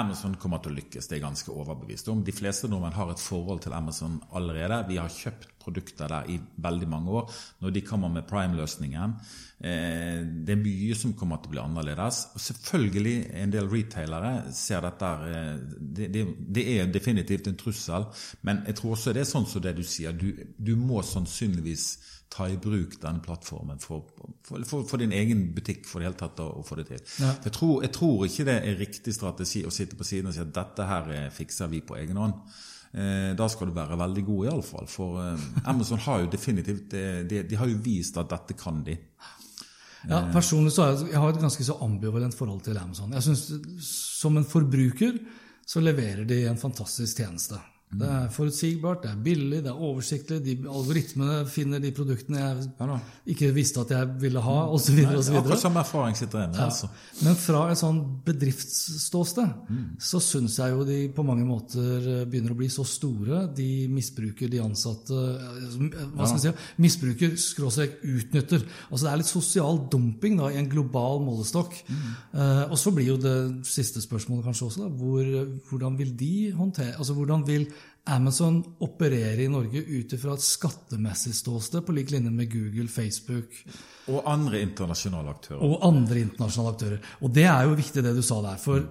Amazon 0.01 0.37
kommer 0.39 0.61
til 0.63 0.71
å 0.71 0.77
lykkes, 0.77 1.07
det 1.07 1.17
er 1.17 1.19
jeg 1.19 1.25
ganske 1.25 1.51
overbevist 1.51 2.07
om. 2.13 2.21
De 2.23 2.35
fleste 2.35 2.69
nordmenn 2.71 2.95
har 2.95 3.09
et 3.11 3.23
forhold 3.23 3.65
til 3.65 3.75
Amazon 3.75 4.21
allerede. 4.31 4.85
Vi 4.87 4.99
har 5.01 5.11
kjøpt 5.11 5.50
produkter 5.61 6.11
der 6.11 6.29
i 6.29 6.37
veldig 6.61 6.89
mange 6.89 7.15
år. 7.21 7.31
Når 7.61 7.73
de 7.75 7.83
kommer 7.85 8.11
med 8.11 8.27
prime-løsningen 8.29 9.15
eh, 9.63 10.21
Det 10.45 10.55
er 10.55 10.61
mye 10.61 10.97
som 10.97 11.15
kommer 11.17 11.41
til 11.41 11.51
å 11.51 11.55
bli 11.55 11.63
annerledes. 11.63 12.23
Og 12.35 12.45
selvfølgelig, 12.45 13.17
en 13.43 13.53
del 13.53 13.69
retailere 13.71 14.33
ser 14.55 14.85
dette 14.85 15.11
eh, 15.31 15.51
det, 15.79 16.09
det, 16.13 16.25
det, 16.57 16.65
er 16.75 16.93
definitivt 16.93 17.51
en 17.51 17.59
trussel, 17.59 18.07
men 18.47 18.63
jeg 18.67 18.79
tror 18.79 18.95
også 18.95 19.13
det 19.13 19.25
er 19.25 19.29
sånn 19.33 19.49
som 19.49 19.63
det 19.63 19.75
du 19.77 19.83
sier. 19.85 20.15
Du, 20.15 20.31
du 20.57 20.75
må 20.79 21.03
sannsynligvis 21.05 21.91
ta 22.31 22.47
i 22.47 22.57
bruk 22.61 22.95
denne 23.01 23.19
plattformen 23.23 23.79
for, 23.83 24.05
for, 24.47 24.63
for, 24.63 24.85
for, 24.87 25.01
din 25.01 25.11
egen 25.11 25.49
butikk 25.55 25.83
for 25.89 25.99
det 25.99 26.07
hele 26.07 26.19
tatt 26.19 26.39
å 26.39 26.63
få 26.63 26.77
det 26.79 26.87
til. 26.87 27.01
Ja. 27.19 27.33
Jeg, 27.43 27.53
tror, 27.57 27.81
jeg, 27.83 27.91
tror, 27.97 28.25
ikke 28.27 28.47
det 28.47 28.57
er 28.59 28.79
riktig 28.79 29.15
strategi 29.17 29.65
å 29.67 29.73
sitte 29.73 29.99
på 29.99 30.07
siden 30.07 30.31
og 30.31 30.37
si 30.37 30.43
at 30.43 30.53
dette 30.55 30.87
her 30.87 31.11
fikser 31.35 31.71
vi 31.71 31.83
på 31.83 31.99
egen 31.99 32.21
hånd. 32.21 32.37
Eh, 32.91 33.31
da 33.39 33.47
skal 33.49 33.69
du 33.69 33.75
være 33.75 33.99
veldig 33.99 34.23
god, 34.27 34.47
iallfall. 34.49 34.89
For 34.91 35.21
eh, 35.23 35.45
Amazon 35.71 36.01
har 36.07 36.23
jo 36.23 36.31
definitivt 36.31 36.91
de, 36.91 37.43
de, 37.47 37.59
har 37.59 37.69
jo 37.71 37.79
vist 37.83 38.19
at 38.19 38.31
dette 38.31 38.57
kan 38.59 38.83
de. 38.87 38.97
Ja, 40.09 40.23
Personlig 40.33 40.73
så 40.73 40.83
har 40.83 40.95
jeg, 40.95 41.11
jeg 41.13 41.21
har 41.21 41.29
et 41.29 41.43
ganske 41.43 41.65
så 41.67 41.77
ambivalent 41.85 42.35
forhold 42.35 42.63
til 42.65 42.79
Amazon. 42.81 43.13
Jeg 43.13 43.21
synes 43.21 43.85
Som 43.85 44.39
en 44.39 44.47
forbruker 44.47 45.19
så 45.67 45.79
leverer 45.79 46.25
de 46.27 46.41
en 46.49 46.59
fantastisk 46.59 47.21
tjeneste. 47.21 47.59
Det 47.91 48.07
er 48.07 48.27
forutsigbart, 48.31 49.01
det 49.03 49.09
er 49.11 49.17
billig, 49.23 49.57
det 49.65 49.71
er 49.71 49.79
oversiktlig. 49.83 50.37
De 50.45 50.53
algoritmene 50.63 51.41
finner 51.51 51.81
de 51.83 51.91
produktene 51.95 52.39
jeg 52.39 52.99
ikke 53.33 53.49
visste 53.55 53.83
at 53.83 53.91
jeg 53.91 54.07
ville 54.21 54.39
ha, 54.45 54.57
osv. 54.71 55.01
Akkurat 55.11 55.59
samme 55.59 55.81
erfaring 55.83 56.15
sitter 56.15 56.45
jeg 56.45 56.51
med. 56.53 56.59
Ja. 56.61 56.67
Altså. 56.69 56.87
Men 57.25 57.35
fra 57.39 57.65
et 57.71 57.81
sånn 57.81 57.99
bedriftsståsted 58.27 59.67
mm. 59.67 59.83
så 60.07 60.21
syns 60.23 60.55
jeg 60.61 60.75
jo 60.75 60.85
de 60.87 60.99
på 61.11 61.25
mange 61.27 61.43
måter 61.47 62.07
begynner 62.31 62.55
å 62.55 62.59
bli 62.61 62.69
så 62.71 62.85
store. 62.87 63.43
De 63.57 63.67
misbruker 63.91 64.51
de 64.51 64.63
ansatte 64.63 65.11
Hva 65.11 66.29
skal 66.29 66.37
vi 66.37 66.43
si? 66.45 66.55
Misbruker, 66.87 67.35
skråstrek, 67.43 67.99
utnytter. 68.07 68.63
Altså 68.87 69.03
Det 69.03 69.11
er 69.11 69.21
litt 69.23 69.31
sosial 69.33 69.83
dumping 69.91 70.39
da, 70.39 70.47
i 70.53 70.61
en 70.61 70.71
global 70.71 71.19
målestokk. 71.25 71.75
Mm. 71.91 72.07
Uh, 72.37 72.63
og 72.71 72.77
så 72.79 72.95
blir 72.95 73.11
jo 73.11 73.19
det 73.19 73.37
siste 73.67 73.99
spørsmålet 74.03 74.47
kanskje 74.47 74.69
også 74.69 74.85
da, 74.85 74.89
hvor, 75.01 75.35
hvordan 75.67 75.99
vil 75.99 76.15
de 76.15 76.33
håndtere 76.55 76.95
altså 77.01 77.15
hvordan 77.17 77.43
vil 77.47 77.67
Amazon 78.09 78.63
opererer 78.81 79.43
i 79.43 79.49
Norge 79.51 79.83
ut 79.85 80.13
fra 80.21 80.33
et 80.33 80.45
skattemessig 80.45 81.35
ståsted, 81.37 81.83
på 81.85 81.93
lik 81.93 82.09
linje 82.11 82.31
med 82.33 82.49
Google, 82.49 82.87
Facebook 82.89 83.53
Og 84.09 84.25
andre 84.25 84.63
internasjonale 84.65 85.35
aktører. 85.35 85.61
Og 85.61 85.85
andre 85.85 86.23
internasjonale 86.25 86.73
aktører. 86.73 87.11
Og 87.21 87.35
det 87.35 87.45
er 87.45 87.67
jo 87.67 87.77
viktig, 87.77 88.03
det 88.03 88.15
du 88.17 88.23
sa 88.25 88.41
der. 88.41 88.57
For 88.61 88.81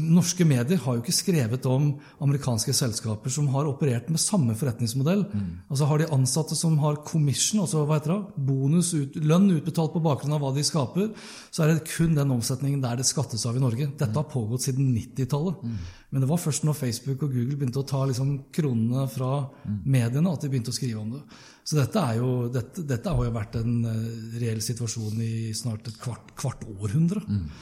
norske 0.00 0.44
medier 0.46 0.78
har 0.78 0.96
jo 0.96 1.02
ikke 1.02 1.14
skrevet 1.14 1.66
om 1.66 1.88
amerikanske 2.22 2.72
selskaper 2.76 3.32
som 3.32 3.48
har 3.54 3.68
operert 3.68 4.10
med 4.12 4.22
samme 4.22 4.54
forretningsmodell. 4.58 5.24
Altså 5.68 5.88
Har 5.90 5.98
de 5.98 6.10
ansatte 6.14 6.56
som 6.56 6.76
har 6.78 7.00
commission, 7.04 7.64
altså 7.64 7.84
hva 7.84 7.98
heter 7.98 8.14
det, 8.14 8.44
bonus, 8.46 8.92
ut, 8.94 9.16
lønn 9.16 9.50
utbetalt 9.56 9.92
på 9.96 10.04
bakgrunn 10.04 10.36
av 10.36 10.44
hva 10.44 10.52
de 10.54 10.64
skaper, 10.66 11.10
så 11.50 11.64
er 11.64 11.72
det 11.72 11.88
kun 11.90 12.14
den 12.14 12.36
omsetningen 12.36 12.84
der 12.84 13.00
det 13.00 13.08
skattes 13.08 13.46
av 13.46 13.56
i 13.56 13.64
Norge. 13.64 13.90
Dette 13.98 14.14
har 14.14 14.30
pågått 14.30 14.68
siden 14.68 14.92
90-tallet. 14.94 15.64
Men 16.10 16.24
det 16.24 16.28
var 16.30 16.42
først 16.42 16.64
når 16.66 16.74
Facebook 16.74 17.22
og 17.22 17.30
Google 17.34 17.56
begynte 17.56 17.82
å 17.82 17.86
ta 17.86 18.02
liksom 18.08 18.32
kronene 18.54 19.06
fra 19.10 19.44
mediene, 19.84 20.32
at 20.32 20.42
de 20.42 20.50
begynte 20.50 20.72
å 20.72 20.76
skrive 20.76 21.02
om 21.02 21.14
det. 21.14 21.22
Så 21.70 21.76
dette, 21.76 22.02
er 22.02 22.16
jo, 22.18 22.48
dette, 22.50 22.82
dette 22.88 23.12
har 23.14 23.26
jo 23.26 23.32
vært 23.34 23.58
en 23.60 23.74
uh, 23.84 23.90
reell 24.40 24.58
situasjon 24.64 25.20
i 25.22 25.52
snart 25.54 25.86
et 25.86 25.98
kvart, 26.02 26.32
kvart 26.40 26.64
århundre. 26.66 27.20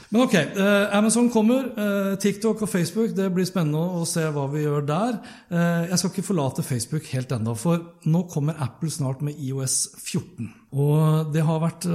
Men 0.09 0.23
ok, 0.23 0.33
eh, 0.39 0.95
Amazon 0.97 1.27
kommer. 1.29 1.67
Eh, 1.69 2.13
TikTok 2.21 2.63
og 2.65 2.71
Facebook, 2.71 3.11
det 3.13 3.27
blir 3.35 3.45
spennende 3.45 3.99
å 3.99 4.05
se 4.09 4.23
hva 4.33 4.47
vi 4.49 4.63
gjør 4.63 4.87
der. 4.87 5.19
jeg 5.51 5.99
skal 5.99 6.11
ikke 6.11 6.25
forlate 6.25 6.65
Facebook 6.65 7.05
helt 7.13 7.31
ennå, 7.35 7.53
for 7.57 7.83
nå 8.09 8.23
kommer 8.31 8.57
Apple 8.63 8.89
snart 8.89 9.21
med 9.25 9.37
IOS 9.37 9.77
14. 9.99 10.49
Og 10.73 11.33
det 11.33 11.43
har 11.45 11.61
vært 11.61 11.85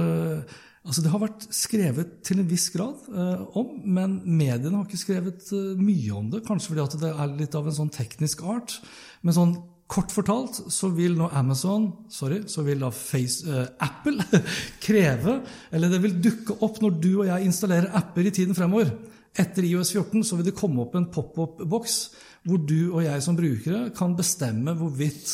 Altså 0.85 1.01
Det 1.01 1.09
har 1.09 1.21
vært 1.23 1.45
skrevet 1.55 2.17
til 2.25 2.41
en 2.41 2.49
viss 2.49 2.67
grad 2.73 3.07
eh, 3.09 3.45
om, 3.57 3.71
men 3.97 4.19
mediene 4.25 4.77
har 4.77 4.85
ikke 4.85 5.01
skrevet 5.01 5.47
eh, 5.55 5.79
mye 5.81 6.11
om 6.13 6.27
det. 6.29 6.43
Kanskje 6.45 6.73
fordi 6.73 6.83
at 6.83 6.97
det 7.01 7.13
er 7.13 7.31
litt 7.39 7.57
av 7.57 7.69
en 7.69 7.77
sånn 7.79 7.93
teknisk 7.93 8.43
art. 8.45 8.77
Men 9.25 9.37
sånn 9.37 9.55
kort 9.89 10.13
fortalt 10.13 10.59
så 10.73 10.91
vil 10.93 11.17
nå 11.17 11.31
Amazon, 11.33 11.87
sorry, 12.13 12.43
så 12.49 12.61
vil 12.65 12.85
da 12.85 12.91
Face, 12.93 13.49
eh, 13.49 13.65
Apple 13.81 14.21
kreve 14.85 15.39
Eller 15.73 15.93
det 15.93 16.01
vil 16.05 16.21
dukke 16.21 16.59
opp 16.65 16.79
når 16.81 17.01
du 17.01 17.11
og 17.15 17.27
jeg 17.31 17.49
installerer 17.49 17.89
apper 17.97 18.29
i 18.29 18.35
tiden 18.37 18.57
fremover. 18.57 18.93
Etter 19.35 19.65
IOS 19.65 19.95
14 19.97 20.21
så 20.23 20.37
vil 20.37 20.51
det 20.51 20.57
komme 20.57 20.85
opp 20.85 20.93
en 20.95 21.09
pop-up-boks 21.11 21.97
hvor 22.45 22.61
du 22.61 22.91
og 22.91 23.01
jeg 23.01 23.25
som 23.25 23.37
brukere 23.37 23.87
kan 23.97 24.13
bestemme 24.15 24.77
hvorvidt 24.77 25.33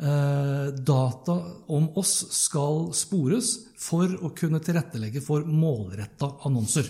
data 0.00 1.34
om 1.68 1.90
oss 2.00 2.14
skal 2.32 2.86
spores 2.96 3.50
for 3.76 4.08
å 4.24 4.30
kunne 4.32 4.62
tilrettelegge 4.64 5.20
for 5.20 5.44
målretta 5.44 6.30
annonser. 6.48 6.88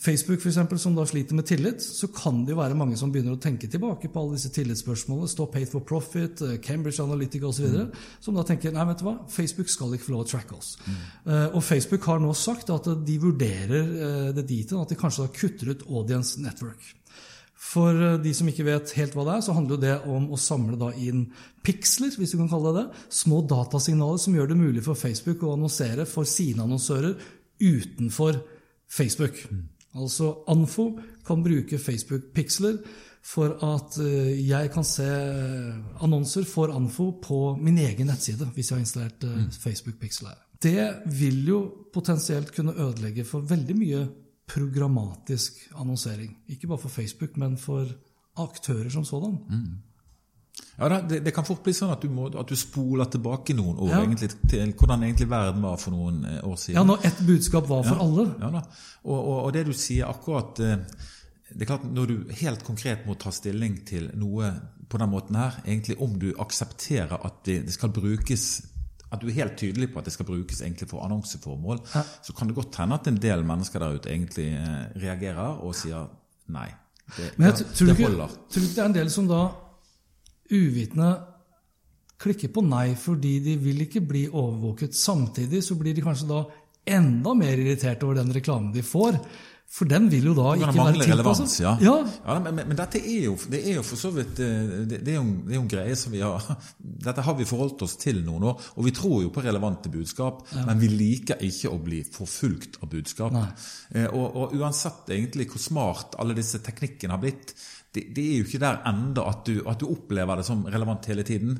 Facebook, 0.00 0.40
for 0.40 0.48
eksempel, 0.48 0.78
som 0.78 0.94
da 0.96 1.04
sliter 1.04 1.36
med 1.36 1.44
tillit, 1.46 1.82
så 1.82 2.08
kan 2.08 2.38
det 2.46 2.54
jo 2.54 2.58
være 2.58 2.76
mange 2.78 2.96
som 2.96 3.10
begynner 3.12 3.34
å 3.36 3.40
tenke 3.40 3.68
tilbake 3.68 4.08
på 4.08 4.22
alle 4.22 4.38
disse 4.38 4.48
tillitsspørsmålene, 4.54 5.28
Stop 5.28 5.58
Hate 5.58 5.68
for 5.68 5.84
Profit, 5.84 6.40
eh, 6.46 6.54
Cambridge 6.64 7.04
Analytica 7.04 7.50
osv., 7.50 7.66
mm. 7.68 7.90
som 8.24 8.38
da 8.38 8.44
tenker 8.48 8.72
nei, 8.72 8.86
vet 8.88 9.02
du 9.02 9.04
hva, 9.04 9.18
Facebook 9.28 9.68
skal 9.68 9.92
ikke 9.92 10.06
få 10.06 10.14
lov 10.14 10.24
å 10.24 10.30
tracke 10.30 10.56
oss. 10.56 10.70
Mm. 10.86 11.02
Uh, 11.26 11.44
og 11.58 11.60
Facebook 11.66 12.08
har 12.08 12.22
nå 12.24 12.32
sagt 12.38 12.72
at 12.72 12.88
de 13.04 13.18
vurderer 13.20 13.92
uh, 13.92 14.30
det 14.38 14.46
dit 14.48 14.72
at 14.72 14.94
de 14.94 14.98
kanskje 15.02 15.26
da 15.26 15.34
kutter 15.36 15.74
ut 15.74 15.84
Audience 15.90 16.40
Network. 16.40 16.80
For 17.60 17.94
eh, 17.94 18.18
de 18.24 18.32
som 18.36 18.48
ikke 18.48 18.66
vet 18.68 18.94
helt 18.96 19.16
hva 19.16 19.26
det 19.28 19.34
er, 19.36 19.44
så 19.44 19.56
handler 19.56 19.82
det 19.82 19.96
om 20.08 20.30
å 20.32 20.40
samle 20.40 20.92
inn 21.00 21.26
piksler, 21.66 22.14
hvis 22.16 22.32
du 22.32 22.40
kan 22.40 22.50
kalle 22.52 22.72
det 22.72 22.86
det. 22.86 23.02
Små 23.20 23.42
datasignaler 23.50 24.22
som 24.22 24.36
gjør 24.36 24.52
det 24.52 24.60
mulig 24.60 24.84
for 24.86 24.98
Facebook 24.98 25.44
å 25.44 25.54
annonsere 25.58 26.08
for 26.08 26.28
sine 26.28 26.64
annonsører 26.64 27.18
utenfor 27.60 28.40
Facebook. 28.90 29.44
Altså 29.98 30.32
Anfo 30.50 30.92
kan 31.26 31.42
bruke 31.44 31.78
Facebook-piksler 31.78 32.78
for 33.26 33.58
at 33.66 33.98
eh, 34.00 34.32
jeg 34.48 34.70
kan 34.72 34.86
se 34.86 35.08
annonser 36.00 36.46
for 36.48 36.72
Anfo 36.72 37.10
på 37.20 37.40
min 37.60 37.78
egen 37.82 38.08
nettside, 38.08 38.48
hvis 38.54 38.70
jeg 38.70 38.78
har 38.78 38.86
installert 38.86 39.26
eh, 39.28 39.36
mm. 39.42 39.50
Facebook-piksel 39.60 40.30
her. 40.30 40.40
Det 40.60 40.88
vil 41.16 41.44
jo 41.48 41.60
potensielt 41.92 42.52
kunne 42.56 42.76
ødelegge 42.76 43.24
for 43.28 43.44
veldig 43.48 43.76
mye 43.76 44.02
programmatisk 44.54 45.60
annonsering. 45.78 46.34
Ikke 46.48 46.68
bare 46.70 46.82
for 46.82 46.92
Facebook, 46.92 47.36
men 47.36 47.56
for 47.58 47.86
aktører 48.40 48.90
som 48.90 49.04
sådan. 49.04 49.38
Mm. 49.50 49.78
Ja, 50.78 50.88
det, 51.08 51.20
det, 51.20 51.32
kan 51.34 51.44
fort 51.44 51.62
bli 51.64 51.72
sånn 51.76 51.92
at 51.92 52.02
du, 52.02 52.08
må, 52.12 52.26
at 52.40 52.48
du 52.48 52.56
spoler 52.58 53.08
tilbake 53.12 53.54
noen 53.56 53.78
år 53.84 53.92
ja. 53.92 54.00
egentlig, 54.04 54.30
til 54.48 54.72
hvordan 54.72 55.04
egentlig 55.04 55.28
verden 55.30 55.64
var 55.64 55.80
for 55.80 55.94
noen 55.94 56.22
eh, 56.24 56.40
år 56.46 56.56
siden. 56.56 56.78
Ja, 56.78 56.84
når 56.88 57.06
ett 57.08 57.20
budskap 57.26 57.68
var 57.68 57.84
for 57.84 58.00
ja, 58.00 58.06
alle. 58.06 58.26
Ja. 58.40 58.62
Og, 59.04 59.16
og, 59.18 59.36
og, 59.36 59.50
det 59.56 59.66
du 59.68 59.72
sier 59.76 60.08
akkurat 60.08 60.60
eh, 60.64 60.76
det 61.50 61.64
er 61.64 61.66
klart 61.72 61.86
Når 61.90 62.06
du 62.06 62.34
helt 62.38 62.60
konkret 62.62 63.06
må 63.08 63.16
ta 63.18 63.32
stilling 63.34 63.80
til 63.86 64.04
noe 64.14 64.52
på 64.90 64.98
den 65.02 65.10
måten 65.10 65.38
her, 65.38 65.56
egentlig 65.64 65.96
om 66.02 66.14
du 66.18 66.28
aksepterer 66.42 67.18
at 67.26 67.40
det, 67.46 67.60
det 67.66 67.74
skal 67.74 67.92
brukes 67.94 68.46
at 69.10 69.22
du 69.22 69.26
er 69.26 69.36
helt 69.40 69.56
tydelig 69.58 69.90
på 69.92 69.98
at 70.00 70.06
det 70.06 70.14
skal 70.14 70.28
brukes 70.28 70.60
egentlig 70.62 70.88
for 70.90 71.02
annonseformål, 71.04 71.80
ja. 71.94 72.04
så 72.22 72.34
kan 72.36 72.50
det 72.50 72.56
godt 72.58 72.78
hende 72.78 72.98
at 73.00 73.08
en 73.10 73.18
del 73.22 73.42
mennesker 73.46 73.82
der 73.82 73.96
ute 73.98 74.12
egentlig 74.12 74.52
eh, 74.54 74.84
reagerer 75.02 75.64
og 75.64 75.74
sier 75.74 76.06
nei. 76.54 76.68
Det, 77.16 77.32
Men 77.36 77.48
jeg 77.48 77.66
tror, 77.74 77.90
det 77.90 77.96
holder. 78.04 78.38
Tror 78.50 78.62
du 78.62 78.68
ikke 78.68 78.76
det 78.76 78.84
er 78.84 78.90
en 78.92 78.98
del 79.00 79.10
som 79.10 79.26
da 79.30 79.42
uvitende 80.50 81.10
klikker 82.20 82.52
på 82.54 82.62
nei 82.66 82.92
fordi 82.98 83.38
de 83.42 83.56
vil 83.58 83.86
ikke 83.86 84.04
bli 84.06 84.24
overvåket. 84.28 84.94
Samtidig 84.94 85.62
så 85.66 85.76
blir 85.80 85.96
de 85.96 86.04
kanskje 86.04 86.30
da 86.30 86.44
enda 86.90 87.34
mer 87.36 87.58
irritert 87.58 88.02
over 88.06 88.20
den 88.20 88.32
reklamen 88.34 88.72
de 88.74 88.84
får. 88.86 89.18
For 89.70 89.86
den 89.86 90.08
vil 90.10 90.24
jo 90.26 90.32
da 90.34 90.56
ikke 90.58 90.72
være 90.74 91.04
tilpasset. 91.06 91.52
Ja. 91.62 91.76
ja. 91.78 91.92
ja 92.02 92.38
men, 92.42 92.58
men, 92.58 92.74
dette 92.78 92.98
er 92.98 93.28
jo, 93.28 93.36
det 93.52 93.60
er 93.70 93.76
jo 93.78 93.84
for 93.86 94.00
så 94.00 94.10
vidt 94.14 94.40
eh, 94.42 94.72
det, 94.90 94.98
det, 95.06 95.12
er 95.14 95.20
jo, 95.20 95.26
det, 95.46 95.52
er 95.52 95.58
jo, 95.60 95.62
en 95.62 95.70
greie 95.70 95.98
som 95.98 96.10
vi 96.10 96.24
har 96.24 96.48
Dette 97.06 97.22
har 97.22 97.36
vi 97.38 97.46
forholdt 97.46 97.84
oss 97.86 97.94
til 98.00 98.18
noen 98.26 98.48
år, 98.50 98.66
og 98.74 98.88
vi 98.88 98.94
tror 98.96 99.20
jo 99.22 99.30
på 99.30 99.44
relevante 99.44 99.92
budskap, 99.92 100.42
ja. 100.50 100.64
men 100.66 100.82
vi 100.82 100.90
liker 100.90 101.44
ikke 101.46 101.70
å 101.70 101.78
bli 101.86 102.02
forfulgt 102.02 102.80
av 102.82 102.90
budskap. 102.90 103.36
Eh, 103.94 104.08
og, 104.10 104.26
og, 104.26 104.56
uansett 104.58 105.14
egentlig 105.14 105.46
hvor 105.52 105.62
smart 105.62 106.18
alle 106.18 106.34
disse 106.34 106.58
teknikkene 106.66 107.14
har 107.14 107.22
blitt, 107.22 107.54
det, 107.94 108.08
det, 108.14 108.22
er 108.22 108.36
jo 108.38 108.46
ikke 108.46 108.62
der 108.62 108.82
enda 108.86 109.24
at 109.30 109.48
at 109.50 109.80
du, 109.80 109.86
opplever 109.90 110.38
det 110.38 110.46
som 110.46 110.62
relevant 110.70 111.06
hele 111.10 111.24
tiden. 111.26 111.56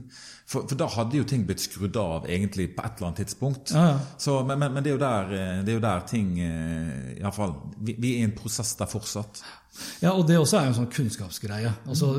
For, 0.50 0.66
for, 0.66 0.74
da 0.74 0.88
hadde 0.90 1.14
jo 1.14 1.26
ting 1.30 1.44
blitt 1.46 1.62
skrudd 1.62 1.94
av 2.00 2.26
egentlig 2.26 2.72
på 2.74 2.82
et 2.82 2.96
eller 2.98 3.08
annet 3.10 3.22
tidspunkt. 3.22 3.70
Ja, 3.70 3.84
ja. 3.92 3.98
Så, 4.18 4.40
men, 4.46 4.58
men, 4.58 4.74
men 4.74 4.82
det, 4.86 4.96
er 4.96 5.02
der, 5.02 5.34
eh, 5.36 5.60
det, 5.62 5.70
er 5.70 5.78
jo 5.78 5.84
der, 5.84 6.04
ting 6.10 6.32
eh, 6.42 7.20
Iallfall 7.20 7.54
vi, 7.78 7.94
vi 7.94 8.16
er 8.16 8.24
i 8.24 8.26
en 8.26 8.34
prosess 8.34 8.74
der 8.80 8.90
fortsatt. 8.90 9.42
Ja, 10.02 10.10
og 10.10 10.26
det 10.26 10.40
også 10.40 10.58
er 10.58 10.66
jo 10.66 10.72
en 10.72 10.78
sånn 10.80 10.90
kunnskapsgreie. 10.90 11.70
Altså, 11.86 12.12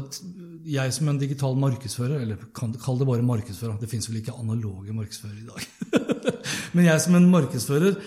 Jeg 0.64 0.96
som 0.96 1.12
en 1.12 1.20
digital 1.20 1.60
markedsfører, 1.60 2.24
eller 2.24 2.40
kall 2.56 3.02
det 3.02 3.10
bare 3.10 3.26
markedsfører, 3.28 3.76
det 3.82 3.92
fins 3.92 4.08
vel 4.08 4.22
ikke 4.22 4.38
analoge 4.40 4.96
markedsførere 4.96 5.42
i 5.42 5.50
dag. 5.52 6.12
men 6.78 6.88
jeg 6.88 7.04
som 7.04 7.20
en 7.20 7.32
markedsfører 7.34 7.98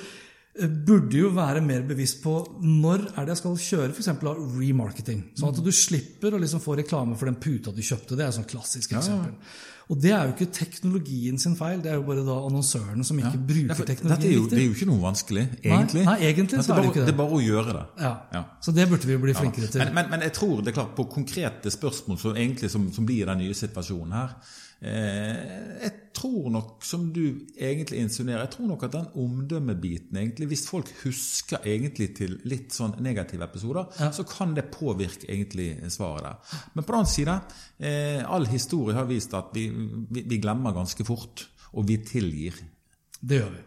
Eh, 0.55 0.71
burde 0.71 1.19
jo 1.19 1.33
være 1.35 1.63
mer 1.67 1.83
bevisst 1.87 2.21
på 2.23 2.37
når 2.63 3.09
er 3.11 3.25
det 3.27 3.33
jeg 3.35 3.41
skal 3.41 3.57
kjøre 3.59 3.95
f.eks. 3.95 4.11
remarketing. 4.55 5.25
Sånn 5.35 5.51
at 5.51 5.63
du 5.67 5.71
slipper 5.75 6.37
å 6.37 6.43
liksom 6.43 6.63
få 6.63 6.77
reklame 6.79 7.19
for 7.19 7.27
den 7.27 7.41
puta 7.43 7.75
du 7.75 7.83
kjøpte. 7.83 8.15
Det 8.15 8.23
er 8.23 8.31
et 8.31 8.39
sånn 8.39 8.51
klassisk 8.51 8.95
eksempel. 8.95 9.33
Ja. 9.35 9.73
Og 9.93 9.99
det 10.01 10.13
er 10.17 10.23
jo 10.25 10.33
ikke 10.33 10.47
teknologien 10.57 11.39
sin 11.41 11.57
feil, 11.59 11.83
det 11.85 11.91
er 11.93 11.99
jo 11.99 12.05
bare 12.07 12.23
da 12.25 12.39
annonsørene 12.47 13.05
som 13.05 13.19
ikke 13.21 13.35
ja. 13.37 13.41
bruker 13.51 13.83
ja, 13.83 13.87
teknologien 13.91 14.15
dette 14.15 14.31
er 14.31 14.35
jo, 14.35 14.45
Det 14.49 14.61
er 14.63 14.65
jo 14.65 14.77
ikke 14.79 14.89
noe 14.89 15.03
vanskelig, 15.03 15.45
egentlig. 15.61 16.05
Nei, 16.07 16.15
nei 16.15 16.31
egentlig 16.31 16.63
så 16.65 16.73
er 16.73 16.81
det, 16.81 16.89
ikke 16.89 17.03
det. 17.03 17.07
Det 17.11 17.15
er 17.15 17.19
bare 17.19 17.37
å 17.37 17.41
gjøre 17.45 17.75
det. 17.77 17.85
Ja. 18.01 18.13
ja. 18.33 18.43
Så 18.65 18.73
det 18.77 18.87
burde 18.89 19.11
vi 19.11 19.17
jo 19.17 19.23
bli 19.27 19.37
flinkere 19.37 19.69
til. 19.69 19.85
Men, 19.85 19.93
men, 19.99 20.09
men, 20.15 20.25
jeg 20.25 20.37
tror 20.39 20.63
det 20.63 20.73
er 20.73 20.79
klart, 20.79 20.95
på 20.97 21.05
konkrete 21.13 21.73
spørsmål 21.75 22.21
som, 22.23 22.39
egentlig, 22.41 22.73
som, 22.73 22.87
som 22.97 23.09
blir 23.09 23.29
den 23.29 23.43
nye 23.45 23.57
situasjonen 23.59 24.17
her, 24.17 24.33
jeg 24.85 25.93
tror 26.15 26.51
nok, 26.53 26.85
som 26.87 27.09
du 27.13 27.23
egentlig 27.59 28.01
insinuerer, 28.05 28.45
jeg 28.45 28.53
tror 28.55 28.69
nok 28.71 28.85
at 28.87 28.95
den 28.95 29.09
omdømmebiten 29.21 30.17
egentlig, 30.17 30.49
Hvis 30.53 30.67
folk 30.69 30.91
husker 31.03 31.65
egentlig 31.65 32.15
til 32.19 32.39
litt 32.49 32.75
sånn 32.75 32.97
negative 33.03 33.45
episoder, 33.45 33.91
ja. 33.99 34.11
så 34.15 34.25
kan 34.29 34.55
det 34.55 34.71
påvirke 34.75 35.29
egentlig 35.29 35.77
svaret 35.93 36.25
der. 36.29 36.63
Men 36.75 36.85
på 36.85 36.93
den 36.93 37.01
annen 37.01 37.13
side, 37.13 37.37
eh, 37.79 38.23
all 38.25 38.47
historie 38.47 38.97
har 38.97 39.11
vist 39.11 39.35
at 39.35 39.53
vi, 39.55 39.69
vi, 39.71 40.23
vi, 40.23 40.41
glemmer 40.41 40.75
ganske 40.77 41.07
fort, 41.07 41.49
og 41.75 41.89
vi 41.89 41.99
tilgir. 42.07 42.61
Det 43.21 43.41
gjør 43.41 43.55
vi. 43.55 43.63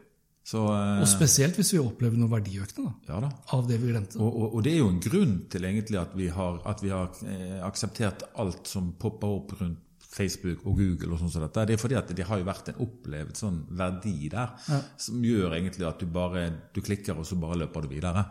Så, 0.48 0.62
eh, 0.72 1.02
og 1.04 1.10
spesielt 1.12 1.58
hvis 1.60 1.74
vi 1.76 1.82
opplever 1.84 2.16
noe 2.16 2.32
verdiøkende 2.32 2.94
ja 3.10 3.18
av 3.52 3.66
det 3.68 3.82
vi 3.82 3.92
glemte. 3.92 4.22
Og, 4.22 4.30
og, 4.32 4.54
og, 4.54 4.62
det 4.64 4.72
er 4.74 4.80
jo 4.80 4.94
en 4.94 5.02
grunn 5.04 5.34
til 5.52 5.68
egentlig 5.68 6.00
at 6.00 6.16
vi 6.16 6.30
har, 6.32 6.62
at 6.64 6.84
vi 6.84 6.94
har 6.94 7.12
eh, 7.28 7.58
akseptert 7.68 8.24
alt 8.40 8.72
som 8.72 8.94
popper 8.96 9.34
opp 9.42 9.58
rundt 9.60 9.84
Facebook 10.18 10.64
og 10.66 10.80
Google 10.80 11.14
og 11.14 11.22
sånn 11.22 11.32
som 11.34 11.44
dette, 11.46 11.66
det 11.70 11.76
er 11.76 11.82
fordi 11.82 11.98
at 12.00 12.14
det 12.18 12.26
har 12.28 12.40
jo 12.42 12.48
vært 12.48 12.72
en 12.72 12.80
opplevd 12.86 13.40
sånn 13.40 13.60
verdi 13.78 14.30
der 14.34 14.54
ja. 14.68 14.80
som 15.02 15.26
gjør 15.26 15.58
egentlig 15.58 15.88
at 15.90 16.02
du 16.02 16.10
bare 16.14 16.48
du 16.74 16.82
klikker, 16.84 17.18
og 17.18 17.28
så 17.28 17.38
bare 17.40 17.60
løper 17.64 17.86
du 17.86 17.92
videre. 17.92 18.24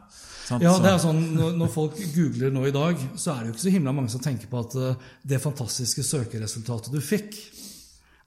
Sant? 0.47 0.65
Ja, 0.65 0.77
det 0.83 0.93
er 0.93 0.99
sånn, 1.03 1.23
Når 1.59 1.71
folk 1.73 2.01
googler 2.15 2.53
nå 2.55 2.67
i 2.69 2.75
dag, 2.75 3.01
så 3.19 3.35
er 3.35 3.45
det 3.45 3.51
jo 3.51 3.57
ikke 3.57 3.67
så 3.67 3.77
himla 3.77 3.95
mange 3.97 4.13
som 4.13 4.23
tenker 4.23 4.51
på 4.51 4.63
at 4.63 4.77
eh, 4.81 5.07
det 5.35 5.43
fantastiske 5.43 6.05
søkeresultatet 6.07 6.95
du 6.95 7.01
fikk, 7.03 7.39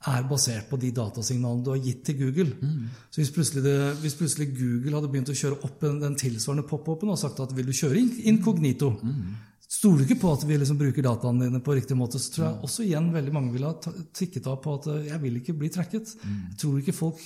er 0.09 0.23
basert 0.23 0.69
på 0.69 0.77
de 0.79 0.93
datasignalene 0.95 1.63
du 1.65 1.73
har 1.73 1.81
gitt 1.83 2.05
til 2.07 2.15
Google. 2.21 2.53
Mm. 2.63 2.87
Så 3.11 3.19
hvis 3.19 3.33
plutselig, 3.35 3.65
det, 3.65 3.75
hvis 3.99 4.15
plutselig, 4.15 4.53
Google 4.55 4.95
hadde 4.95 5.09
begynt 5.11 5.31
å 5.33 5.35
kjøre 5.35 5.59
opp 5.67 5.83
den 5.83 6.15
tilsvarende 6.19 6.63
pop-upen 6.69 7.11
og 7.11 7.19
sagt 7.19 7.41
at 7.43 7.51
vil 7.55 7.67
du 7.67 7.75
kjøre 7.75 7.99
inkognito, 8.31 8.93
mm 9.03 9.48
stoler 9.69 10.01
du 10.01 10.07
ikke 10.07 10.21
på 10.23 10.31
at 10.33 10.43
vi 10.49 10.57
liksom 10.57 10.79
bruker 10.79 11.05
dataene 11.05 11.45
dine 11.45 11.61
på 11.61 11.75
riktig 11.77 11.97
måte, 11.97 12.17
så 12.21 12.33
tror 12.33 12.45
jeg 12.47 12.63
også 12.67 12.87
igjen 12.87 13.11
veldig 13.13 13.33
mange 13.35 13.53
ville 13.53 13.69
ha 13.69 13.93
tikket 14.17 14.49
av 14.49 14.57
på 14.63 14.73
at 14.79 14.89
eh, 14.95 15.05
jeg 15.11 15.21
vil 15.25 15.37
ikke 15.41 15.55
bli 15.61 15.69
tracket. 15.73 16.15
Jeg 16.25 16.57
tror 16.63 16.79
ikke 16.81 16.95
folk 16.97 17.21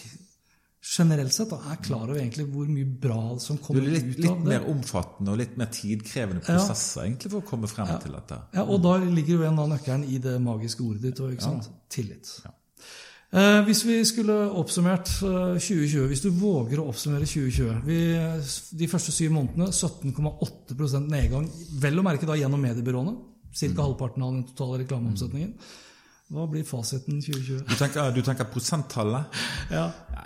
generelt 0.84 1.32
sett 1.32 1.54
da, 1.54 1.62
er 1.72 1.78
klar 1.80 2.10
over 2.10 2.20
egentlig 2.20 2.44
hvor 2.52 2.68
mye 2.68 2.88
bra 3.06 3.38
som 3.39 3.56
kommer 3.64 3.86
er 3.86 3.94
litt, 3.94 4.10
ut 4.10 4.18
litt 4.20 4.32
av 4.34 4.41
det. 4.41 4.50
mer 4.52 4.66
omfattende 4.74 5.32
og 5.32 5.39
litt 5.39 5.54
mer 5.62 5.70
tidkrevende 5.72 6.44
prosesser 6.44 7.06
egentlig 7.06 7.32
for 7.32 7.39
å 7.39 7.48
komme 7.54 7.70
frem 7.72 7.94
til 8.04 8.18
dette. 8.18 8.39
Ja, 8.58 8.66
Og 8.68 8.84
da 8.84 8.98
ligger 9.00 9.39
jo 9.39 9.46
en 9.48 9.62
av 9.64 9.72
nøkkelen 9.72 10.04
i 10.12 10.20
det 10.24 10.36
magiske 10.44 10.84
ordet 10.84 11.06
ditt 11.08 11.24
ikke 11.24 11.46
sant? 11.48 11.72
Tillit. 11.94 12.34
Eh, 12.44 12.52
hvis 13.66 13.80
vi 13.88 13.96
skulle 14.06 14.34
oppsummert 14.62 15.10
eh, 15.26 15.56
2020, 15.58 16.08
hvis 16.12 16.22
du 16.22 16.30
våger 16.38 16.82
å 16.82 16.90
oppsummere 16.92 17.26
2020 17.26 17.80
vi, 17.88 18.02
De 18.78 18.90
første 18.92 19.14
syv 19.16 19.34
månedene 19.34 19.72
17,8 19.74 21.02
nedgang, 21.08 21.48
vel 21.82 21.98
å 21.98 22.06
merke 22.06 22.30
da 22.30 22.38
gjennom 22.38 22.62
mediebyråene. 22.62 23.16
Ca. 23.54 23.68
Mm. 23.70 23.80
halvparten 23.80 24.24
av 24.26 24.32
den 24.34 24.46
totale 24.50 24.80
reklameomsetningen. 24.82 25.52
Hva 26.34 26.48
blir 26.50 26.64
fasiten 26.66 27.20
2020? 27.22 27.66
Du 27.68 27.76
tenker, 27.78 28.14
du 28.16 28.22
tenker 28.26 28.48
prosenttallet? 28.50 29.36
Ja. 29.70 29.84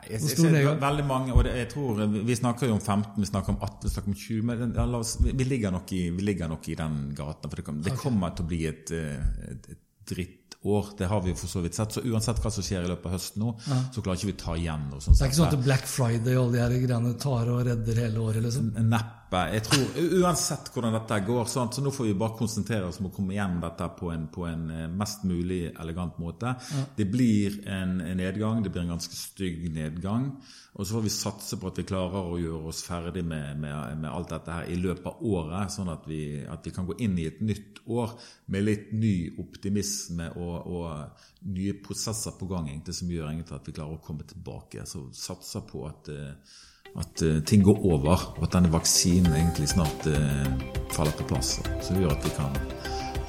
Jeg, 0.08 0.22
jeg, 0.22 0.38
jeg, 0.38 0.52
nedgang? 0.54 0.78
veldig 0.80 1.06
mange, 1.08 1.34
og 1.36 1.44
det, 1.44 1.56
jeg 1.58 1.70
tror 1.74 2.00
Vi 2.14 2.38
snakker 2.38 2.70
jo 2.70 2.78
om 2.78 2.84
15, 2.84 3.18
vi 3.18 3.28
snakker 3.28 3.56
om 3.56 3.58
18, 3.60 3.82
vi 3.84 3.92
snakker 3.92 4.14
om 4.14 4.20
20 4.22 4.46
men 4.48 4.78
ja, 4.78 4.86
oss, 5.00 5.18
vi, 5.26 5.48
ligger 5.48 5.76
nok 5.76 5.92
i, 5.98 6.06
vi 6.16 6.28
ligger 6.30 6.52
nok 6.54 6.70
i 6.72 6.78
den 6.80 7.02
gata. 7.18 7.50
For 7.50 7.60
det, 7.60 7.76
det 7.90 7.98
kommer 8.00 8.36
til 8.38 8.48
å 8.48 8.52
bli 8.54 8.62
et, 8.70 8.94
eh, 8.96 9.28
et, 9.52 9.70
et 9.74 9.84
drittår. 10.10 10.94
Det 10.98 11.08
har 11.08 11.22
vi 11.24 11.32
jo 11.32 11.38
for 11.40 11.52
så 11.52 11.62
vidt 11.64 11.78
sett. 11.78 11.94
Så 11.96 12.02
uansett 12.08 12.40
hva 12.44 12.52
som 12.52 12.66
skjer 12.66 12.88
i 12.88 12.90
løpet 12.90 13.08
av 13.08 13.14
høsten 13.16 13.44
nå, 13.44 13.54
så 13.94 14.02
klarer 14.02 14.18
ikke 14.20 14.32
vi 14.32 14.38
ta 14.42 14.56
igjen 14.58 14.90
noe 14.92 15.04
sånt. 15.04 15.20
Det 15.20 15.28
er 15.28 15.32
ikke 15.32 15.40
sånn 15.42 15.54
at 15.60 15.68
Black 15.68 15.86
Friday 15.92 16.36
og 16.36 16.48
alle 16.48 16.58
de 16.58 16.64
her 16.64 16.76
greiene 16.88 17.14
tar 17.22 17.54
og 17.54 17.62
redder 17.70 18.02
hele 18.06 18.26
året, 18.26 18.44
liksom? 18.48 18.74
Neppe. 18.88 19.17
Jeg 19.28 19.64
tror, 19.68 19.98
Uansett 20.22 20.70
hvordan 20.72 20.94
dette 20.96 21.18
går, 21.28 21.48
sant, 21.52 21.76
så 21.76 21.82
nå 21.84 21.92
får 21.92 22.06
vi 22.08 22.14
bare 22.16 22.38
konsentrere 22.40 22.88
oss 22.88 23.02
om 23.02 23.10
å 23.10 23.12
komme 23.12 23.36
gjennom 23.36 23.60
dette 23.60 23.90
på 24.00 24.12
en, 24.14 24.28
på 24.32 24.46
en 24.48 24.70
eh, 24.72 24.86
mest 24.88 25.26
mulig 25.28 25.66
elegant 25.74 26.16
måte. 26.22 26.54
Det 26.96 27.10
blir 27.12 27.58
en, 27.68 27.98
en 28.00 28.22
nedgang, 28.22 28.62
det 28.64 28.72
blir 28.72 28.86
en 28.86 28.94
ganske 28.96 29.18
stygg 29.20 29.66
nedgang. 29.76 30.30
Og 30.78 30.86
så 30.86 30.96
får 30.96 31.04
vi 31.04 31.12
satse 31.12 31.60
på 31.60 31.68
at 31.68 31.82
vi 31.82 31.88
klarer 31.90 32.30
å 32.30 32.40
gjøre 32.40 32.72
oss 32.72 32.84
ferdig 32.88 33.26
med, 33.28 33.60
med, 33.60 33.98
med 34.00 34.08
alt 34.12 34.32
dette 34.32 34.56
her 34.56 34.72
i 34.72 34.78
løpet 34.80 35.10
av 35.12 35.26
året, 35.28 35.74
sånn 35.76 35.92
at 35.92 36.08
vi, 36.08 36.22
at 36.48 36.64
vi 36.64 36.74
kan 36.76 36.88
gå 36.88 36.96
inn 37.04 37.20
i 37.20 37.28
et 37.28 37.42
nytt 37.44 37.82
år 37.90 38.16
med 38.54 38.64
litt 38.64 38.94
ny 38.96 39.16
optimisme 39.44 40.30
og, 40.38 40.72
og 40.72 41.52
nye 41.52 41.76
prosesser 41.84 42.38
på 42.40 42.48
gang 42.48 42.72
egentlig, 42.72 42.96
som 42.96 43.12
gjør 43.12 43.32
egentlig 43.34 43.60
at 43.60 43.68
vi 43.68 43.76
klarer 43.76 44.00
å 44.00 44.06
komme 44.08 44.28
tilbake. 44.30 44.88
Så 44.88 45.08
satser 45.18 45.68
på 45.68 45.84
at 45.90 46.14
eh, 46.14 46.58
at 46.98 47.22
eh, 47.22 47.44
ting 47.46 47.64
går 47.66 47.84
over, 47.86 48.34
og 48.38 48.48
at 48.48 48.56
denne 48.56 48.72
vaksinen 48.74 49.36
egentlig 49.36 49.70
snart 49.70 50.08
eh, 50.10 50.48
faller 50.96 51.14
på 51.18 51.28
plass. 51.30 51.60
Som 51.86 52.02
gjør 52.02 52.16
at 52.16 52.26
vi 52.26 52.34
kan 52.38 52.58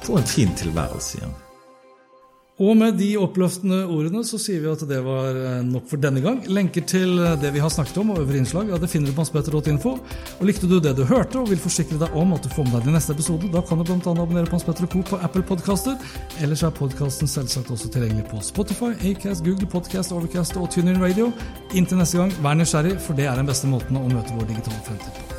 få 0.05 0.17
en 0.17 0.33
fin 0.37 0.55
tilværelse 0.57 1.21
igjen. 1.21 1.37
Og 2.59 2.75
med 2.75 2.97
de 2.99 3.13
oppløftende 3.15 3.85
ordene 3.87 4.21
så 4.27 4.35
sier 4.41 4.59
vi 4.59 4.67
at 4.67 4.81
det 4.87 4.99
var 5.05 5.37
eh, 5.37 5.61
nok 5.63 5.85
for 5.87 6.01
denne 6.01 6.19
gang. 6.23 6.41
Lenker 6.51 6.83
til 6.87 7.15
eh, 7.23 7.37
det 7.39 7.53
vi 7.55 7.61
har 7.63 7.71
snakket 7.71 8.01
om 8.01 8.11
og 8.11 8.19
øvrige 8.19 8.43
innslag 8.43 8.73
ja, 8.73 8.79
det 8.81 8.89
finner 8.91 9.07
du 9.07 9.15
på 9.15 9.23
hanspetter.info. 9.23 9.93
Og 10.39 10.43
likte 10.47 10.67
du 10.67 10.75
det 10.83 10.97
du 10.97 11.05
hørte 11.07 11.39
og 11.39 11.47
vil 11.53 11.61
forsikre 11.61 12.01
deg 12.01 12.19
om 12.19 12.35
at 12.35 12.43
du 12.43 12.51
får 12.51 12.67
med 12.67 12.77
deg 12.81 12.89
de 12.89 12.97
neste 12.97 13.15
episode, 13.15 13.47
da 13.55 13.63
kan 13.63 13.79
du 13.79 13.87
bl.a. 13.87 13.95
abonnere 14.11 14.51
på 14.51 14.57
Hans 14.57 14.67
Petter 14.67 14.91
Co. 14.91 15.05
på 15.13 15.21
Apple 15.23 15.45
Podcaster. 15.47 15.95
Ellers 16.43 16.65
er 16.67 16.75
podkasten 16.75 17.31
selvsagt 17.31 17.71
også 17.71 17.93
tilgjengelig 17.95 18.27
på 18.33 18.43
Spotify, 18.43 18.91
Acast, 19.07 19.47
Google 19.47 19.71
Podcast, 19.71 20.11
Overcast 20.11 20.59
og 20.59 20.67
TuneIn 20.75 20.99
Radio. 20.99 21.31
Inntil 21.71 22.03
neste 22.03 22.19
gang, 22.19 22.35
vær 22.43 22.59
nysgjerrig, 22.59 22.97
for 23.07 23.15
det 23.15 23.31
er 23.31 23.39
den 23.39 23.47
beste 23.47 23.71
måten 23.71 24.03
å 24.03 24.07
møte 24.11 24.35
vår 24.35 24.51
digitale 24.51 24.83
fremtid 24.83 25.15
på. 25.15 25.38